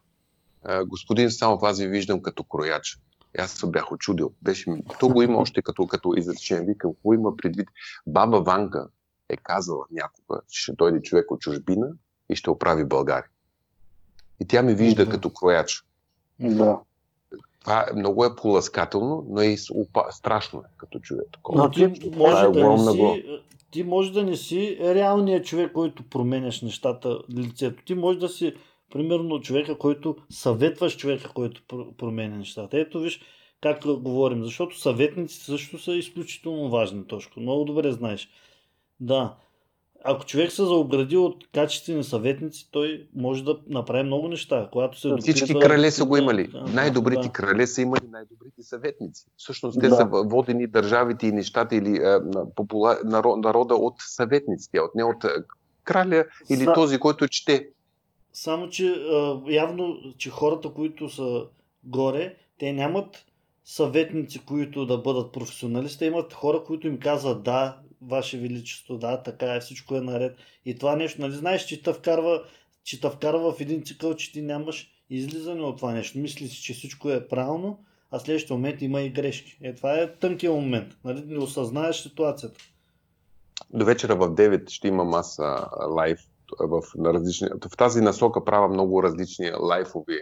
А, 0.64 0.85
господин 0.85 1.31
Самов, 1.31 1.62
аз 1.62 1.81
ви 1.81 1.89
виждам 1.89 2.22
като 2.22 2.45
крояч. 2.45 2.99
Аз 3.39 3.51
се 3.51 3.66
бях 3.66 3.93
очудил. 3.93 4.32
Беше, 4.43 4.70
ми- 4.70 4.82
то 5.01 5.09
го 5.09 5.22
има 5.22 5.39
още 5.39 5.62
като, 5.62 5.87
като 5.87 6.14
изречение. 6.16 6.64
Викам, 6.64 6.93
какво 6.95 7.14
има 7.14 7.37
предвид? 7.37 7.68
Баба 8.07 8.41
Ванка 8.41 8.89
е 9.28 9.37
казала 9.37 9.84
някога, 9.91 10.41
че 10.49 10.62
ще 10.62 10.72
дойде 10.72 11.03
човек 11.03 11.30
от 11.30 11.41
чужбина 11.41 11.89
и 12.30 12.37
ще 12.37 12.51
оправи 12.51 12.84
България. 12.84 13.30
И 14.41 14.47
тя 14.47 14.62
ме 14.62 14.74
вижда 14.74 15.05
Да. 15.05 15.11
като 15.11 15.30
крояч. 15.30 15.84
Да. 16.41 16.78
Това 17.61 17.87
е, 17.91 17.95
много 17.97 18.24
е 18.24 18.37
поласкателно, 18.37 19.26
но 19.28 19.43
и 19.43 19.57
опа, 19.70 20.03
страшно 20.11 20.59
е, 20.59 20.62
като 20.76 20.99
чуя 21.01 21.20
такова. 21.32 21.59
Но 21.59 21.70
ти 21.70 21.93
Това 22.01 22.16
може, 22.16 22.47
е 22.47 22.51
да 22.51 22.70
не 22.70 22.93
си, 22.93 23.24
ти 23.70 23.82
може 23.82 24.12
да 24.12 24.24
не 24.24 24.37
си 24.37 24.78
реалният 24.80 25.47
човек, 25.47 25.72
който 25.72 26.09
променяш 26.09 26.62
нещата, 26.62 27.18
лицето. 27.37 27.82
Ти 27.84 27.95
може 27.95 28.18
да 28.18 28.28
си, 28.28 28.55
примерно, 28.93 29.41
човека, 29.41 29.78
който 29.78 30.16
съветваш 30.30 30.97
човека, 30.97 31.28
който 31.28 31.62
пр- 31.62 31.97
променя 31.97 32.37
нещата. 32.37 32.78
Ето 32.78 33.01
виж 33.01 33.20
как 33.61 33.87
говорим, 33.87 34.45
защото 34.45 34.78
съветниците 34.78 35.45
също 35.45 35.78
са 35.78 35.93
изключително 35.93 36.70
важни, 36.70 37.07
Тошко. 37.07 37.41
Много 37.41 37.64
добре 37.64 37.93
знаеш. 37.93 38.28
Да. 39.01 39.34
Ако 40.05 40.24
човек 40.24 40.53
се 40.53 40.62
заобгради 40.64 41.16
от 41.16 41.45
качествени 41.55 42.05
съветници, 42.05 42.68
той 42.70 43.09
може 43.14 43.45
да 43.45 43.59
направи 43.68 44.03
много 44.03 44.28
неща. 44.28 44.68
Когато 44.72 45.01
се 45.01 45.09
Всички 45.18 45.41
допитва- 45.45 45.61
крале 45.61 45.91
са 45.91 46.05
го 46.05 46.16
имали. 46.16 46.47
Да, 46.47 46.61
Най-добрите 46.62 47.22
да. 47.22 47.32
крале 47.32 47.66
са 47.66 47.82
имали 47.82 48.01
най-добрите 48.11 48.62
съветници. 48.62 49.26
Всъщност 49.37 49.80
те 49.80 49.89
Да. 49.89 49.97
са 49.97 50.05
водени 50.05 50.66
държавите 50.66 51.26
и 51.26 51.32
нещата 51.32 51.76
или 51.76 51.97
а, 51.97 52.20
попула... 52.57 52.99
наро- 53.05 53.45
народа 53.45 53.74
от 53.74 53.95
съветниците, 53.99 54.80
от 54.80 54.95
не 54.95 55.05
от 55.05 55.24
краля 55.84 56.24
или 56.51 56.64
Са- 56.64 56.72
този, 56.74 56.99
който 56.99 57.28
чете. 57.28 57.68
Само, 58.39 58.68
че 58.68 58.95
явно, 59.49 59.99
че 60.18 60.30
хората, 60.30 60.68
които 60.70 61.11
са 61.11 61.47
горе, 61.84 62.37
те 62.59 62.72
нямат 62.72 63.26
съветници, 63.64 64.45
които 64.45 64.87
да 64.87 64.99
бъдат 64.99 65.32
професионалисти, 65.32 66.05
имат 66.05 66.32
хора, 66.32 66.62
които 66.66 66.87
им 66.87 66.99
казват 66.99 67.43
да, 67.43 67.78
Ваше 68.03 68.39
Величество, 68.39 68.99
да, 68.99 69.22
така 69.22 69.55
е, 69.55 69.61
всичко 69.61 69.97
е 69.97 70.01
наред. 70.01 70.37
И 70.64 70.78
това 70.78 70.97
нещо, 70.97 71.20
нали 71.20 71.32
знаеш, 71.32 71.64
че 71.64 71.82
те 71.82 71.93
вкарва, 71.93 72.43
че 72.84 73.01
те 73.01 73.11
вкарва 73.11 73.53
в 73.53 73.61
един 73.61 73.84
цикъл, 73.84 74.14
че 74.14 74.32
ти 74.32 74.43
нямаш 74.43 74.91
излизане 75.11 75.62
от 75.62 75.76
това 75.76 75.93
нещо. 75.93 76.18
Мислиш, 76.18 76.53
че 76.53 76.74
всичко 76.74 77.11
е 77.11 77.28
правилно, 77.28 77.84
а 78.11 78.18
следващия 78.18 78.57
момент 78.57 78.82
има 78.82 79.03
и 79.03 79.11
грешки. 79.11 79.59
Е, 79.62 79.74
това 79.74 79.95
е 79.95 80.12
тънкият 80.12 80.55
момент. 80.55 80.97
Нали? 81.05 81.22
Не 81.26 81.39
осъзнаеш 81.39 81.97
ситуацията. 81.97 82.61
До 83.70 83.84
вечера 83.84 84.16
в 84.16 84.30
9 84.30 84.70
ще 84.70 84.89
имам 84.89 85.14
аз 85.14 85.39
лайв 85.91 86.20
в, 86.61 86.82
на 86.97 87.14
различни, 87.14 87.49
в 87.72 87.76
тази 87.76 88.01
насока 88.01 88.44
правя 88.44 88.68
много 88.68 89.03
различни 89.03 89.53
лайфови. 89.61 90.20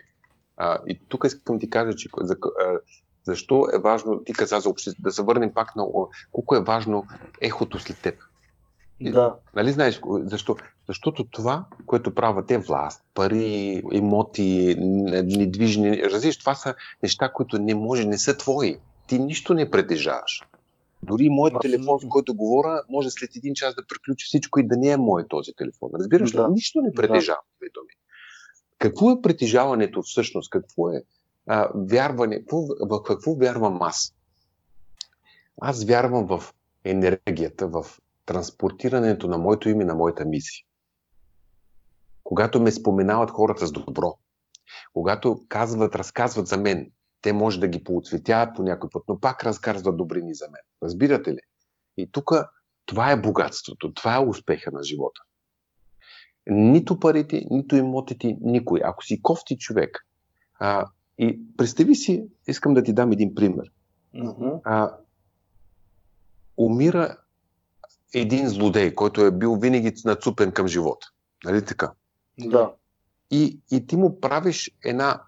А, 0.57 0.79
и 0.87 1.01
тук 1.09 1.25
искам 1.25 1.59
ти 1.59 1.71
кажа, 1.71 1.95
че 1.97 2.09
за, 2.21 2.37
а, 2.61 2.79
защо 3.25 3.67
е 3.75 3.79
важно, 3.79 4.25
ти 4.25 4.33
каза 4.33 4.61
за 4.61 4.69
общество, 4.69 5.03
да 5.03 5.13
се 5.13 5.23
върнем 5.23 5.55
пак 5.55 5.77
на 5.77 5.87
колко 6.33 6.57
е 6.57 6.65
важно 6.65 7.07
ехото 7.41 7.79
след 7.79 8.03
теб. 8.03 8.15
Да. 9.01 9.35
Нали 9.57 9.73
знаеш 9.73 10.01
защо? 10.23 10.57
Защото 10.89 11.25
това, 11.25 11.65
което 11.87 12.15
правят 12.15 12.51
е 12.51 12.59
власт, 12.59 13.03
пари, 13.15 13.83
имоти, 13.93 14.77
недвижни, 15.23 16.03
разбираш, 16.03 16.39
това 16.39 16.55
са 16.55 16.75
неща, 17.03 17.33
които 17.33 17.59
не 17.59 17.75
може, 17.75 18.05
не 18.05 18.19
са 18.19 18.37
твои. 18.37 18.79
Ти 19.07 19.19
нищо 19.19 19.55
не 19.55 19.71
притежаваш. 19.71 20.43
Дори 21.05 21.29
моят 21.31 21.55
Абсолютно. 21.55 21.79
телефон, 21.79 22.01
с 22.01 22.09
който 22.09 22.35
говоря, 22.35 22.83
може 22.89 23.11
след 23.11 23.37
един 23.37 23.55
час 23.55 23.75
да 23.75 23.87
приключи 23.87 24.25
всичко 24.25 24.61
и 24.61 24.67
да 24.67 24.77
не 24.77 24.89
е 24.89 24.97
мой 24.97 25.29
този 25.29 25.53
телефон. 25.57 25.91
Разбираш 25.95 26.33
ли? 26.33 26.37
Да. 26.37 26.49
Нищо 26.49 26.81
не 26.81 26.93
притежавам. 26.93 27.43
думи. 27.61 27.93
Какво 28.79 29.11
е 29.11 29.23
притежаването 29.23 30.03
всъщност? 30.03 30.51
Какво 30.51 30.91
е 30.91 31.03
а, 31.47 31.71
вярване? 31.75 32.39
Какво, 32.39 32.59
в 32.81 33.03
какво 33.03 33.35
вярвам 33.35 33.83
аз? 33.83 34.15
Аз 35.61 35.85
вярвам 35.85 36.27
в 36.27 36.55
енергията, 36.85 37.69
в 37.69 37.87
транспортирането 38.27 39.29
на 39.29 39.39
моето 39.39 39.69
име, 39.69 39.85
на 39.85 39.95
моята 39.95 40.25
мисия. 40.25 40.65
Когато 42.25 42.61
ме 42.61 42.73
споменават 42.73 43.31
хората 43.31 43.67
с 43.67 43.73
добро, 43.73 44.19
когато 44.93 45.41
казват, 45.49 45.95
разказват 45.95 46.47
за 46.47 46.57
мен, 46.57 46.91
те 47.25 47.33
може 47.33 47.61
да 47.61 47.69
ги 47.69 47.85
поотцветяват 47.85 48.57
по 48.57 48.63
някой 48.63 48.91
път, 48.91 49.03
но 49.09 49.21
пак 49.21 49.45
разказват 49.45 49.97
добрини 49.97 50.35
за 50.35 50.45
мен. 50.45 50.63
Разбирате 50.83 51.33
ли? 51.33 51.41
И 51.97 52.13
тук 52.13 52.33
това 52.87 53.11
е 53.11 53.21
богатството, 53.21 53.93
това 53.93 54.17
е 54.17 54.27
успеха 54.27 54.71
на 54.73 54.83
живота. 54.83 55.21
Нито 56.47 57.01
парите, 57.01 57.47
нито 57.51 57.77
имотите, 57.77 58.37
никой. 58.41 58.81
Ако 58.85 59.05
си 59.05 59.23
кофти 59.23 59.59
човек, 59.59 60.07
а, 60.59 60.87
и 61.19 61.41
представи 61.57 61.95
си, 61.95 62.27
искам 62.47 62.75
да 62.75 62.83
ти 62.83 62.93
дам 62.93 63.13
един 63.13 63.35
пример. 63.35 63.71
Мгм. 64.15 64.49
А, 64.65 64.97
умира 66.57 67.17
един 68.15 68.49
злодей, 68.49 68.95
който 68.95 69.21
е 69.21 69.31
бил 69.31 69.57
винаги 69.57 69.93
нацупен 70.05 70.53
към 70.53 70.67
живота. 70.67 71.07
Нали 71.45 71.65
така? 71.65 71.93
Да. 72.39 72.73
И, 73.31 73.61
и 73.71 73.87
ти 73.87 73.97
му 73.97 74.21
правиш 74.21 74.71
една 74.85 75.23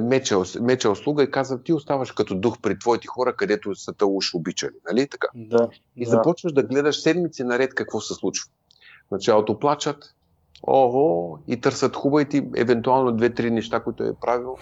меча, 0.00 0.42
меча 0.60 0.90
услуга 0.90 1.22
и 1.22 1.30
казва, 1.30 1.62
ти 1.62 1.72
оставаш 1.72 2.12
като 2.12 2.34
дух 2.34 2.58
при 2.62 2.78
твоите 2.78 3.06
хора, 3.06 3.36
където 3.36 3.74
са 3.74 3.92
те 3.92 4.04
уж 4.04 4.34
обичали. 4.34 4.74
Нали 4.88 5.08
така? 5.08 5.28
Да. 5.34 5.68
И 5.96 6.04
да. 6.04 6.10
започваш 6.10 6.52
да 6.52 6.62
гледаш 6.62 7.00
седмици 7.00 7.44
наред 7.44 7.74
какво 7.74 8.00
се 8.00 8.14
случва. 8.14 8.50
В 9.08 9.10
началото 9.10 9.58
плачат, 9.58 10.14
ого, 10.62 11.38
и 11.48 11.60
търсят 11.60 11.96
хубавите, 11.96 12.48
евентуално 12.56 13.12
две-три 13.12 13.50
неща, 13.50 13.80
които 13.80 14.04
е 14.04 14.14
правил. 14.20 14.56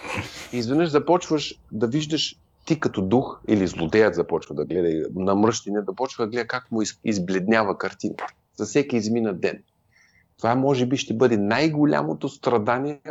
И 0.53 0.57
изведнъж 0.57 0.89
започваш 0.89 1.59
да 1.71 1.87
виждаш 1.87 2.39
ти 2.65 2.79
като 2.79 3.01
дух, 3.01 3.39
или 3.47 3.67
злодеят 3.67 4.15
започва 4.15 4.55
да 4.55 4.65
гледа, 4.65 5.07
намръщене, 5.15 5.81
да 5.81 5.93
почва 5.93 6.25
да 6.25 6.29
гледа 6.31 6.47
как 6.47 6.71
му 6.71 6.81
из- 6.81 6.99
избледнява 7.03 7.77
картина. 7.77 8.15
За 8.55 8.65
всеки 8.65 8.95
изминат 8.97 9.41
ден. 9.41 9.63
Това 10.37 10.55
може 10.55 10.85
би 10.85 10.97
ще 10.97 11.13
бъде 11.13 11.37
най-голямото 11.37 12.29
страдание 12.29 13.01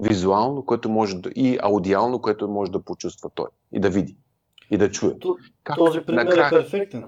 визуално, 0.00 0.64
което 0.64 0.88
може 0.88 1.16
да, 1.16 1.30
и 1.36 1.58
аудиално, 1.62 2.20
което 2.22 2.48
може 2.48 2.72
да 2.72 2.82
почувства 2.82 3.30
той 3.34 3.46
и 3.72 3.80
да 3.80 3.90
види 3.90 4.16
и 4.70 4.78
да 4.78 4.90
чуе. 4.90 5.14
Как 5.64 5.76
Този 5.76 6.00
пример 6.00 6.24
накрая- 6.24 6.46
е 6.46 6.50
перфектен. 6.50 7.04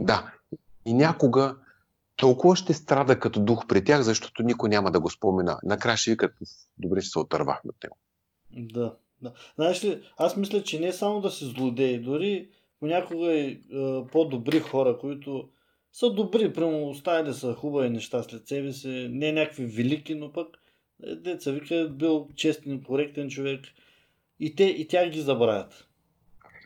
да. 0.00 0.32
И 0.86 0.92
някога 0.94 1.56
толкова 2.16 2.56
ще 2.56 2.74
страда 2.74 3.18
като 3.20 3.40
дух 3.40 3.66
при 3.66 3.84
тях, 3.84 4.02
защото 4.02 4.42
никой 4.42 4.68
няма 4.68 4.90
да 4.90 5.00
го 5.00 5.10
спомена. 5.10 5.58
Накрая 5.64 5.96
ще 5.96 6.10
викат, 6.10 6.32
«Уф, 6.42 6.48
добре, 6.78 7.00
че 7.02 7.08
се 7.08 7.18
отървахме 7.18 7.68
от 7.68 7.82
него. 7.84 7.96
Да, 8.52 8.94
да. 9.22 9.32
Знаеш 9.56 9.84
ли, 9.84 10.02
аз 10.18 10.36
мисля, 10.36 10.62
че 10.62 10.80
не 10.80 10.92
само 10.92 11.20
да 11.20 11.30
си 11.30 11.44
злодеи, 11.44 11.98
дори 11.98 12.48
понякога 12.80 13.32
и 13.32 13.50
е, 13.50 13.60
по-добри 14.12 14.60
хора, 14.60 14.98
които 14.98 15.48
са 15.92 16.10
добри, 16.10 16.52
прямо 16.52 16.88
оставили 16.88 17.34
са 17.34 17.54
хубави 17.54 17.90
неща 17.90 18.22
след 18.22 18.48
себе 18.48 18.72
си, 18.72 19.08
не 19.10 19.32
някакви 19.32 19.66
велики, 19.66 20.14
но 20.14 20.32
пък 20.32 20.46
деца 21.00 21.50
вика, 21.50 21.88
бил 21.92 22.28
честен, 22.34 22.82
коректен 22.82 23.28
човек. 23.30 23.60
И 24.40 24.54
те 24.54 24.64
и 24.64 24.88
тях 24.88 25.10
ги 25.10 25.20
забравят. 25.20 25.86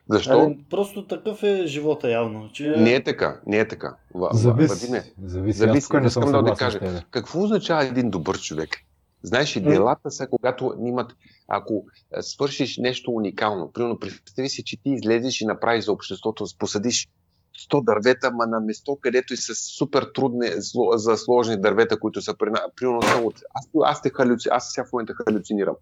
Защо? 0.09 0.41
Али, 0.41 0.59
просто 0.71 1.07
такъв 1.07 1.43
е 1.43 1.67
живота 1.67 2.11
явно. 2.11 2.51
Че... 2.53 2.69
Не 2.69 2.95
е 2.95 3.05
така, 3.05 3.41
не 3.47 3.59
е 3.59 3.69
така. 3.69 3.97
Зависи. 4.33 4.69
Вадиме, 4.69 5.05
Зависи. 5.25 5.59
зависи, 5.59 5.79
Аз 5.79 5.89
тук 5.89 6.01
не 6.01 6.07
искам 6.09 6.45
да 6.45 6.55
с 6.57 6.59
кажа. 6.59 6.81
какво 7.11 7.43
означава 7.43 7.85
един 7.85 8.11
добър 8.11 8.41
човек? 8.41 8.69
Знаеш, 9.23 9.57
и 9.57 9.61
делата 9.61 10.11
са, 10.11 10.29
когато 10.29 10.75
имат, 10.87 11.13
ако 11.49 11.85
свършиш 12.21 12.77
нещо 12.79 13.11
уникално, 13.11 13.73
примерно 13.73 13.99
представи 13.99 14.49
си, 14.49 14.65
че 14.65 14.83
ти 14.83 14.91
излезеш 14.91 15.41
и 15.41 15.47
направиш 15.47 15.85
за 15.85 15.93
обществото, 15.93 16.45
посадиш 16.59 17.09
100 17.71 17.85
дървета, 17.85 18.31
ма 18.31 18.47
на 18.47 18.61
место, 18.61 18.99
където 19.01 19.35
и 19.35 19.37
са 19.37 19.55
супер 19.55 20.07
трудни 20.15 20.47
за 20.95 21.17
сложни 21.17 21.57
дървета, 21.61 22.01
които 22.01 22.23
са 22.23 22.35
при. 22.39 22.51
Примерно 22.77 23.27
от... 23.27 23.35
Аз, 23.55 23.69
аз, 23.85 24.03
те 24.03 24.11
халюци... 24.11 24.49
аз 24.53 24.73
сега 24.73 24.85
в 24.85 24.93
момента 24.93 25.15
халюцинирам. 25.27 25.75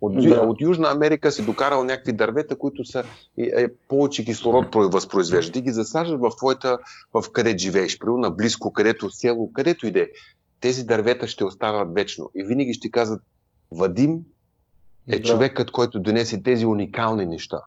От, 0.00 0.22
Да. 0.28 0.40
от 0.40 0.60
Южна 0.60 0.90
Америка 0.90 1.32
си 1.32 1.44
докарал 1.44 1.84
някакви 1.84 2.12
дървета, 2.12 2.56
които 2.56 2.84
са 2.84 3.04
е, 3.38 3.62
е, 3.62 3.68
повече 3.88 4.24
кислород 4.24 4.66
про- 4.72 4.92
възпроизвеждат. 4.92 5.56
И 5.56 5.62
ги 5.62 5.70
засаждат 5.70 6.20
в 6.20 6.30
твоята, 6.36 6.78
в 7.14 7.24
къде 7.32 7.58
живееш, 7.58 7.98
примерно 7.98 8.18
на 8.18 8.30
близко, 8.30 8.72
където 8.72 9.10
село, 9.10 9.52
където 9.52 9.86
иде. 9.86 10.10
Тези 10.60 10.84
дървета 10.84 11.28
ще 11.28 11.44
остават 11.44 11.94
вечно. 11.94 12.30
И 12.34 12.44
винаги 12.44 12.74
ще 12.74 12.90
казват, 12.90 13.22
Вадим 13.72 14.18
е 15.08 15.16
Да. 15.18 15.22
човекът, 15.22 15.70
който 15.70 16.00
донесе 16.00 16.42
тези 16.42 16.66
уникални 16.66 17.26
неща. 17.26 17.60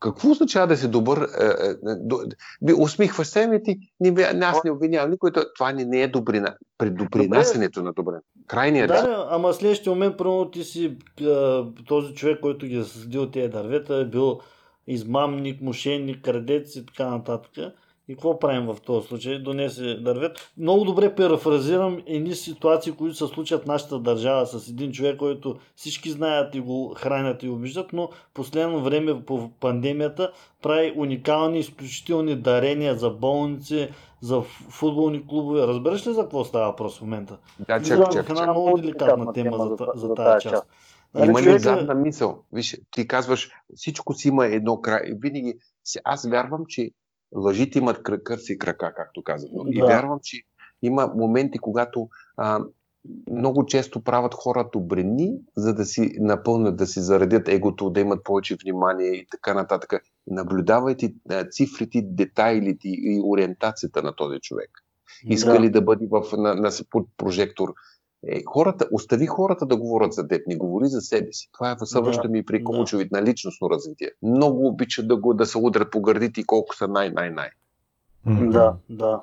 Какво 0.00 0.30
означава 0.30 0.66
да 0.66 0.76
си 0.76 0.90
добър? 0.90 1.28
Е, 1.40 1.44
е, 1.44 2.70
е, 2.70 2.74
усмихваш 2.74 3.26
се, 3.26 3.46
ми 3.46 3.62
ти, 3.62 3.78
не, 4.00 4.22
аз 4.22 4.64
не 4.64 4.70
обвинявам 4.70 5.10
никой. 5.10 5.32
то- 5.32 5.44
Това 5.54 5.72
не, 5.72 5.84
не 5.84 6.02
е 6.02 6.08
добрина. 6.08 6.56
При 6.78 6.90
допринасянето 6.90 7.82
на 7.82 7.92
добре. 7.92 8.14
Крайният 8.46 8.88
Да, 8.88 9.02
да, 9.02 9.26
ама 9.30 9.54
следващия 9.54 9.92
момент, 9.92 10.16
примерно 10.18 10.50
ти 10.50 10.64
си 10.64 10.96
а, 11.22 11.64
този 11.86 12.14
човек, 12.14 12.40
който 12.40 12.66
ги 12.66 12.76
е 12.78 12.84
създил 12.84 13.30
тези 13.30 13.48
дървета, 13.48 13.94
е 13.96 14.04
бил 14.04 14.40
измамник, 14.86 15.60
мошенник, 15.60 16.24
крадец 16.24 16.76
и 16.76 16.86
така 16.86 17.10
нататък. 17.10 17.72
И 18.08 18.14
какво 18.14 18.38
правим 18.38 18.66
в 18.66 18.76
този 18.86 19.08
случай? 19.08 19.38
Донесе 19.38 19.94
дървет. 19.94 20.52
Много 20.58 20.84
добре 20.84 21.14
парафразирам 21.14 22.02
едни 22.06 22.34
ситуации, 22.34 22.92
които 22.92 23.14
се 23.14 23.26
случат 23.26 23.62
в 23.62 23.66
нашата 23.66 23.98
държава 23.98 24.46
с 24.46 24.68
един 24.68 24.92
човек, 24.92 25.16
който 25.16 25.56
всички 25.76 26.10
знаят 26.10 26.54
и 26.54 26.60
го 26.60 26.94
хранят 26.96 27.42
и 27.42 27.48
обиждат, 27.48 27.92
но 27.92 28.08
последно 28.34 28.82
време 28.82 29.24
по 29.24 29.50
пандемията 29.60 30.32
прави 30.62 30.92
уникални, 30.96 31.58
изключителни 31.58 32.36
дарения 32.36 32.94
за 32.94 33.10
болници, 33.10 33.88
за 34.20 34.40
футболни 34.70 35.26
клубове. 35.26 35.66
Разбираш 35.66 36.06
ли 36.06 36.12
за 36.12 36.22
какво 36.22 36.44
става 36.44 36.66
въпрос 36.66 36.98
в 36.98 37.00
момента? 37.00 37.38
Да, 37.58 37.82
чакай, 37.82 38.04
в 38.04 38.08
чакай. 38.12 38.36
една 38.38 38.52
много 38.52 38.78
деликатна 38.78 39.32
тема 39.32 39.58
за, 39.58 39.76
за 39.94 40.14
тази 40.14 40.42
част. 40.42 40.66
Значи, 41.14 41.30
Има 41.30 41.40
ли 41.40 41.44
човека- 41.44 41.58
задна 41.58 41.94
мисъл? 41.94 42.42
Виж, 42.52 42.76
ти 42.90 43.08
казваш, 43.08 43.50
всичко 43.74 44.14
си 44.14 44.28
има 44.28 44.46
едно 44.46 44.80
край. 44.80 45.12
Винаги, 45.22 45.54
аз 46.04 46.26
вярвам, 46.28 46.64
че 46.68 46.90
лъжите 47.34 47.78
имат 47.78 47.98
кръ- 47.98 48.22
кърси 48.22 48.52
и 48.52 48.58
крака, 48.58 48.92
както 48.96 49.22
казват. 49.22 49.52
Но 49.54 49.64
И 49.66 49.80
Да. 49.80 49.86
вярвам, 49.86 50.18
че 50.22 50.42
има 50.82 51.12
моменти, 51.16 51.58
когато 51.58 52.08
а, 52.36 52.60
много 53.30 53.66
често 53.66 54.00
правят 54.00 54.34
хора 54.34 54.68
добрини, 54.72 55.38
за 55.56 55.74
да 55.74 55.84
си 55.84 56.16
напълнят, 56.20 56.76
да 56.76 56.86
си 56.86 57.00
заредят 57.00 57.48
егото, 57.48 57.90
да 57.90 58.00
имат 58.00 58.24
повече 58.24 58.56
внимание 58.62 59.10
и 59.10 59.26
така 59.30 59.54
нататък. 59.54 60.02
Наблюдавайте 60.26 61.14
цифрите, 61.50 62.02
детайлите 62.04 62.88
и 62.88 63.20
ориентацията 63.24 64.02
на 64.02 64.16
този 64.16 64.38
човек. 64.40 64.70
Иска 65.24 65.52
Да. 65.52 65.60
ли 65.60 65.70
да 65.70 65.82
бъде 65.82 66.08
в, 66.10 66.36
на, 66.36 66.54
на, 66.54 66.70
под 66.90 67.08
прожектор? 67.16 67.74
Е, 68.28 68.42
хората, 68.46 68.88
остави 68.92 69.26
хората 69.26 69.66
да 69.66 69.76
говорят 69.76 70.12
за 70.12 70.28
теб, 70.28 70.46
не 70.46 70.56
говори 70.56 70.86
за 70.86 71.00
себе 71.00 71.32
си. 71.32 71.48
Това 71.52 71.70
е 71.72 71.76
съвършено 71.84 72.30
ми 72.30 72.44
при 72.44 72.58
да. 72.58 72.64
коучовите 72.64 73.08
на 73.12 73.22
личностно 73.22 73.70
развитие. 73.70 74.10
Много 74.22 74.66
обичат 74.66 75.08
да, 75.08 75.16
го, 75.16 75.34
да 75.34 75.46
се 75.46 75.58
удрят 75.58 75.90
по 75.90 76.00
гърдите 76.00 76.40
и 76.40 76.44
колко 76.44 76.76
са 76.76 76.88
най-най-най. 76.88 77.48
Да, 78.26 78.74
да. 78.90 79.22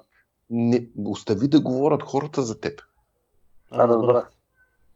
Не, 0.49 0.88
остави 1.06 1.47
да 1.47 1.62
говорят 1.62 2.04
хората 2.04 2.41
за 2.41 2.60
теб. 2.60 2.82
А, 3.72 3.88
разбрах. 3.88 4.32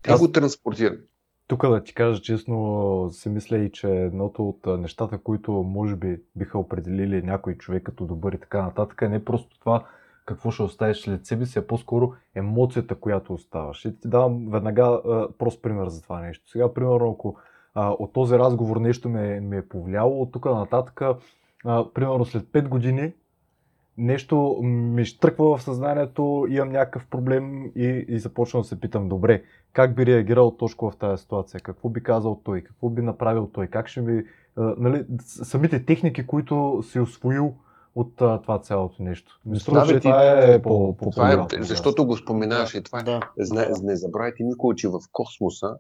Те 0.02 0.12
Аз- 0.12 0.20
го 0.20 0.32
транспортират. 0.32 1.00
Тук 1.48 1.70
да 1.70 1.84
ти 1.84 1.94
кажа 1.94 2.22
честно, 2.22 3.10
си 3.12 3.30
мисля 3.30 3.58
и, 3.58 3.72
че 3.72 3.88
едното 3.88 4.50
от 4.50 4.80
нещата, 4.80 5.18
които 5.18 5.52
може 5.52 5.96
би 5.96 6.22
биха 6.36 6.58
определили 6.58 7.22
някой 7.22 7.56
човек 7.56 7.84
като 7.84 8.06
добър 8.06 8.34
и 8.34 8.40
така 8.40 8.62
нататък, 8.62 9.02
е 9.02 9.10
не 9.10 9.26
просто 9.26 9.60
това 9.60 9.86
какво 10.28 10.52
ще 10.52 10.64
оставиш 10.64 11.02
след 11.02 11.26
себе 11.26 11.46
си, 11.46 11.60
а 11.60 11.68
по-скоро 11.68 12.14
емоцията, 12.36 12.96
която 12.96 13.34
оставаш. 13.34 13.86
И 13.86 14.00
ти 14.00 14.08
давам 14.08 14.50
веднага 14.50 14.84
а, 14.84 15.28
прост 15.38 15.62
пример 15.62 15.88
за 15.88 16.04
това 16.04 16.22
нещо. 16.22 16.50
Сега, 16.50 16.74
примерно, 16.74 17.12
ако 17.12 17.38
а, 17.74 17.90
от 17.90 18.14
този 18.14 18.36
разговор 18.36 18.78
нещо 18.78 19.10
ме, 19.10 19.40
ме 19.40 19.58
е 19.58 19.68
повлияло, 19.68 20.22
от 20.22 20.32
тук 20.32 20.46
нататък, 20.46 21.02
а, 21.66 21.86
примерно 21.94 22.26
след 22.26 22.44
5 22.44 22.68
години, 22.68 23.14
нещо 23.98 24.60
ми 24.64 25.06
штръква 25.06 25.58
в 25.58 25.64
съзнанието, 25.64 26.46
имам 26.50 26.70
някакъв 26.70 27.08
проблем 27.08 27.66
и, 27.76 28.06
и 28.08 28.20
започвам 28.20 28.62
да 28.62 28.68
се 28.68 28.80
питам, 28.80 29.10
добре, 29.10 29.44
как 29.74 29.96
би 29.96 30.06
реагирал 30.06 30.52
Тошко 30.52 30.92
в 30.92 30.98
тази 30.98 31.22
ситуация, 31.22 31.60
какво 31.60 31.90
би 31.90 32.04
казал 32.04 32.42
той, 32.44 32.62
какво 32.62 32.90
би 32.90 33.02
направил 33.02 33.50
той, 33.54 33.68
как 33.68 33.88
ще 33.88 34.02
ми... 34.02 34.24
А, 34.56 34.76
нали, 34.78 35.06
самите 35.20 35.86
техники, 35.86 36.28
които 36.28 36.84
си 36.84 37.00
освоил 37.00 37.56
от 37.98 38.22
а, 38.22 38.42
това 38.42 38.60
цялото 38.60 39.04
нещо. 39.04 39.40
Ми 39.46 39.60
струва, 39.60 39.86
Да, 39.86 39.88
че 39.88 40.00
това 40.00 40.44
е 40.44 40.62
по, 40.62 40.98
по 40.98 41.12
Това 41.12 41.32
е, 41.32 41.64
защото 41.64 42.06
го 42.06 42.18
споменаваш 42.18 42.74
и 42.74 42.84
това 42.84 43.00
е. 43.00 43.04
Да. 43.04 43.20
Зна, 43.38 43.68
не 43.84 43.96
забравяйте 43.96 44.44
никога, 44.44 44.76
че 44.76 44.88
в 44.88 45.00
космоса 45.12 45.78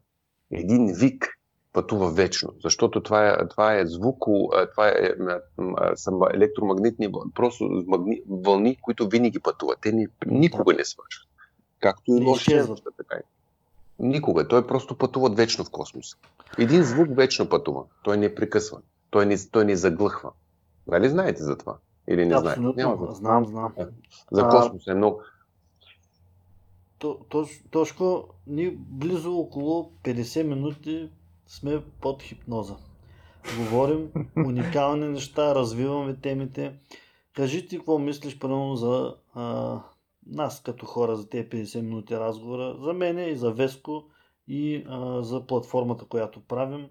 един 0.52 0.94
вик 0.94 1.40
пътува 1.74 2.12
вечно, 2.12 2.54
защото 2.64 3.04
това 3.04 3.30
е, 3.30 3.48
това 3.48 3.76
е 3.76 3.86
звуко, 3.86 4.52
това 4.72 4.88
е 4.88 5.14
са 5.96 6.12
електромагнитни 6.34 7.12
просто 7.36 7.84
магни, 7.88 8.22
вълни, 8.30 8.78
които 8.82 9.08
винаги 9.08 9.40
пътуват. 9.40 9.80
Те 9.82 9.92
ни, 9.92 10.08
никога 10.26 10.74
не 10.74 10.86
свършват. 10.86 11.28
Както 11.80 12.12
и 12.12 12.20
неща, 12.20 12.76
така. 12.98 13.16
Никога. 14.00 14.48
Той 14.48 14.68
просто 14.68 14.98
пътуват 14.98 15.36
вечно 15.36 15.64
в 15.64 15.70
космоса. 15.72 16.18
Един 16.58 16.84
звук 16.84 17.08
вечно 17.12 17.50
пътува. 17.50 17.84
Той 18.04 18.18
не 18.18 18.36
прекъсва. 18.36 18.82
Той 19.10 19.26
не, 19.26 19.36
той 19.52 19.66
не 19.66 19.76
заглъхва. 19.76 20.32
Нали 20.88 21.10
знаете 21.10 21.44
за 21.44 21.58
това? 21.58 21.78
Или 22.10 22.22
не? 22.22 22.26
Няма 22.26 22.50
Абсолютно. 22.50 22.74
значение. 22.74 23.16
Знам, 23.16 23.46
знам. 23.46 23.74
За 24.32 24.42
А, 24.42 24.50
космоса 24.50 24.92
е 24.92 24.96
много. 24.96 25.22
То- 27.00 27.20
Тош, 27.30 27.50
Тошко, 27.72 28.28
ние 28.48 28.76
близо 28.78 29.34
около 29.34 29.92
50 30.04 30.44
минути 30.44 31.10
сме 31.48 31.84
под 32.02 32.24
хипноза. 32.24 32.76
Говорим 33.58 34.12
уникални 34.46 35.08
неща, 35.08 35.56
развиваме 35.56 36.16
темите. 36.16 36.74
Кажи 37.34 37.68
ти 37.68 37.78
какво 37.78 38.00
мислиш, 38.00 38.40
примерно, 38.40 38.76
за 38.76 39.16
а, 39.34 39.80
нас 40.26 40.62
като 40.64 40.86
хора, 40.86 41.16
за 41.16 41.30
тези 41.30 41.50
50 41.50 41.82
минути 41.82 42.16
разговора, 42.18 42.76
за 42.80 42.94
мене 42.94 43.24
и 43.26 43.38
за 43.38 43.52
Веско 43.52 44.04
и 44.48 44.86
а, 44.90 45.24
за 45.24 45.48
платформата, 45.48 46.06
която 46.06 46.40
правим. 46.40 46.88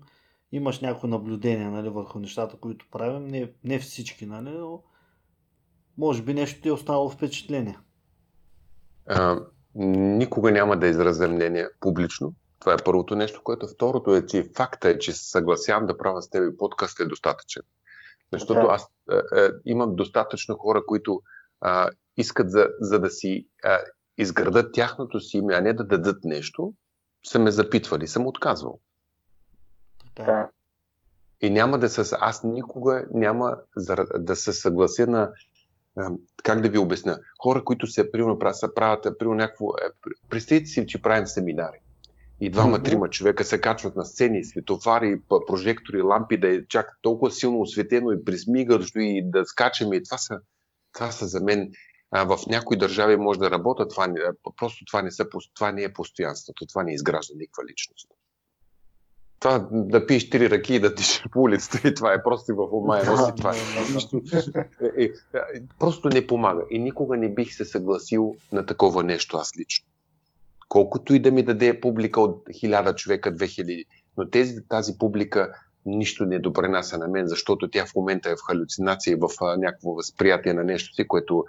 Имаш 0.53 0.81
някои 0.81 1.11
наблюдения 1.11 1.71
нали, 1.71 1.89
върху 1.89 2.19
нещата, 2.19 2.57
които 2.57 2.87
правим. 2.91 3.27
Не, 3.27 3.53
не 3.65 3.79
всички, 3.79 4.27
нали, 4.27 4.51
но 4.51 4.83
може 5.99 6.23
би 6.23 6.35
нещо 6.35 6.63
ти 6.63 6.69
е 6.69 6.73
останало 6.73 7.11
впечатление. 7.11 7.79
А, 9.09 9.41
никога 9.75 10.53
няма 10.53 10.79
да 10.79 10.87
изразя 10.87 11.29
мнение 11.29 11.69
публично, 11.81 12.35
Това 12.59 12.73
е 12.73 12.85
първото 12.85 13.17
нещо, 13.17 13.41
което 13.45 13.69
второто 13.69 14.17
е, 14.17 14.27
че 14.27 14.51
факта 14.57 14.89
е, 14.89 14.99
че 14.99 15.13
се 15.13 15.31
съгласявам 15.31 15.87
да 15.87 15.99
правя 15.99 16.23
с 16.23 16.31
теб 16.31 16.59
подкаст 16.59 17.01
е 17.01 17.05
достатъчен. 17.05 17.63
Защото 18.33 18.61
Да. 18.61 18.67
аз 18.71 18.87
е, 19.13 19.41
е, 19.41 19.49
имам 19.65 19.97
достатъчно 19.97 20.57
хора, 20.57 20.83
които 20.87 21.23
а, 21.61 21.91
искат 22.17 22.51
за, 22.51 22.69
за 22.81 23.01
да 23.01 23.11
си 23.11 23.47
а, 23.65 23.79
изградат 24.19 24.75
тяхното 24.75 25.21
си 25.21 25.37
име, 25.37 25.55
а 25.55 25.61
не 25.61 25.73
да 25.73 25.85
дадат 25.85 26.25
нещо, 26.25 26.73
са 27.27 27.39
ме 27.39 27.51
запитвали, 27.51 28.09
съм 28.09 28.27
отказвал. 28.27 28.79
Да. 30.17 30.49
И 31.41 31.51
няма 31.51 31.79
да 31.79 31.89
се... 31.89 32.17
Аз 32.21 32.45
никога 32.45 33.07
няма 33.11 33.57
да 34.19 34.37
се 34.37 34.53
съглася 34.53 35.07
на... 35.07 35.33
Как 36.43 36.61
да 36.61 36.69
ви 36.69 36.79
обясня? 36.79 37.19
Хора, 37.43 37.65
които 37.65 37.87
се 37.87 38.13
примерно, 38.13 38.39
са 38.53 38.75
правят 38.75 39.19
примерно, 39.19 39.37
някакво... 39.37 39.67
е, 39.67 39.89
пр- 40.03 40.29
Представете 40.31 40.67
си, 40.67 40.87
че 40.87 41.03
правим 41.03 41.27
семинари. 41.27 41.81
И 42.41 42.51
двама-трима 42.51 43.11
човека 43.11 43.45
се 43.45 43.61
качват 43.61 43.97
на 43.97 44.05
сцени, 44.05 44.45
светофари, 44.45 45.21
прожектори, 45.47 46.03
лампи, 46.03 46.41
да 46.41 46.57
е 46.57 46.67
чак 46.69 46.99
толкова 47.03 47.31
силно 47.31 47.61
осветено 47.61 48.13
и 48.13 48.25
присмигащо 48.25 48.99
и 48.99 49.23
да 49.25 49.45
скачаме. 49.45 49.97
И 49.97 50.03
това 50.03 50.19
са, 50.19 50.41
това 50.93 51.11
са 51.11 51.27
за 51.27 51.41
мен 51.41 51.71
а, 52.11 52.25
в 52.25 52.47
някои 52.47 52.79
държави 52.79 53.17
може 53.17 53.39
да 53.39 53.51
работят, 53.51 53.91
това, 53.91 54.07
не- 54.07 54.21
просто 54.57 54.85
това 54.85 55.03
не, 55.03 55.11
са, 55.11 55.27
това 55.55 55.73
не 55.73 55.83
е 55.83 55.93
постоянството, 55.93 56.67
това 56.67 56.83
не 56.83 56.95
изгражда 56.95 57.35
никаква 57.37 57.65
личност. 57.71 58.09
Това 59.41 59.69
да 59.73 60.07
пиеш 60.07 60.31
три 60.31 60.51
ръки 60.51 60.75
и 60.75 60.81
да 60.81 60.95
тишеш 60.95 61.25
по 61.33 61.41
улицата 61.41 61.89
и 61.89 61.95
това 61.95 62.13
е 62.13 62.23
просто 62.23 62.53
и 62.53 62.55
в 62.55 62.69
ума 62.73 62.99
е 62.99 63.03
това. 63.03 63.53
е. 63.53 63.57
Е, 64.99 65.05
е, 65.05 65.05
е, 65.05 65.63
просто 65.79 66.09
не 66.09 66.27
помага. 66.27 66.63
И 66.71 66.79
никога 66.79 67.17
не 67.17 67.35
бих 67.35 67.55
се 67.55 67.65
съгласил 67.65 68.37
на 68.53 68.67
такова 68.67 69.03
нещо 69.03 69.37
аз 69.37 69.53
лично. 69.59 69.87
Колкото 70.69 71.15
и 71.15 71.19
да 71.19 71.31
ми 71.31 71.43
даде 71.43 71.81
публика 71.81 72.21
от 72.21 72.43
хиляда 72.53 72.95
човека, 72.95 73.33
2000, 73.33 73.85
но 74.17 74.31
тези, 74.31 74.69
тази 74.69 74.99
публика 74.99 75.53
нищо 75.87 76.27
не 76.27 76.39
допринася 76.39 76.99
на 76.99 77.09
мен, 77.09 77.27
защото 77.27 77.71
тя 77.71 77.87
в 77.87 77.95
момента 77.95 78.31
е 78.31 78.37
в 78.37 78.47
халюцинация 78.47 79.13
и 79.13 79.21
в 79.21 79.29
някакво 79.59 79.95
възприятие 79.95 80.53
на 80.53 80.65
нещо 80.65 80.95
си, 80.95 81.09
което 81.09 81.45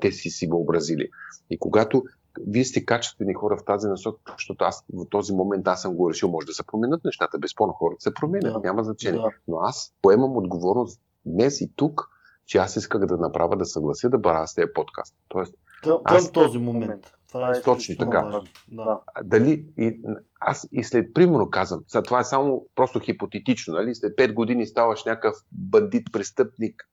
те 0.00 0.12
си 0.12 0.30
си 0.30 0.46
въобразили. 0.46 1.08
И 1.50 1.58
когато 1.58 2.04
вие 2.46 2.64
сте 2.64 2.84
качествени 2.84 3.34
хора 3.34 3.56
в 3.56 3.64
тази 3.64 3.88
насока, 3.88 4.32
защото 4.36 4.64
аз 4.64 4.84
в 4.92 5.06
този 5.10 5.32
момент 5.32 5.68
аз 5.68 5.82
съм 5.82 5.94
го 5.94 6.10
решил, 6.10 6.28
може 6.28 6.46
да 6.46 6.52
се 6.54 6.66
променят 6.66 7.04
нещата, 7.04 7.38
безспорно 7.38 7.72
хората 7.72 8.00
се 8.00 8.14
променят, 8.14 8.52
Да. 8.52 8.60
няма 8.60 8.84
значение. 8.84 9.20
Да. 9.20 9.30
Но 9.48 9.56
аз 9.56 9.94
поемам 10.02 10.36
отговорност 10.36 11.00
днес 11.26 11.60
и 11.60 11.72
тук, 11.76 12.08
че 12.46 12.58
аз 12.58 12.76
исках 12.76 13.06
да 13.06 13.16
направя 13.16 13.56
да 13.56 13.66
съглася 13.66 14.10
да 14.10 14.18
баря 14.18 14.46
с 14.46 14.54
тези 14.54 14.72
подкаст. 14.74 15.14
Тоест, 15.28 15.54
Към, 15.82 15.98
Аз- 16.04 16.24
към 16.24 16.32
този 16.32 16.58
момент. 16.58 17.12
Това 17.28 17.56
е 17.56 17.62
Точно 17.62 17.96
така. 17.98 18.20
важно. 18.20 18.42
Да. 18.68 19.00
Дали 19.24 19.66
и, 19.78 20.00
аз 20.40 20.68
и 20.72 20.84
след, 20.84 21.14
примерно 21.14 21.50
казвам, 21.50 21.84
това 22.04 22.20
е 22.20 22.24
само 22.24 22.66
просто 22.74 23.00
хипотетично, 23.00 23.74
нали? 23.74 23.94
след 23.94 24.16
5 24.16 24.34
години 24.34 24.66
ставаш 24.66 25.04
някакъв 25.04 25.36
бандит, 25.52 26.06
престъпник, 26.12 26.88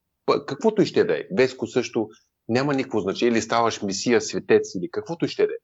каквото 0.46 0.82
и 0.82 0.86
ще 0.86 1.04
да 1.04 1.18
е. 1.18 1.22
Веско 1.32 1.66
също 1.66 2.08
няма 2.48 2.74
никакво 2.74 3.00
значение, 3.00 3.32
или 3.32 3.42
ставаш 3.42 3.82
мисия, 3.82 4.20
светец, 4.20 4.74
или 4.74 4.90
каквото 4.90 5.24
и 5.24 5.28
ще 5.28 5.46
да 5.46 5.52
е. 5.52 5.56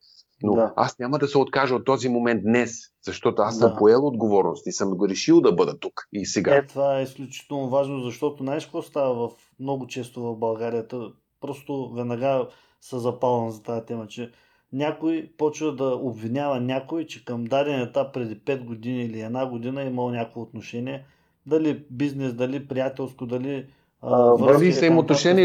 Но 0.43 0.55
Да. 0.55 0.73
аз 0.77 0.99
няма 0.99 1.19
да 1.19 1.29
се 1.29 1.39
откажа 1.39 1.75
от 1.75 1.85
този 1.85 2.09
момент 2.09 2.43
днес, 2.43 2.73
защото 3.07 3.43
аз 3.43 3.59
съм 3.59 3.71
Да. 3.71 3.77
поел 3.77 4.07
отговорност 4.07 4.67
и 4.67 4.73
съм 4.73 4.91
го 4.91 5.09
решил 5.09 5.41
да 5.41 5.53
бъда 5.53 5.79
тук 5.79 6.09
и 6.13 6.27
сега. 6.27 6.55
Е, 6.57 6.67
това 6.67 6.99
е 6.99 7.03
изключително 7.03 7.69
важно, 7.69 8.01
защото 8.01 8.43
знаеш 8.43 8.65
какво 8.65 8.83
става 8.83 9.29
в, 9.29 9.33
много 9.61 9.87
често 9.87 10.23
в 10.23 10.37
България? 10.37 10.89
Та, 10.89 11.09
просто 11.41 11.93
веднага 11.95 12.49
се 12.81 12.99
запалвам 12.99 13.51
за 13.51 13.63
тази 13.63 13.87
тема, 13.87 14.07
че 14.07 14.31
някой 14.73 15.31
почва 15.39 15.75
да 15.77 15.85
обвинява 15.85 16.61
някой, 16.61 17.07
че 17.07 17.25
към 17.25 17.45
даден 17.45 17.81
етап 17.81 18.15
преди 18.15 18.41
5 18.41 18.65
години 18.65 19.05
или 19.05 19.21
една 19.21 19.47
година 19.47 19.83
е 19.83 19.87
имал 19.87 20.11
някакво 20.11 20.41
отношение, 20.41 21.05
дали 21.47 21.85
бизнес, 21.91 22.35
дали 22.35 22.69
приятелско, 22.69 23.27
дали 23.27 23.67
Дали 24.39 24.69
и 24.69 24.73
са 24.73 24.91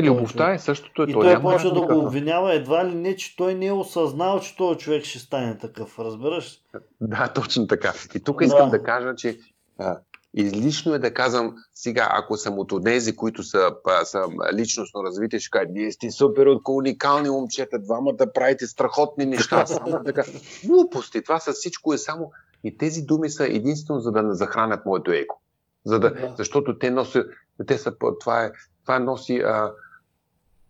любовта 0.04 0.54
е 0.54 0.60
същото. 0.60 1.04
И 1.08 1.14
то 1.14 1.20
той 1.20 1.28
няма 1.28 1.52
почва 1.52 1.74
да 1.74 1.82
го 1.82 2.00
обвинява 2.00 2.54
едва 2.54 2.86
ли 2.86 2.96
не, 2.96 3.16
че 3.16 3.36
той 3.36 3.54
не 3.54 3.66
е 3.66 3.72
осъзнал, 3.72 4.40
че 4.40 4.58
този 4.58 4.80
човек 4.80 5.04
ще 5.04 5.20
стане 5.20 5.58
такъв. 5.58 6.00
Разбираш? 6.00 6.60
Да, 7.02 7.28
точно 7.36 7.68
така. 7.68 7.94
И 8.16 8.20
тук 8.20 8.40
Да. 8.40 8.46
искам 8.46 8.70
да 8.70 8.84
кажа, 8.84 9.16
че 9.16 9.40
а, 9.80 9.98
излишно 10.34 10.94
е 10.94 11.00
да 11.00 11.14
казвам 11.14 11.56
сега, 11.74 12.10
ако 12.12 12.38
съм 12.38 12.60
от 12.60 12.84
тези, 12.84 13.16
които 13.16 13.44
са, 13.44 13.72
па, 13.84 14.06
са 14.06 14.24
личностно 14.54 15.04
развити, 15.04 15.40
ще 15.40 15.50
кажа, 15.50 15.66
вие 15.70 15.92
сте 15.92 16.12
супер 16.12 16.46
от 16.46 16.62
уникални 16.70 17.30
момчета, 17.30 17.80
двамата 17.80 18.34
правите 18.34 18.68
страхотни 18.68 19.26
неща. 19.26 19.66
Само 19.66 20.04
така. 20.06 20.24
Глупости, 20.66 21.24
това 21.24 21.40
с 21.40 21.54
всичко 21.54 21.94
е 21.94 21.98
само... 21.98 22.32
И 22.64 22.78
тези 22.78 23.02
думи 23.02 23.30
са 23.30 23.46
единствено 23.46 24.00
за 24.00 24.12
да 24.12 24.24
не 24.24 24.34
захранят 24.34 24.86
моето 24.86 25.12
еко. 25.12 25.42
За 25.88 26.00
да, 26.00 26.14
Да. 26.14 26.34
Защото 26.38 26.80
те 26.80 26.92
носят... 26.92 27.28
Те 27.68 27.78
са, 27.78 27.94
това, 28.20 28.44
е, 28.44 28.52
това 28.84 29.00
носи 29.00 29.38
а, 29.38 29.72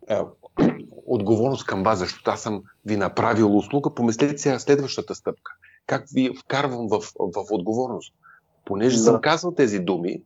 а, 0.10 0.26
отговорност 1.06 1.66
към 1.66 1.84
вас, 1.84 2.00
защото 2.00 2.32
аз 2.32 2.42
съм 2.42 2.64
ви 2.86 2.98
направил 2.98 3.58
услуга. 3.58 3.94
Помислете 3.94 4.38
сега 4.38 4.60
следващата 4.60 5.16
стъпка 5.16 5.52
как 5.88 6.06
ви 6.14 6.32
вкарвам 6.40 6.88
в, 6.88 7.02
в 7.20 7.46
отговорност. 7.52 8.14
Понеже 8.66 8.98
Да. 8.98 9.04
съм 9.04 9.22
казал 9.22 9.52
тези 9.52 9.80
думи, 9.80 10.22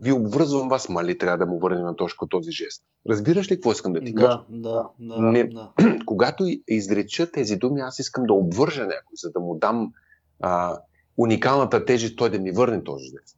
ви 0.00 0.12
обвързвам 0.12 0.68
вас, 0.68 0.88
мали 0.88 1.18
трябва 1.18 1.38
да 1.38 1.46
му 1.46 1.58
върнем 1.58 1.84
на 1.84 1.96
точка 1.96 2.26
този 2.30 2.50
жест. 2.50 2.82
Разбираш 3.08 3.50
ли 3.50 3.54
какво 3.56 3.72
искам 3.72 3.92
да 3.92 4.00
ти 4.00 4.14
кажа? 4.14 4.40
Да, 4.48 4.88
да, 4.98 5.16
да, 5.16 5.22
Не. 5.22 5.44
да. 5.44 5.70
Когато 6.06 6.44
изреча 6.68 7.32
тези 7.32 7.56
думи, 7.56 7.80
аз 7.80 7.98
искам 7.98 8.24
да 8.24 8.34
обвържа 8.34 8.82
някой, 8.82 9.14
за 9.14 9.30
да 9.30 9.40
му 9.40 9.54
дам 9.54 9.92
а, 10.40 10.78
уникалната 11.16 11.84
тежест, 11.84 12.16
той 12.16 12.30
да 12.30 12.38
ми 12.38 12.50
върне 12.50 12.84
този 12.84 13.04
жест. 13.04 13.36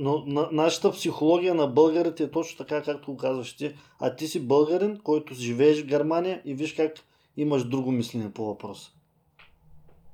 Но 0.00 0.24
на, 0.26 0.48
нашата 0.52 0.90
психология 0.90 1.54
на 1.54 1.66
българите 1.66 2.22
е 2.22 2.30
точно 2.30 2.58
така, 2.58 2.82
както 2.82 3.12
го 3.12 3.16
казваш 3.16 3.56
ти. 3.56 3.74
А 3.98 4.16
ти 4.16 4.28
си 4.28 4.40
българин, 4.40 4.98
който 5.04 5.34
живееш 5.34 5.82
в 5.82 5.86
Германия 5.86 6.42
и 6.44 6.54
виж 6.54 6.74
как 6.74 6.92
имаш 7.36 7.64
друго 7.64 7.92
мислене 7.92 8.32
по 8.32 8.44
въпроса. 8.44 8.90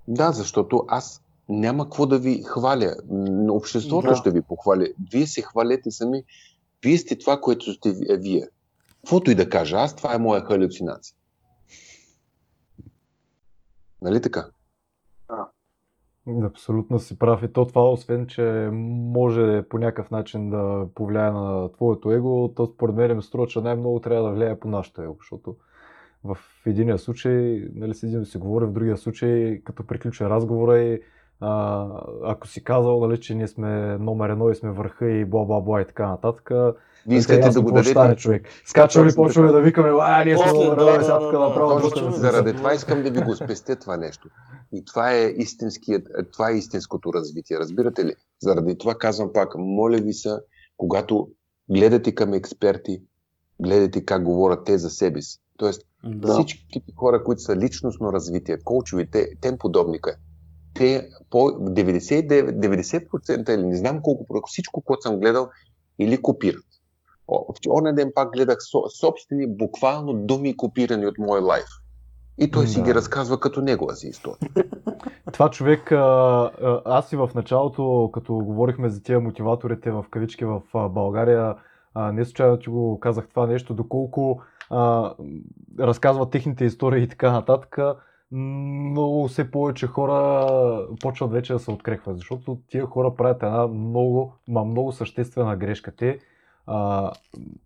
Да, 0.09 0.33
защото 0.33 0.85
аз 0.89 1.23
няма 1.49 1.85
какво 1.85 2.07
да 2.07 2.19
ви 2.19 2.43
хваля. 2.47 2.97
Обществото 3.51 4.09
Да. 4.09 4.17
ще 4.17 4.31
ви 4.31 4.43
похвали. 4.43 4.95
Вие 5.13 5.27
се 5.27 5.43
хвалете 5.43 5.91
сами. 5.91 6.25
Вие 6.85 6.99
сте 6.99 7.19
това, 7.19 7.41
което 7.41 7.73
сте 7.73 7.89
е 7.89 8.17
вие. 8.17 8.49
Каквото 9.01 9.31
и 9.31 9.35
да 9.35 9.49
кажа 9.49 9.77
аз, 9.77 9.97
това 9.97 10.15
е 10.15 10.19
моя 10.19 10.45
халюцинация. 10.45 11.17
Нали 14.03 14.23
така? 14.23 14.49
Абсолютно 16.45 16.99
си 16.99 17.19
прав. 17.19 17.43
И 17.43 17.53
то 17.53 17.67
това, 17.67 17.91
освен 17.91 18.27
че 18.27 18.69
може 18.73 19.63
по 19.63 19.79
някакъв 19.79 20.11
начин 20.11 20.51
да 20.51 20.87
повлияе 20.95 21.31
на 21.31 21.73
твоето 21.73 22.11
его, 22.11 22.53
то 22.57 22.67
според 22.67 22.95
мен 22.95 23.17
ми 23.17 23.23
струва, 23.23 23.47
че 23.47 23.61
най-много 23.61 24.01
трябва 24.01 24.29
да 24.29 24.35
влияе 24.35 24.61
по 24.61 24.69
нашето 24.69 25.03
его, 25.03 25.17
защото 25.21 25.57
в 26.25 26.39
единия 26.67 26.99
случай, 26.99 27.65
нали, 27.75 27.95
седим 27.95 28.21
да 28.21 28.27
си 28.27 28.39
говори, 28.39 28.65
в 28.65 28.73
другия 28.73 28.97
случай, 28.97 29.61
като 29.65 29.87
приключи 29.87 30.25
разговора 30.25 30.79
и 30.79 31.01
а, 31.41 31.89
ако 32.25 32.47
си 32.47 32.65
казал, 32.65 33.07
нали, 33.07 33.21
че 33.21 33.35
ние 33.35 33.49
сме 33.49 33.99
номер 33.99 34.29
едно 34.29 34.51
и 34.51 34.55
сме 34.55 34.71
върха 34.71 35.11
и 35.11 35.25
бла 35.25 35.45
бла 35.45 35.61
бла 35.61 35.81
и 35.81 35.87
така 35.87 36.09
нататък, 36.09 36.51
Вие 37.09 37.19
искате 37.19 37.49
да 37.51 37.61
го 37.61 37.73
дадете. 37.73 38.17
човек. 38.17 38.49
Скачваме 38.65 39.11
и 39.11 39.15
почваме 39.15 39.53
да 39.53 39.61
викаме, 39.61 39.89
а, 40.01 40.25
ние 40.25 40.39
сме 40.39 40.53
да, 40.53 40.75
да, 40.75 41.05
сега 41.05 41.19
тук 41.19 41.33
направо 41.33 41.81
точно, 41.81 42.13
Заради 42.13 42.57
това 42.57 42.75
искам 42.75 43.03
да 43.03 43.11
ви 43.11 43.21
го 43.21 43.37
спестя 43.37 43.77
това 43.77 43.97
нещо. 43.97 44.29
И 44.73 44.85
това 44.85 45.13
е, 45.13 45.35
това 46.33 46.51
е 46.51 46.55
истинското 46.55 47.13
развитие. 47.13 47.59
Разбирате 47.59 48.05
ли? 48.05 48.15
Заради 48.43 48.79
това 48.79 48.95
казвам 48.95 49.31
пак, 49.33 49.55
моля 49.59 49.97
ви 49.97 50.13
се, 50.13 50.31
когато 50.77 51.29
гледате 51.71 52.15
към 52.15 52.35
експерти, 52.35 53.03
гледайте 53.61 54.05
как 54.05 54.23
говорят 54.23 54.65
те 54.65 54.79
за 54.79 54.91
себе 54.91 55.23
си. 55.23 55.39
Тоест, 55.57 55.83
Да. 56.05 56.33
всичките 56.33 56.93
хора, 56.97 57.25
които 57.25 57.43
са 57.43 57.57
личностно 57.57 58.13
развитие, 58.13 58.59
коучови, 58.65 59.11
те, 59.11 59.29
тем 59.41 59.59
подобника, 59.59 60.17
те 60.75 61.09
по 61.31 61.39
99, 61.39 62.51
90% 62.51 63.55
или 63.55 63.67
не 63.67 63.77
знам 63.77 64.03
колко, 64.03 64.43
всичко, 64.47 64.81
което 64.81 65.03
съм 65.03 65.21
гледал, 65.21 65.49
или 65.99 66.23
копират. 66.23 66.65
О, 67.29 67.45
В 67.53 67.57
оня 67.71 67.95
ден 67.95 68.13
пак 68.15 68.33
гледах 68.33 68.57
со, 68.61 68.83
собствени, 68.89 69.47
буквално 69.47 70.15
думи 70.15 70.57
копирани 70.57 71.07
от 71.07 71.19
мой 71.19 71.41
лайф. 71.41 71.69
И 72.39 72.51
той 72.51 72.67
си 72.67 72.79
Да. 72.79 72.85
ги 72.85 72.95
разказва 72.95 73.41
като 73.41 73.61
негова 73.61 73.95
си 73.95 74.09
история. 74.09 74.51
Това 75.33 75.51
човек, 75.51 75.93
аз 76.85 77.13
и 77.13 77.17
в 77.17 77.31
началото, 77.35 78.11
като 78.13 78.35
говорихме 78.35 78.89
за 78.89 79.03
тия 79.03 79.21
мотиваторите 79.21 79.91
в 79.91 80.05
кавички 80.11 80.45
в 80.45 80.63
България, 80.75 81.55
не 82.13 82.25
случайно 82.25 82.59
ти 82.59 82.69
го 82.69 83.01
казах 83.01 83.29
това 83.29 83.47
нещо, 83.47 83.75
доколко 83.75 84.41
а, 84.71 85.15
разказват 85.79 86.31
техните 86.31 86.65
истории 86.65 87.03
и 87.03 87.09
така 87.09 87.33
нататък, 87.33 87.79
много 88.33 89.29
все 89.29 89.51
повече 89.51 89.87
хора 89.87 90.89
почват 91.03 91.33
вече 91.33 91.53
да 91.53 91.59
се 91.59 91.71
открехват, 91.71 92.17
защото 92.17 92.59
тия 92.69 92.87
хора 92.87 93.15
правят 93.15 93.43
една 93.43 93.67
много, 93.67 94.33
ма 94.49 94.65
много 94.65 94.93
съществена 94.93 95.57
грешка. 95.57 95.97
Те 95.97 96.19
а, 96.67 97.13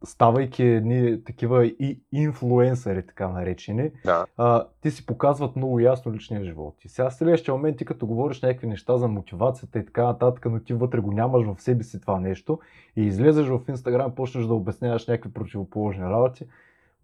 ставайки 0.05 0.63
едни 0.63 1.25
такива 1.25 1.67
и 1.67 2.01
инфлуенсъри, 2.13 3.07
така 3.07 3.29
наречени, 3.29 3.91
Да. 4.05 4.27
а, 4.37 4.67
ти 4.81 4.91
си 4.91 5.07
показват 5.07 5.57
много 5.57 5.81
ясно 5.81 6.13
личния 6.13 6.45
живот. 6.45 6.85
И 6.85 6.89
сега 6.89 7.11
в 7.11 7.15
следващия 7.15 7.55
момент 7.55 7.77
ти 7.77 7.85
като 7.85 8.07
говориш 8.07 8.43
някакви 8.43 8.67
неща 8.67 8.97
за 8.97 9.09
мотивацията 9.09 9.79
и 9.79 9.85
така 9.85 10.05
нататък, 10.05 10.47
но 10.51 10.61
ти 10.61 10.73
вътре 10.75 11.01
го 11.01 11.13
нямаш 11.13 11.47
в 11.47 11.63
себе 11.63 11.85
си 11.85 12.01
това 12.01 12.21
нещо 12.21 12.59
и 12.97 13.03
излезеш 13.03 13.47
в 13.47 13.61
Инстаграм, 13.69 14.15
почнеш 14.15 14.47
да 14.47 14.55
обясняваш 14.55 15.07
някакви 15.07 15.33
противоположни 15.33 16.05
работи, 16.05 16.47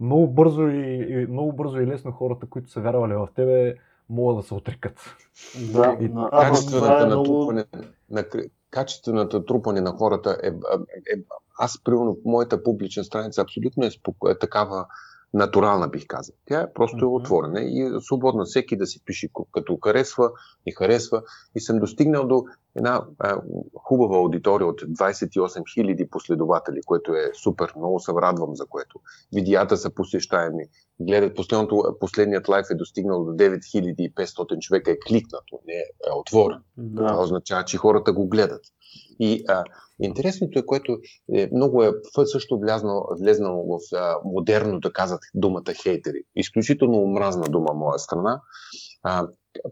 много 0.00 0.28
бързо 0.28 0.68
и, 0.68 1.06
и 1.10 1.26
много 1.26 1.52
бързо 1.52 1.80
и 1.80 1.86
лесно 1.86 2.12
хората, 2.12 2.46
които 2.46 2.70
са 2.70 2.80
вярвали 2.80 3.14
в 3.14 3.28
тебе, 3.34 3.74
могат 4.10 4.36
да 4.36 4.42
се 4.42 4.54
отрекат. 4.54 5.16
Да, 5.72 5.96
И 6.00 6.08
на- 6.08 6.22
а, 6.24 6.30
това 6.30 6.50
качественото 6.50 6.92
е 6.92 7.06
много... 7.06 7.18
натрупване, 7.22 7.64
на, 8.10 8.24
качественото 8.70 9.38
натрупване 9.38 9.80
на 9.80 9.90
хората 9.90 10.38
е, 10.42 10.48
е, 10.48 10.50
е 11.14 11.22
аз, 11.58 11.82
примерно, 11.84 12.16
моята 12.24 12.62
публична 12.62 13.04
страница 13.04 13.42
абсолютно 13.42 13.86
е, 13.86 13.90
споко, 13.90 14.28
е 14.28 14.38
такава 14.38 14.86
натурална, 15.36 15.88
бих 15.88 16.06
казал. 16.06 16.34
Тя 16.46 16.60
е 16.60 16.72
просто 16.72 16.96
е 16.96 17.08
Мгм. 17.08 17.14
отворена 17.14 17.60
и 17.60 17.82
е 17.82 18.00
свободна 18.00 18.44
всеки 18.44 18.76
да 18.76 18.86
си 18.86 19.04
пише 19.04 19.28
като 19.52 19.78
харесва 19.84 20.30
и 20.66 20.72
харесва. 20.72 21.22
И 21.54 21.60
съм 21.60 21.78
достигнал 21.78 22.26
до 22.26 22.44
една 22.76 23.04
а, 23.18 23.40
хубава 23.74 24.16
аудитория 24.16 24.66
от 24.66 24.80
28 24.80 25.62
000 25.62 26.08
последователи, 26.10 26.80
което 26.86 27.14
е 27.14 27.30
супер. 27.42 27.72
Много 27.76 28.00
се 28.00 28.12
радвам 28.12 28.56
за 28.56 28.66
което. 28.66 29.00
Видеята 29.34 29.76
са 29.76 29.90
посещаеми. 29.90 30.64
Гледат, 31.00 31.36
последното, 31.36 31.96
последният 32.00 32.48
лайф 32.48 32.66
е 32.70 32.74
достигнал 32.74 33.24
до 33.24 33.30
9500 33.32 34.58
човека, 34.58 34.90
е 34.90 34.98
кликнато, 35.08 35.60
не 35.66 35.74
е 35.74 35.84
отворен. 36.16 36.58
Това 36.96 37.12
Да. 37.12 37.18
означава, 37.22 37.64
че 37.64 37.76
хората 37.76 38.12
го 38.12 38.28
гледат. 38.28 38.60
И 39.20 39.44
а, 39.48 39.64
интересното 40.02 40.58
е, 40.58 40.66
което 40.66 40.98
е, 41.34 41.48
много 41.52 41.82
е 41.82 41.92
също 42.24 42.58
влезнало, 42.58 43.06
влезнало 43.20 43.78
в 43.78 43.96
а, 43.96 44.16
модерно, 44.24 44.80
да 44.80 44.92
казат 44.92 45.20
думата 45.34 45.74
хейтери. 45.82 46.22
Изключително 46.36 47.02
омразна 47.02 47.44
дума 47.44 47.74
моя 47.74 47.98
страна. 47.98 48.40
А, 49.02 49.28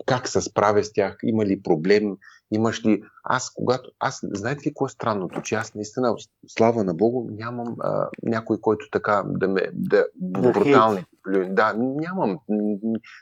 как 0.06 0.28
се 0.28 0.40
справя 0.40 0.84
с 0.84 0.92
тях? 0.92 1.16
Има 1.22 1.46
ли 1.46 1.62
проблем? 1.62 2.16
Имаш 2.54 2.84
ли... 2.84 3.02
Аз, 3.24 3.50
когато... 3.54 3.90
Аз, 3.98 4.20
знаете 4.22 4.60
ли 4.60 4.70
какво 4.70 4.86
е 4.86 4.88
странното? 4.88 5.42
Че 5.42 5.54
аз 5.54 5.74
наистина, 5.74 6.14
слава 6.46 6.84
на 6.84 6.94
Богу, 6.94 7.30
нямам 7.30 7.76
а, 7.80 8.08
някой, 8.22 8.60
който 8.60 8.86
така 8.92 9.22
да 9.26 9.48
ме... 9.48 9.60
Да, 9.72 10.06
Да 10.14 10.52
брутални. 10.52 11.04
Да, 11.48 11.74
нямам. 11.78 12.38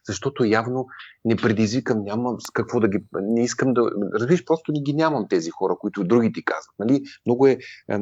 Защото 0.06 0.44
явно 0.44 0.86
не 1.24 1.36
предизвикам, 1.36 2.04
нямам 2.04 2.36
с 2.40 2.50
какво 2.50 2.80
да 2.80 2.88
ги... 2.88 2.98
Не 3.12 3.44
искам 3.44 3.74
да... 3.74 3.82
Разбираш, 4.14 4.44
просто 4.44 4.72
не 4.72 4.80
ги 4.80 4.92
нямам 4.92 5.26
тези 5.28 5.50
хора, 5.50 5.76
които 5.80 6.04
други 6.04 6.32
ти 6.32 6.44
казват. 6.44 6.74
Нали? 6.78 7.02
Много 7.26 7.46
е, 7.46 7.58
е, 7.90 7.98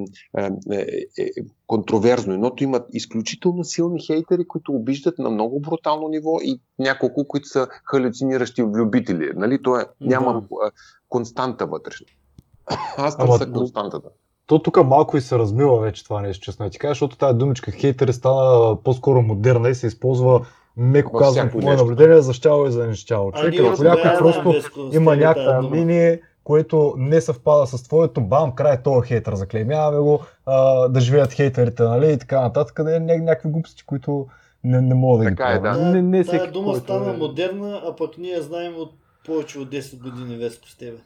е, 0.72 0.86
е, 1.18 1.30
контроверзно. 1.66 2.34
Едното 2.34 2.64
имат 2.64 2.86
изключително 2.92 3.64
силни 3.64 4.00
хейтери, 4.06 4.48
които 4.48 4.72
обиждат 4.72 5.18
на 5.18 5.30
много 5.30 5.60
брутално 5.60 6.08
ниво 6.08 6.38
и 6.42 6.60
няколко, 6.78 7.28
които 7.28 7.48
са 7.48 7.68
халюциниращи 7.84 8.62
влюбители. 8.62 9.32
Нали? 9.36 9.62
То 9.62 9.76
е, 9.76 9.86
нямам 10.00 10.40
да. 10.40 10.70
Константа 11.10 11.66
вътрешна. 11.66 12.06
Аз 12.96 13.16
Ама- 13.18 13.38
търся 13.38 13.52
константата. 13.52 14.08
То 14.46 14.58
тук 14.58 14.84
малко 14.84 15.16
и 15.16 15.20
се 15.20 15.38
размива 15.38 15.80
вече 15.80 16.04
това 16.04 16.20
нещо, 16.22 16.44
честно 16.44 16.64
да 16.66 16.70
ти 16.70 16.78
кажа, 16.78 16.90
защото 16.90 17.16
тази 17.16 17.38
думичка 17.38 17.70
хейтери 17.70 18.12
стана 18.12 18.76
по-скоро 18.84 19.22
модерна 19.22 19.68
и 19.68 19.74
се 19.74 19.86
използва 19.86 20.46
меко 20.76 21.12
казвам 21.12 21.50
по 21.50 21.60
мое 21.60 21.76
наблюдение 21.76 22.20
за 22.20 22.32
щяло 22.32 22.66
и 22.66 22.70
за 22.70 22.86
нещяло. 22.86 23.30
А 23.34 23.40
Човек, 23.40 23.54
ако 23.60 23.82
някой 23.82 24.18
просто 24.18 24.54
има 24.92 25.16
дума. 25.16 25.68
мнение, 25.68 26.20
което 26.44 26.94
не 26.96 27.20
съвпада 27.20 27.66
с 27.66 27.82
твоето, 27.82 28.20
бам, 28.20 28.52
край 28.52 28.82
този 28.82 29.08
хейтър, 29.08 29.34
заклеймяваме 29.34 29.98
го, 29.98 30.20
а, 30.46 30.88
да 30.88 31.00
живеят 31.00 31.32
хейтерите, 31.32 31.82
нали, 31.82 32.12
и 32.12 32.18
така 32.18 32.40
нататък, 32.40 32.78
не, 32.84 32.98
не, 33.00 33.16
някакви 33.16 33.48
глупости, 33.48 33.86
които 33.86 34.26
не, 34.64 34.80
не 34.80 34.94
мога 34.94 35.18
да 35.18 35.30
ги 35.30 35.36
Така 35.36 35.50
е, 35.50 35.62
правя. 35.62 35.78
да. 35.78 35.84
Не, 35.84 36.02
не 36.02 36.24
Тая 36.24 36.38
всеки, 36.38 36.52
дума 36.52 36.66
който 36.66 36.84
стана 36.84 37.10
е- 37.10 37.16
модерна, 37.16 37.82
а 37.86 37.96
пък 37.96 38.18
ние 38.18 38.40
знаем 38.40 38.74
от 38.76 38.92
повече 39.26 39.58
от 39.58 39.68
10 39.68 40.02
години 40.02 40.36
Веско 40.36 40.68
с 40.68 40.76
тебе. 40.76 40.98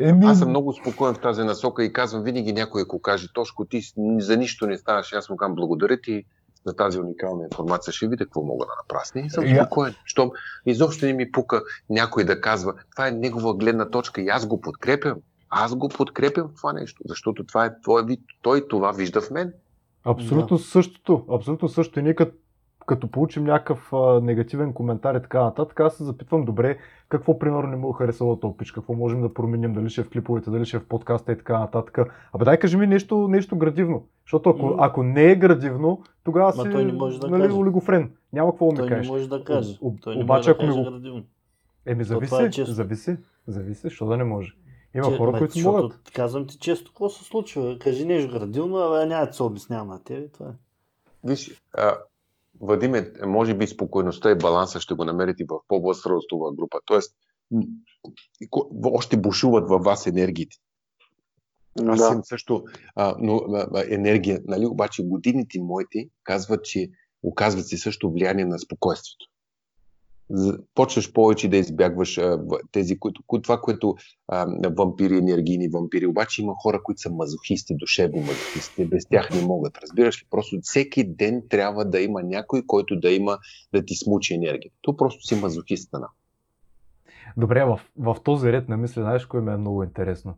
Еми, 0.00 0.26
Аз 0.26 0.38
съм 0.38 0.48
много 0.48 0.72
спокоен 0.72 1.14
в 1.14 1.20
тази 1.20 1.42
насока 1.42 1.84
и 1.84 1.92
казвам 1.92 2.22
винаги 2.22 2.52
някой, 2.52 2.82
ако 2.82 3.02
каже, 3.02 3.28
Тошко, 3.34 3.64
ти 3.64 3.80
за 4.18 4.36
нищо 4.36 4.66
не 4.66 4.78
ставаш, 4.78 5.12
аз 5.12 5.30
му 5.30 5.36
казвам 5.36 5.54
благодаря 5.54 6.00
ти 6.00 6.24
за 6.66 6.76
тази 6.76 6.98
уникална 6.98 7.44
информация, 7.44 7.92
ще 7.92 8.08
видя 8.08 8.24
какво 8.24 8.42
мога 8.42 8.66
да 8.66 9.00
нея. 9.14 9.26
И 9.26 9.30
съм 9.30 9.44
спокоен, 9.48 9.94
щом 10.04 10.30
изобщо 10.66 11.06
не 11.06 11.12
ми 11.12 11.32
пука 11.32 11.62
някой 11.90 12.24
да 12.24 12.40
казва, 12.40 12.74
това 12.96 13.08
е 13.08 13.10
негова 13.10 13.54
гледна 13.54 13.90
точка 13.90 14.20
и 14.20 14.28
аз 14.28 14.46
го 14.46 14.60
подкрепям. 14.60 15.16
Аз 15.50 15.74
го 15.74 15.88
подкрепям 15.88 16.48
в 16.48 16.54
това 16.54 16.72
нещо, 16.72 17.02
защото 17.06 17.44
това 17.44 17.64
е 17.64 17.80
твой 17.80 18.04
вид, 18.04 18.20
той 18.42 18.68
това 18.68 18.92
вижда 18.92 19.20
в 19.20 19.30
мен. 19.30 19.52
Абсолютно 20.04 20.58
същото. 20.58 21.24
Абсолютно 21.30 21.68
същото. 21.68 21.98
И 22.00 22.02
ние 22.02 22.14
като, 22.14 22.36
като 22.86 23.08
получим 23.08 23.44
някакъв 23.44 23.92
а, 23.92 24.20
негативен 24.20 24.72
коментар 24.72 25.14
и 25.14 25.22
така 25.22 25.42
нататък, 25.42 25.80
аз 25.80 25.94
се 25.94 26.04
запитвам, 26.04 26.44
добре, 26.44 26.78
какво 27.08 27.38
примерно 27.38 27.68
не 27.68 27.76
му 27.76 27.90
е 27.90 27.98
харесало 27.98 28.36
този 28.36 28.56
пич, 28.56 28.72
какво 28.72 28.94
можем 28.94 29.22
да 29.22 29.34
променим, 29.34 29.72
дали 29.72 29.90
ще 29.90 30.00
е 30.00 30.04
в 30.04 30.10
клиповете, 30.10 30.50
дали 30.50 30.64
ще 30.64 30.76
е 30.76 30.80
в 30.80 30.86
подкаста 30.86 31.32
и 31.32 31.38
така 31.38 31.58
нататък. 31.58 31.98
Абе 32.32 32.44
дай 32.44 32.58
кажи 32.58 32.76
ми 32.76 32.86
нещо, 32.86 33.28
нещо 33.28 33.56
градивно. 33.56 34.02
Защото 34.24 34.50
ако, 34.50 34.66
М. 34.66 34.74
ако 34.78 35.02
не 35.02 35.24
е 35.24 35.36
градивно, 35.36 36.02
тогава 36.24 36.46
Ма 36.46 36.52
си 36.54 36.70
той 36.70 36.84
не 36.84 36.92
може 36.92 37.20
да 37.20 37.28
нали, 37.28 37.42
каже. 37.42 37.54
олигофрен. 37.54 38.10
Няма 38.32 38.50
какво 38.50 38.68
да 38.68 38.74
Той 38.74 38.84
ми 38.84 38.90
не 38.90 38.96
кажеш. 38.96 39.10
може 39.10 39.28
да 39.28 39.44
каже. 39.44 39.78
Об- 39.80 40.00
Той 40.00 40.16
не 40.16 40.22
обаче, 40.24 40.38
може 40.38 40.50
ако 40.50 40.60
да 40.60 40.66
каже 40.66 40.78
го- 40.78 40.90
градивно. 40.90 41.22
Еми, 41.86 42.04
това 42.04 42.14
зависи, 42.36 42.60
е 42.60 42.64
зависи, 42.64 43.16
зависи, 43.46 43.80
защо 43.80 44.06
да 44.06 44.16
не 44.16 44.24
може. 44.24 44.52
Има 44.94 45.04
Че- 45.04 45.16
хора, 45.16 45.32
ме, 45.32 45.38
които 45.38 45.54
защото 45.54 45.76
могат. 45.76 46.10
Казвам 46.14 46.46
ти 46.46 46.58
често 46.58 46.90
какво 46.90 47.08
се 47.08 47.24
случва. 47.24 47.76
Кажи 47.78 48.04
нещо 48.04 48.32
градивно, 48.32 48.76
а 48.76 49.06
няма 49.06 49.26
да 49.26 49.32
се 49.32 49.42
обяснявам 49.42 49.88
на 49.88 50.02
тебе. 50.04 50.28
Това 50.28 50.46
е. 50.46 50.52
Виж, 51.24 51.62
а, 51.74 51.92
Вадиме, 52.62 53.12
може 53.26 53.54
би 53.54 53.66
спокойността 53.66 54.30
и 54.30 54.38
баланса 54.38 54.80
ще 54.80 54.94
го 54.94 55.04
намерите 55.04 55.44
в 55.48 55.60
по-възрастова 55.68 56.54
група. 56.54 56.78
Тоест, 56.84 57.16
още 58.82 59.16
бушуват 59.16 59.68
във 59.68 59.84
вас 59.84 60.06
енергиите. 60.06 60.56
Аз 61.86 61.98
Да. 61.98 62.06
съм 62.06 62.24
също 62.24 62.64
а, 62.94 63.14
но, 63.18 63.36
а, 63.36 63.84
енергия, 63.88 64.40
нали? 64.44 64.66
обаче 64.66 65.04
годините 65.04 65.58
моите 65.60 66.08
казват, 66.24 66.64
че 66.64 66.90
оказват 67.22 67.66
се 67.66 67.76
също 67.76 68.10
влияние 68.12 68.44
на 68.44 68.58
спокойствието. 68.58 69.26
Почваш 70.74 71.12
повече 71.12 71.48
да 71.48 71.56
избягваш 71.56 72.18
а, 72.18 72.40
тези, 72.72 72.98
които, 72.98 73.22
кои- 73.26 73.42
това, 73.42 73.60
което 73.60 73.96
а, 74.28 74.46
вампири, 74.76 75.16
енергийни 75.16 75.68
вампири, 75.68 76.06
обаче 76.06 76.42
има 76.42 76.54
хора, 76.62 76.82
които 76.82 77.00
са 77.00 77.10
мазохисти, 77.10 77.74
душевни 77.76 78.20
мазохисти, 78.20 78.84
без 78.84 79.06
тях 79.06 79.30
не 79.30 79.42
могат, 79.42 79.78
разбираш 79.78 80.22
ли? 80.22 80.26
Просто 80.30 80.58
всеки 80.62 81.04
ден 81.04 81.42
трябва 81.48 81.84
да 81.84 82.00
има 82.00 82.22
някой, 82.22 82.62
който 82.66 82.96
да 82.96 83.10
има, 83.10 83.38
да 83.72 83.84
ти 83.84 83.94
смучи 83.94 84.34
енергия. 84.34 84.70
То 84.82 84.96
просто 84.96 85.26
си 85.26 85.34
мазохист 85.34 85.92
на 85.92 86.08
Добре, 87.36 87.64
в, 87.64 87.80
в 87.98 88.16
този 88.24 88.52
ред 88.52 88.68
на 88.68 88.76
мисли, 88.76 89.00
знаеш, 89.00 89.26
кое 89.26 89.40
ми 89.40 89.52
е 89.52 89.56
много 89.56 89.82
интересно. 89.82 90.34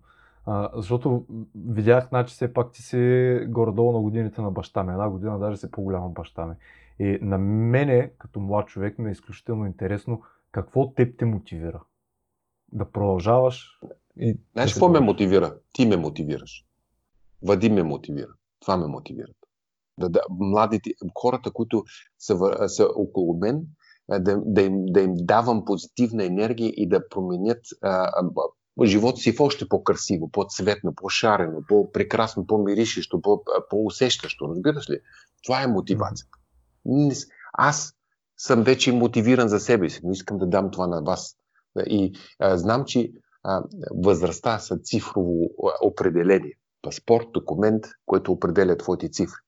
А, 0.47 0.71
защото 0.75 1.25
видях, 1.55 2.09
значи 2.09 2.35
все 2.35 2.53
пак 2.53 2.73
ти 2.73 2.83
си 2.83 3.39
горе-долу 3.49 3.93
на 3.93 4.01
годините 4.01 4.41
на 4.41 4.51
баща 4.51 4.83
ми. 4.83 4.93
Една 4.93 5.09
година 5.09 5.39
даже 5.39 5.57
си 5.57 5.71
по-голям 5.71 6.05
от 6.05 6.13
баща 6.13 6.47
ми. 6.47 6.55
И 6.99 7.19
на 7.23 7.39
мене, 7.39 8.13
като 8.19 8.41
млад 8.41 8.69
човек, 8.69 8.99
ми 8.99 9.09
е 9.09 9.13
изключително 9.13 9.67
интересно 9.67 10.23
какво 10.53 10.95
теб 10.95 11.19
те 11.19 11.25
мотивира. 11.25 11.83
Да 12.73 12.91
продължаваш 12.91 13.81
и... 14.17 14.39
Знаеш 14.53 14.73
какво 14.73 14.89
ме 14.89 15.01
мотивира? 15.01 15.57
Ти 15.73 15.87
ме 15.87 15.97
мотивираш. 15.97 16.65
Вадим 17.43 17.75
ме 17.75 17.83
мотивира. 17.83 18.33
Това 18.61 18.77
ме 18.77 18.87
мотивира. 18.87 19.29
Да, 19.99 20.09
да, 20.09 20.21
младите, 20.31 20.91
хората, 21.15 21.51
които 21.51 21.85
са, 22.19 22.39
са 22.69 22.89
около 22.97 23.39
мен, 23.39 23.67
да, 24.09 24.43
да, 24.47 24.63
им, 24.63 24.87
да 24.87 25.01
им 25.01 25.15
давам 25.17 25.65
позитивна 25.65 26.25
енергия 26.25 26.73
и 26.77 26.89
да 26.89 27.09
променят 27.09 27.61
а, 27.83 27.89
а, 27.89 28.87
живота 28.87 29.17
си 29.17 29.33
в 29.33 29.41
още 29.41 29.69
по-красиво, 29.69 30.31
по-цветно, 30.31 30.95
по-шарено, 30.95 31.63
по-прекрасно, 31.69 32.47
по-миришещо, 32.47 33.23
по- 33.23 33.43
по-усещащо. 33.71 34.49
Разбираш 34.49 34.91
ли? 34.91 35.01
Това 35.45 35.63
е 35.63 35.67
мотивацията. 35.67 36.39
Аз 37.53 37.95
съм 38.37 38.63
вече 38.63 38.93
мотивиран 38.93 39.49
за 39.49 39.61
себе 39.61 39.91
си, 39.91 40.01
но 40.05 40.13
искам 40.13 40.39
да 40.39 40.47
дам 40.47 40.71
това 40.71 40.87
на 40.87 41.03
вас. 41.03 41.37
И 41.87 42.13
а, 42.39 42.59
знам, 42.59 42.85
че 42.85 43.13
а, 43.43 43.63
възрастта 43.91 44.59
са 44.59 44.79
цифрово 44.79 45.51
определение. 45.83 46.53
Паспорт, 46.83 47.27
документ, 47.33 47.85
който 48.07 48.33
определя 48.33 48.77
твоите 48.77 49.09
цифри. 49.09 49.41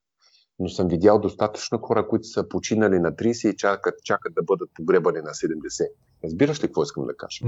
Но 0.59 0.69
съм 0.69 0.87
видял 0.87 1.19
достатъчно 1.19 1.77
хора, 1.77 2.07
които 2.07 2.27
са 2.27 2.49
починали 2.49 2.99
на 2.99 3.11
30 3.11 3.53
и 3.53 3.57
чакат, 3.57 4.03
чакат 4.03 4.33
да 4.33 4.43
бъдат 4.43 4.69
погребани 4.75 5.17
на 5.17 5.29
70. 5.29 5.87
Разбираш 6.23 6.63
ли 6.63 6.67
какво 6.67 6.83
искам 6.83 7.05
да 7.05 7.17
кажа? 7.17 7.45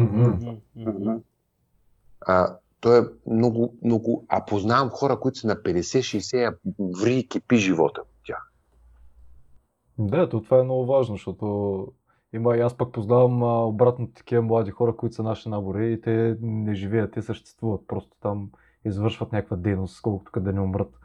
А, 2.22 2.58
то 2.80 2.98
е 2.98 3.10
много, 3.28 3.78
много... 3.84 4.26
А 4.28 4.46
познавам 4.46 4.90
хора, 4.90 5.20
които 5.20 5.40
са 5.40 5.48
на 5.48 5.56
50-60, 5.56 6.50
а 6.50 6.56
ври 7.02 7.16
и 7.16 7.28
кипи 7.28 7.58
живота. 7.58 8.02
Да, 10.00 10.30
то 10.30 10.42
това 10.42 10.60
е 10.60 10.64
много 10.64 10.86
важно, 10.86 11.16
защото 11.16 11.88
има 12.34 12.58
и 12.58 12.62
аз 12.62 12.78
пък 12.78 12.92
познавам 12.92 13.44
а, 13.44 13.66
обратно 13.66 14.12
такива 14.12 14.42
млади 14.42 14.72
хора, 14.72 14.96
които 14.96 15.16
са 15.16 15.24
наши 15.24 15.50
набори 15.50 15.94
и 15.94 16.02
те 16.02 16.38
не 16.42 16.76
живеят, 16.76 17.14
те 17.14 17.22
съществуват. 17.22 17.88
Просто 17.88 18.18
там 18.22 18.50
извършват 18.86 19.32
някаква 19.32 19.58
дейност, 19.58 20.02
колкото 20.02 20.32
къде 20.32 20.54
не 20.54 20.62
умрат. 20.62 21.00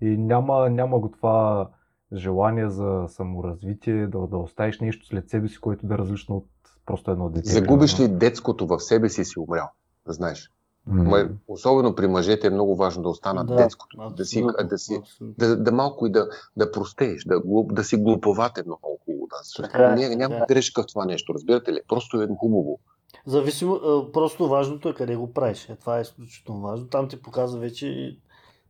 И 0.00 0.16
няма, 0.16 0.70
няма 0.70 0.98
го 0.98 1.10
това 1.10 1.68
желание 2.12 2.68
за 2.68 3.04
саморазвитие, 3.08 4.06
да, 4.06 4.26
да 4.26 4.36
оставиш 4.36 4.80
нещо 4.80 5.06
след 5.06 5.30
себе 5.30 5.48
си, 5.48 5.60
което 5.60 5.86
да 5.86 5.94
е 5.94 5.98
различно 5.98 6.36
от 6.36 6.46
просто 6.86 7.10
едно 7.10 7.28
дете. 7.28 7.50
Загубиш 7.50 8.00
ли 8.00 8.08
детското 8.08 8.66
в 8.66 8.78
себе 8.78 9.08
си 9.08 9.24
си 9.24 9.38
умрял, 9.38 9.68
знаеш. 10.06 10.52
Mm. 10.90 11.28
Особено 11.48 11.94
при 11.94 12.06
мъжете 12.06 12.46
е 12.46 12.50
много 12.50 12.76
важно 12.76 13.02
да 13.02 13.08
останат 13.08 13.46
да, 13.46 13.56
детското. 13.56 13.96
Да, 14.16 14.24
си, 14.24 14.44
да, 14.64 14.78
си, 14.78 15.00
да, 15.20 15.56
да 15.56 15.72
малко 15.72 16.06
и 16.06 16.10
да, 16.10 16.28
да 16.56 16.72
простееш, 16.72 17.24
да, 17.24 17.40
да 17.64 17.84
си 17.84 17.96
глуповате 17.96 18.62
много 18.66 18.98
хубаво. 19.04 19.26
Да. 19.26 19.62
Така, 19.62 19.94
няма, 19.94 20.16
няма 20.16 20.34
да. 20.34 20.44
грешка 20.48 20.82
в 20.82 20.86
това 20.86 21.04
нещо, 21.04 21.34
разбирате 21.34 21.72
ли? 21.72 21.80
Просто 21.88 22.22
е 22.22 22.28
хубаво. 22.38 22.78
Зависимо, 23.26 23.80
просто 24.12 24.48
важното 24.48 24.88
е 24.88 24.94
къде 24.94 25.16
го 25.16 25.32
правиш. 25.32 25.68
Е, 25.68 25.76
това 25.76 25.98
е 25.98 26.02
изключително 26.02 26.60
важно. 26.60 26.86
Там 26.86 27.08
ти 27.08 27.22
показва 27.22 27.60
вече 27.60 28.18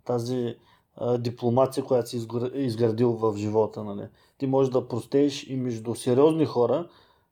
тази 0.04 0.56
а, 0.96 1.18
дипломация, 1.18 1.84
която 1.84 2.08
си 2.08 2.26
изградил 2.54 3.12
в 3.12 3.36
живота. 3.36 3.84
Нали. 3.84 4.08
Ти 4.38 4.46
можеш 4.46 4.72
да 4.72 4.88
простееш 4.88 5.46
и 5.48 5.56
между 5.56 5.94
сериозни 5.94 6.46
хора, 6.46 6.88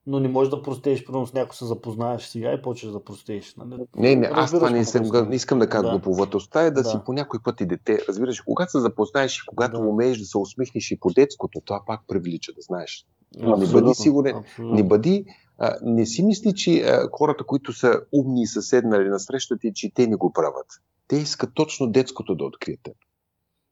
но 0.06 0.20
не 0.20 0.28
можеш 0.28 0.50
да 0.50 0.62
простееш, 0.62 1.04
примерно 1.04 1.26
с 1.26 1.32
някой 1.32 1.56
се 1.56 1.64
запознаеш 1.64 2.22
сега 2.22 2.52
и 2.52 2.62
почваш 2.62 2.92
да 2.92 3.04
простееш. 3.04 3.54
Нали? 3.56 3.82
Не, 3.96 4.16
не, 4.16 4.30
аз 4.32 4.50
това 4.50 4.70
не 4.70 4.78
искам, 4.78 5.28
не 5.28 5.36
искам 5.36 5.58
да 5.58 5.68
кажа 5.68 5.82
да. 5.82 5.90
глуповатостта 5.90 6.62
е 6.62 6.70
да, 6.70 6.82
да, 6.82 6.88
си 6.88 6.96
по 7.06 7.12
някой 7.12 7.40
път 7.44 7.60
и 7.60 7.66
дете. 7.66 7.98
Разбираш, 8.08 8.40
когато 8.40 8.72
се 8.72 8.80
запознаеш 8.80 9.38
и 9.38 9.46
когато 9.46 9.78
да. 9.78 9.88
умееш 9.88 10.18
да 10.18 10.24
се 10.24 10.38
усмихнеш 10.38 10.90
и 10.90 11.00
по 11.00 11.10
детското, 11.10 11.60
това 11.64 11.82
пак 11.86 12.00
привлича, 12.08 12.52
да 12.52 12.60
знаеш. 12.60 13.06
Абсолютно, 13.36 13.66
не 13.66 13.72
бъди 13.72 13.94
сигурен, 13.94 14.36
абсолютно. 14.36 14.74
не 14.74 14.82
бъди, 14.82 15.24
а, 15.58 15.76
не 15.82 16.06
си 16.06 16.22
мисли, 16.22 16.54
че 16.54 16.80
а, 16.80 17.08
хората, 17.12 17.44
които 17.44 17.72
са 17.72 18.00
умни 18.12 18.42
и 18.42 18.46
са 18.46 18.62
седнали 18.62 19.08
на 19.08 19.20
срещата 19.20 19.68
че 19.74 19.94
те 19.94 20.06
не 20.06 20.16
го 20.16 20.32
правят. 20.32 20.66
Те 21.08 21.16
искат 21.16 21.50
точно 21.54 21.90
детското 21.90 22.34
да 22.34 22.44
откриете. 22.44 22.92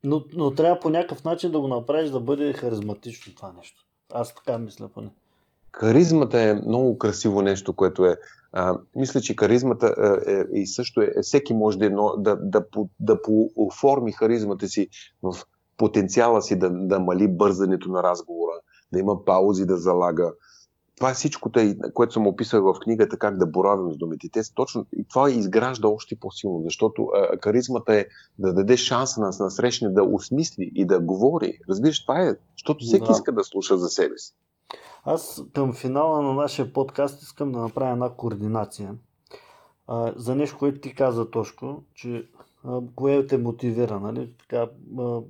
Но, 0.05 0.25
но 0.33 0.51
трябва 0.51 0.81
по 0.81 0.91
някакъв 0.91 1.25
начин 1.25 1.51
да 1.51 1.61
го 1.61 1.69
направиш 1.69 2.11
да 2.11 2.21
бъде 2.21 2.53
харизматично 2.53 3.35
това 3.35 3.53
нещо. 3.53 3.85
Аз 4.13 4.35
така 4.35 4.59
мисля 4.59 4.89
поне. 4.89 5.11
Харизмата 5.73 6.41
е 6.41 6.55
много 6.55 6.99
красиво 6.99 7.43
нещо, 7.43 7.73
което 7.73 8.07
е. 8.07 8.17
А, 8.53 8.79
мисля, 8.97 9.21
че 9.21 9.37
харизмата 9.39 9.95
е, 10.27 10.33
е, 10.33 10.45
и 10.61 10.67
също 10.67 11.01
е, 11.01 11.13
всеки 11.23 11.55
може 11.55 11.79
да, 11.79 11.87
едно, 11.87 12.17
да, 12.17 12.37
да, 12.37 12.65
да, 12.75 12.85
да 13.01 13.19
оформи 13.57 14.13
харизмата 14.13 14.69
си 14.69 14.89
в 15.23 15.35
потенциала 15.77 16.43
си 16.43 16.59
да, 16.59 16.71
да 16.71 17.01
мали 17.01 17.29
бързането 17.29 17.91
на 17.91 18.03
разговора, 18.03 18.53
да 18.93 18.99
има 18.99 19.25
паузи 19.25 19.67
да 19.67 19.77
залага. 19.77 20.33
Това 20.97 21.11
е 21.11 21.15
всичкото, 21.15 21.61
което 21.95 22.13
съм 22.13 22.27
описал 22.27 22.63
в 22.63 22.81
книгата, 22.81 23.19
как 23.19 23.39
да 23.39 23.47
боравим 23.47 23.93
с 23.93 23.97
думите. 23.97 24.29
Те 24.33 24.41
точно, 24.55 24.87
и 24.97 25.05
това 25.09 25.31
изгражда 25.31 25.89
още 25.89 26.17
по-силно, 26.21 26.63
защото 26.65 27.05
а, 27.15 27.39
харизмата 27.45 27.95
е 27.95 28.07
да 28.39 28.55
даде 28.55 28.77
шанса 28.77 29.21
на, 29.21 29.31
на 29.41 29.51
срещне 29.51 29.89
да 29.89 30.03
осмисли 30.05 30.73
и 30.75 30.87
да 30.87 31.01
говори. 31.01 31.59
Разбираш, 31.69 32.03
това 32.03 32.21
е, 32.21 32.35
защото 32.59 32.85
всеки 32.85 33.07
да. 33.07 33.13
иска 33.13 33.33
да 33.33 33.45
слуша 33.45 33.79
за 33.79 33.89
себе 33.89 34.19
си. 34.19 34.35
Аз 35.03 35.43
към 35.53 35.73
финала 35.73 36.23
на 36.23 36.33
нашия 36.35 36.73
подкаст 36.73 37.23
искам 37.23 37.53
да 37.53 37.59
направя 37.59 37.93
една 37.93 38.11
координация 38.11 38.95
а, 39.87 40.13
за 40.17 40.35
нещо, 40.35 40.59
което 40.59 40.81
ти 40.81 40.95
каза, 40.95 41.31
Тошко, 41.31 41.83
че 41.95 42.27
а, 42.65 42.81
кое 42.95 43.27
те 43.27 43.39
мотивира, 43.39 44.01
нали? 44.01 44.31
Така, 44.39 44.71
а, 44.99 45.21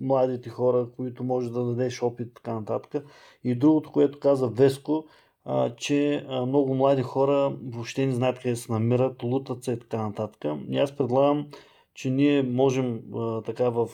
младите 0.00 0.50
хора, 0.50 0.88
които 0.96 1.24
може 1.24 1.50
да 1.50 1.64
дадеш 1.64 2.02
опит, 2.02 2.34
така 2.34 2.54
нататък. 2.54 3.04
И 3.44 3.54
другото, 3.54 3.92
което 3.92 4.20
каза 4.20 4.48
Веско, 4.48 5.04
а, 5.44 5.74
че 5.76 6.26
а, 6.28 6.46
много 6.46 6.74
млади 6.74 7.02
хора 7.02 7.56
въобще 7.64 8.06
не 8.06 8.12
знаят 8.12 8.38
къде 8.38 8.56
се 8.56 8.72
намират, 8.72 9.22
лутат 9.22 9.64
се 9.64 9.72
и 9.72 9.78
така 9.78 10.02
нататък. 10.02 10.44
И 10.68 10.78
аз 10.78 10.96
предлагам, 10.96 11.46
че 11.94 12.10
ние 12.10 12.42
можем 12.42 13.00
а, 13.14 13.42
така 13.42 13.68
в 13.68 13.88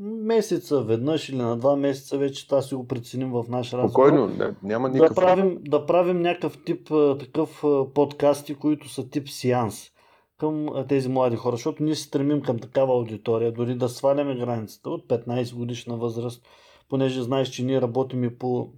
месеца, 0.00 0.82
веднъж 0.82 1.28
или 1.28 1.36
на 1.36 1.56
два 1.56 1.76
месеца 1.76 2.18
вече 2.18 2.46
това 2.46 2.62
си 2.62 2.74
го 2.74 2.86
преценим 2.86 3.30
в 3.30 3.44
наш 3.48 3.72
разговор. 3.72 4.08
Спокойно, 4.08 4.36
да, 4.36 4.54
няма 4.62 4.88
никакъв... 4.88 5.16
Да 5.16 5.22
правим, 5.22 5.58
да 5.60 5.86
правим 5.86 6.20
някакъв 6.20 6.64
тип 6.64 6.88
такъв 7.20 7.64
подкасти, 7.94 8.54
които 8.54 8.88
са 8.88 9.10
тип 9.10 9.28
сеанс 9.28 9.90
към 10.38 10.68
тези 10.88 11.08
млади 11.08 11.36
хора, 11.36 11.56
защото 11.56 11.82
ние 11.82 11.94
се 11.94 12.02
стремим 12.02 12.42
към 12.42 12.58
такава 12.58 12.94
аудитория, 12.94 13.52
дори 13.52 13.74
да 13.74 13.88
сваляме 13.88 14.36
границата 14.36 14.90
от 14.90 15.08
15 15.08 15.54
годишна 15.54 15.96
възраст, 15.96 16.46
понеже 16.88 17.22
знаеш, 17.22 17.48
че 17.48 17.64
ние 17.64 17.80
работим 17.80 18.24
и 18.24 18.38
по 18.38 18.72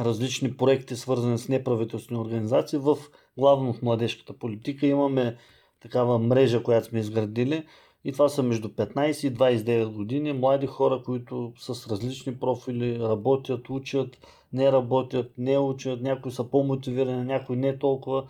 различни 0.00 0.56
проекти, 0.56 0.96
свързани 0.96 1.38
с 1.38 1.48
неправителствени 1.48 2.20
организации, 2.20 2.78
в 2.78 2.96
главно 3.38 3.72
в 3.72 3.82
младежката 3.82 4.38
политика 4.38 4.86
имаме 4.86 5.36
такава 5.82 6.18
мрежа, 6.18 6.62
която 6.62 6.86
сме 6.86 6.98
изградили, 6.98 7.66
и 8.04 8.12
това 8.12 8.28
са 8.28 8.42
между 8.42 8.68
15 8.68 9.28
и 9.28 9.34
29 9.34 9.92
години 9.92 10.32
млади 10.32 10.66
хора, 10.66 11.02
които 11.04 11.52
с 11.58 11.90
различни 11.90 12.38
профили 12.38 12.98
работят, 12.98 13.70
учат, 13.70 14.18
не 14.52 14.72
работят, 14.72 15.32
не 15.38 15.58
учат, 15.58 16.02
някои 16.02 16.32
са 16.32 16.44
по-мотивирани, 16.44 17.24
някои 17.24 17.56
не 17.56 17.78
толкова. 17.78 18.28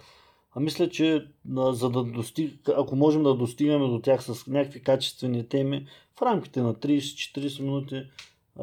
А 0.55 0.61
мисля, 0.61 0.89
че 0.89 1.27
за 1.55 1.91
да 1.91 2.05
достиг... 2.05 2.69
ако 2.69 2.97
можем 2.97 3.23
да 3.23 3.35
достигаме 3.35 3.89
до 3.89 4.01
тях 4.01 4.25
с 4.25 4.47
някакви 4.47 4.83
качествени 4.83 5.49
теми 5.49 5.87
в 6.19 6.23
рамките 6.23 6.63
на 6.63 6.75
30-40 6.75 7.63
минути, 7.63 8.03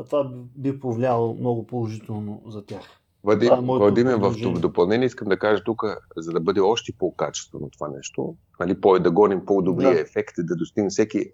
това 0.06 0.32
би 0.56 0.80
повлияло 0.80 1.34
много 1.34 1.68
положително 1.68 2.44
за 2.48 2.66
тях. 2.66 3.02
Вадим, 3.26 3.54
е 3.54 3.62
Вадиме, 3.62 4.16
в 4.16 4.60
допълнение 4.60 5.06
искам 5.06 5.28
да 5.28 5.40
кажа 5.40 5.64
тук, 5.64 5.84
за 6.18 6.32
да 6.32 6.40
бъде 6.40 6.60
още 6.60 6.94
по-качествено 7.00 7.70
това 7.70 7.88
нещо, 7.88 8.36
нали, 8.60 8.82
по- 8.82 9.00
да 9.00 9.12
гоним 9.12 9.46
по-добрия 9.46 9.94
да. 9.94 10.00
ефект, 10.00 10.36
да 10.38 10.56
достигнем 10.56 10.90
всеки, 10.90 11.32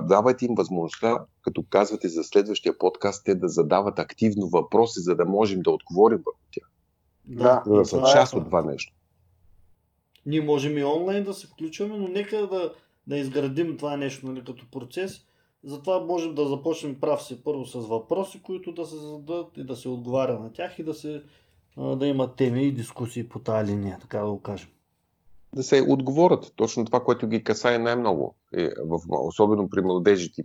давайте 0.00 0.44
им 0.44 0.54
възможността, 0.54 1.18
като 1.42 1.64
казвате 1.70 2.08
за 2.08 2.24
следващия 2.24 2.78
подкаст, 2.78 3.24
те 3.24 3.34
да 3.34 3.48
задават 3.48 3.98
активно 3.98 4.48
въпроси, 4.48 5.00
за 5.00 5.14
да 5.16 5.24
можем 5.24 5.60
да 5.62 5.70
отговорим 5.70 6.18
върху 6.18 6.40
тях. 6.52 6.70
Да, 7.24 7.62
да 7.66 7.84
са 7.84 7.98
е 7.98 8.12
част 8.12 8.34
от 8.34 8.44
това 8.44 8.62
нещо. 8.62 8.92
Ние 10.26 10.40
можем 10.40 10.78
и 10.78 10.84
онлайн 10.84 11.24
да 11.24 11.34
се 11.34 11.46
включваме, 11.46 11.98
но 11.98 12.08
нека 12.08 12.36
да, 12.36 12.72
да 13.06 13.16
изградим 13.16 13.76
това 13.76 13.96
нещо 13.96 14.26
нали, 14.26 14.44
като 14.44 14.70
процес 14.70 15.20
затова 15.64 16.00
можем 16.00 16.34
да 16.34 16.46
започнем 16.46 17.00
прав 17.00 17.22
си 17.22 17.44
първо 17.44 17.64
с 17.64 17.74
въпроси, 17.74 18.42
които 18.42 18.72
да 18.72 18.86
се 18.86 18.96
зададат 18.96 19.56
и 19.56 19.64
да 19.64 19.76
се 19.76 19.88
отговаря 19.88 20.38
на 20.38 20.52
тях 20.52 20.78
и 20.78 20.84
да, 20.84 20.94
се, 20.94 21.22
да 21.76 22.06
има 22.06 22.34
теми 22.34 22.62
и 22.62 22.72
дискусии 22.72 23.28
по 23.28 23.38
тази 23.38 23.72
линия, 23.72 23.98
така 24.00 24.18
да 24.18 24.30
го 24.30 24.40
кажем. 24.40 24.68
Да 25.54 25.62
се 25.62 25.86
отговорят 25.88 26.52
точно 26.56 26.84
това, 26.84 27.04
което 27.04 27.28
ги 27.28 27.44
касае 27.44 27.78
най-много. 27.78 28.34
В, 28.84 29.00
особено 29.10 29.70
при 29.70 29.80
младежите. 29.80 30.42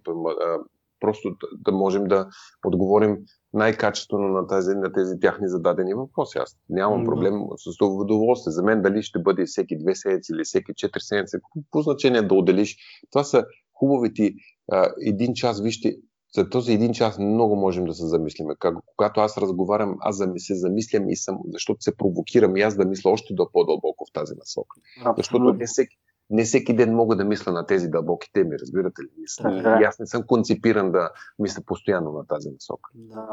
Просто 0.99 1.35
да 1.53 1.71
можем 1.71 2.03
да 2.03 2.27
отговорим 2.65 3.17
най-качествено 3.53 4.27
на 4.27 4.47
тези, 4.47 4.75
на 4.75 4.93
тези 4.93 5.19
тяхни 5.19 5.47
зададени 5.47 5.93
въпроси. 5.93 6.37
Аз 6.37 6.57
нямам 6.69 7.05
проблем 7.05 7.33
с 7.57 7.77
това 7.77 7.93
удоволствие. 7.93 8.51
За 8.51 8.63
мен 8.63 8.81
дали 8.81 9.03
ще 9.03 9.19
бъде 9.19 9.45
всеки 9.45 9.77
две 9.77 9.95
седмици 9.95 10.31
или 10.35 10.43
всеки 10.43 10.73
четири 10.75 11.01
седмици, 11.01 11.37
по 11.71 11.81
значение 11.81 12.21
да 12.21 12.35
отделиш. 12.35 12.77
Това 13.11 13.23
са 13.23 13.45
хубавите 13.73 14.33
а, 14.71 14.93
един 15.01 15.33
час, 15.33 15.61
вижте, 15.61 15.97
за 16.35 16.49
този 16.49 16.73
един 16.73 16.93
час 16.93 17.17
много 17.19 17.55
можем 17.55 17.85
да 17.85 17.93
се 17.93 18.07
замислим. 18.07 18.47
Как, 18.59 18.75
когато 18.95 19.21
аз 19.21 19.37
разговарям, 19.37 19.97
аз 19.99 20.17
се 20.37 20.55
замислям 20.55 21.09
и 21.09 21.15
съм, 21.15 21.39
защото 21.45 21.81
се 21.81 21.97
провокирам 21.97 22.57
и 22.57 22.61
аз 22.61 22.75
да 22.75 22.85
мисля 22.85 23.09
още 23.09 23.33
до 23.33 23.51
по-дълбоко 23.51 24.05
в 24.05 24.13
тази 24.13 24.33
насока. 24.35 24.79
Абсолютно. 24.97 25.13
Защото 25.17 25.53
не 25.53 25.65
всеки, 25.65 25.97
не 26.29 26.43
всеки 26.43 26.75
ден 26.75 26.95
мога 26.95 27.15
да 27.15 27.25
мисля 27.25 27.51
на 27.51 27.65
тези 27.65 27.87
дълбоки 27.87 28.29
теми, 28.33 28.55
разбирате 28.61 29.01
ли? 29.01 29.07
Мисля, 29.17 29.77
и 29.81 29.83
аз 29.83 29.99
не 29.99 30.05
съм 30.05 30.23
концепиран 30.27 30.91
да 30.91 31.09
мисля 31.39 31.63
постоянно 31.65 32.11
на 32.11 32.27
тази 32.27 32.49
насока. 32.49 32.91
Да. 32.95 33.27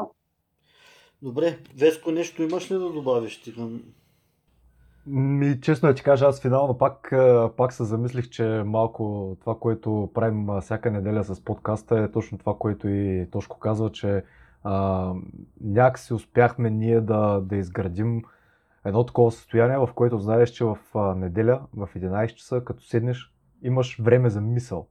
Добре, 1.21 1.59
Веско, 1.77 2.11
нещо 2.11 2.43
имаш 2.43 2.71
ли 2.71 2.75
да 2.75 2.89
добавиш 2.89 3.41
ти 3.41 3.55
към 3.55 3.81
ми, 5.07 5.61
честно 5.61 5.89
да 5.89 5.95
ти 5.95 6.03
кажа, 6.03 6.25
аз 6.25 6.41
финално 6.41 6.77
пак, 6.77 7.13
пак 7.57 7.73
се 7.73 7.83
замислих, 7.83 8.29
че 8.29 8.63
малко 8.65 9.35
това, 9.39 9.59
което 9.59 10.11
правим 10.13 10.47
всяка 10.61 10.91
неделя 10.91 11.23
с 11.23 11.43
подкаста 11.43 11.99
е 11.99 12.11
точно 12.11 12.37
това, 12.37 12.55
което 12.59 12.87
и 12.87 13.27
Тошко 13.31 13.59
казва, 13.59 13.91
че 13.91 14.23
а, 14.63 15.13
някакси 15.61 16.13
успяхме 16.13 16.69
ние 16.69 17.01
да, 17.01 17.41
да 17.41 17.55
изградим 17.55 18.21
едно 18.85 19.05
такова 19.05 19.31
състояние, 19.31 19.77
в 19.77 19.89
което 19.95 20.17
знаеш, 20.17 20.49
че 20.49 20.65
в 20.65 20.77
неделя, 21.15 21.61
в 21.73 21.89
11 21.95 22.33
часа, 22.33 22.61
като 22.65 22.83
седнеш, 22.83 23.33
имаш 23.61 23.99
време 23.99 24.29
за 24.29 24.41
мисъл. 24.41 24.87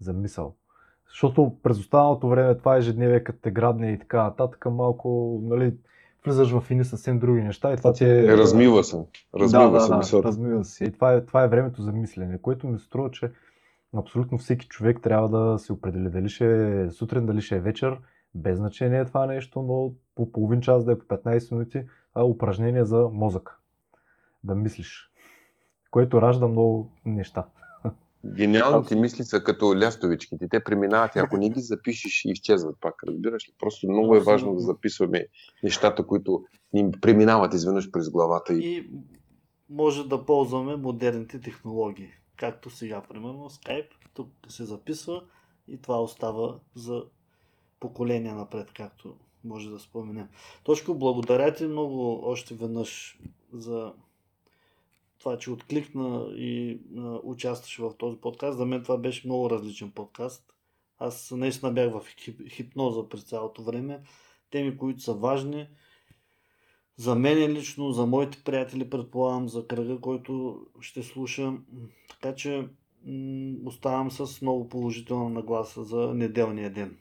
За 0.00 0.12
мисъл. 0.12 0.54
Защото 1.08 1.56
през 1.62 1.78
останалото 1.78 2.28
време 2.28 2.58
това 2.58 2.76
ежедневие, 2.76 3.24
като 3.24 3.38
те 3.38 3.50
градне 3.50 3.92
и 3.92 3.98
така 3.98 4.22
нататък, 4.22 4.66
малко, 4.70 5.40
нали, 5.42 5.74
влизаш 6.24 6.50
в 6.50 6.70
едни 6.70 6.84
съвсем 6.84 7.18
други 7.18 7.42
неща 7.42 7.72
и 7.72 7.76
това 7.76 7.92
ти 7.92 8.04
е... 8.04 8.24
е 8.24 8.36
размива 8.36 8.84
се. 8.84 9.04
Размива 9.34 9.70
да, 9.70 9.80
се 9.80 10.16
да, 10.16 10.22
да, 10.22 10.28
размива 10.28 10.64
се. 10.64 10.84
И 10.84 10.92
това 10.92 11.12
е, 11.12 11.24
това 11.24 11.44
е 11.44 11.48
времето 11.48 11.82
за 11.82 11.92
мислене, 11.92 12.38
което 12.42 12.68
ми 12.68 12.78
струва, 12.78 13.10
че 13.10 13.30
абсолютно 13.96 14.38
всеки 14.38 14.68
човек 14.68 15.00
трябва 15.02 15.28
да 15.28 15.58
се 15.58 15.72
определи 15.72 16.10
дали 16.10 16.28
ще 16.28 16.82
е 16.82 16.90
сутрин, 16.90 17.26
дали 17.26 17.40
ще 17.40 17.56
е 17.56 17.60
вечер, 17.60 17.98
без 18.34 18.56
значение 18.56 19.00
е 19.00 19.04
това 19.04 19.26
нещо, 19.26 19.62
но 19.62 19.92
по 20.14 20.32
половин 20.32 20.60
час 20.60 20.84
да 20.84 20.92
е 20.92 20.98
по 20.98 21.04
15 21.04 21.52
минути, 21.52 21.82
а 22.14 22.24
упражнение 22.24 22.84
за 22.84 23.08
мозък. 23.12 23.60
Да 24.44 24.54
мислиш. 24.54 25.10
Което 25.90 26.22
ражда 26.22 26.48
много 26.48 26.90
неща. 27.04 27.46
Гениалните 28.26 28.96
мисли 28.96 29.24
са 29.24 29.44
като 29.44 29.76
лястовичките. 29.76 30.48
Те 30.48 30.64
преминават 30.64 31.16
и 31.16 31.18
ако 31.18 31.36
не 31.36 31.50
ги 31.50 31.60
запишеш, 31.60 32.24
изчезват 32.24 32.76
пак. 32.80 32.94
Разбираш 33.08 33.48
ли? 33.48 33.52
Просто 33.58 33.90
много 33.90 34.16
е 34.16 34.20
важно 34.20 34.54
да 34.54 34.60
записваме 34.60 35.26
нещата, 35.62 36.06
които 36.06 36.44
ни 36.72 36.90
преминават 37.00 37.54
изведнъж 37.54 37.90
през 37.90 38.10
главата. 38.10 38.54
И... 38.54 38.76
И 38.76 38.90
може 39.70 40.08
да 40.08 40.26
ползваме 40.26 40.76
модерните 40.76 41.40
технологии. 41.40 42.10
Както 42.36 42.70
сега, 42.70 43.02
примерно, 43.08 43.50
Skype. 43.50 43.88
Тук 44.14 44.28
се 44.48 44.64
записва 44.64 45.22
и 45.68 45.80
това 45.80 46.02
остава 46.02 46.58
за 46.74 47.02
поколения 47.80 48.34
напред, 48.34 48.72
както 48.72 49.14
може 49.44 49.70
да 49.70 49.78
споменем. 49.78 50.28
Точко, 50.64 50.94
благодаря 50.94 51.54
ти 51.54 51.66
много 51.66 52.20
още 52.24 52.54
веднъж 52.54 53.18
за 53.52 53.92
това, 55.18 55.38
че 55.38 55.50
откликна 55.50 56.28
и 56.36 56.80
а, 56.96 57.00
участваше 57.22 57.82
в 57.82 57.92
този 57.98 58.16
подкаст. 58.16 58.58
За 58.58 58.66
мен 58.66 58.82
това 58.82 58.98
беше 58.98 59.26
много 59.26 59.50
различен 59.50 59.90
подкаст. 59.90 60.54
Аз 60.98 61.30
наистина 61.30 61.72
бях 61.72 61.92
в 61.92 62.06
хип, 62.20 62.40
хипноза 62.48 63.08
през 63.08 63.22
цялото 63.22 63.62
време. 63.62 64.00
Теми, 64.50 64.78
които 64.78 65.02
са 65.02 65.14
важни 65.14 65.68
за 66.98 67.14
мен 67.14 67.52
лично, 67.52 67.92
за 67.92 68.06
моите 68.06 68.38
приятели, 68.44 68.90
предполагам, 68.90 69.48
за 69.48 69.66
кръга, 69.66 70.00
който 70.00 70.60
ще 70.80 71.02
слушам. 71.02 71.64
Така 72.10 72.34
че 72.34 72.68
м- 73.06 73.56
оставам 73.64 74.10
с 74.10 74.42
много 74.42 74.68
положителна 74.68 75.30
нагласа 75.30 75.84
за 75.84 76.14
неделния 76.14 76.72
ден. 76.72 76.98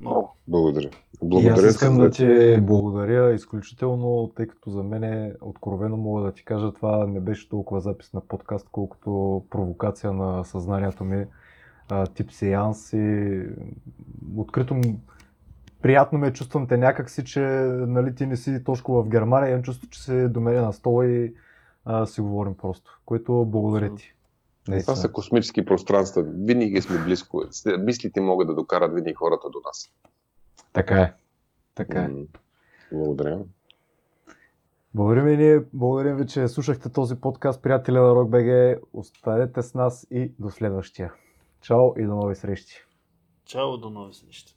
Много. 0.00 0.36
Благодаря. 0.48 0.88
И 1.22 1.28
Благодаря 1.28 1.52
аз 1.52 1.74
искам 1.74 1.98
да 1.98 2.10
ти 2.10 2.60
благодаря 2.60 3.34
изключително, 3.34 4.32
тъй 4.36 4.46
като 4.46 4.70
за 4.70 4.82
мен 4.82 5.04
е 5.04 5.34
откровено 5.40 5.96
мога 5.96 6.22
да 6.22 6.32
ти 6.32 6.44
кажа, 6.44 6.72
това 6.72 7.06
не 7.06 7.20
беше 7.20 7.48
толкова 7.48 7.80
запис 7.80 8.12
на 8.12 8.20
подкаст, 8.20 8.68
колкото 8.72 9.42
провокация 9.50 10.12
на 10.12 10.44
съзнанието 10.44 11.04
ми, 11.04 11.26
а, 11.88 12.06
тип 12.06 12.32
сеанс 12.32 12.92
и 12.92 13.42
открито 14.36 14.80
приятно 15.82 16.18
ме 16.18 16.32
чувствам 16.32 16.66
те 16.66 16.76
някакси, 16.76 17.24
че 17.24 17.40
нали, 17.86 18.14
ти 18.14 18.26
не 18.26 18.36
си 18.36 18.64
точно 18.64 18.94
в 18.94 19.08
Германия, 19.08 19.50
имам 19.50 19.62
чувство, 19.62 19.88
че 19.88 20.02
си 20.02 20.28
до 20.28 20.40
мен 20.40 20.54
на 20.54 20.72
стола 20.72 21.06
и 21.06 21.34
а, 21.84 22.06
си 22.06 22.20
говорим 22.20 22.54
просто, 22.54 23.00
което 23.06 23.44
благодаря 23.44 23.94
ти. 23.94 24.14
Това 24.64 24.74
Наистина. 24.74 24.96
са 24.96 25.12
космически 25.12 25.64
пространства. 25.64 26.22
Винаги 26.26 26.82
сме 26.82 27.04
близко. 27.04 27.42
Мислите 27.78 28.20
могат 28.20 28.48
да 28.48 28.54
докарат 28.54 28.94
винаги 28.94 29.14
хората 29.14 29.50
до 29.50 29.60
нас. 29.64 29.90
Така 30.72 31.00
е. 31.00 31.12
Така 31.74 32.02
е. 32.02 32.08
М, 32.08 32.24
Благодаря. 32.92 33.38
Благодарим 34.94 35.28
и 35.28 35.36
ние, 35.36 35.60
благодарим 35.72 36.16
ви, 36.16 36.26
че 36.26 36.48
слушахте 36.48 36.88
този 36.88 37.16
подкаст, 37.16 37.62
приятели 37.62 37.94
на 37.94 38.00
RockBG. 38.00 38.80
Останете 38.92 39.62
с 39.62 39.74
нас 39.74 40.06
и 40.10 40.32
до 40.38 40.50
следващия. 40.50 41.12
Чао 41.60 41.92
и 41.98 42.06
до 42.06 42.14
нови 42.14 42.34
срещи. 42.34 42.74
Чао, 43.44 43.76
до 43.76 43.90
нови 43.90 44.14
срещи. 44.14 44.56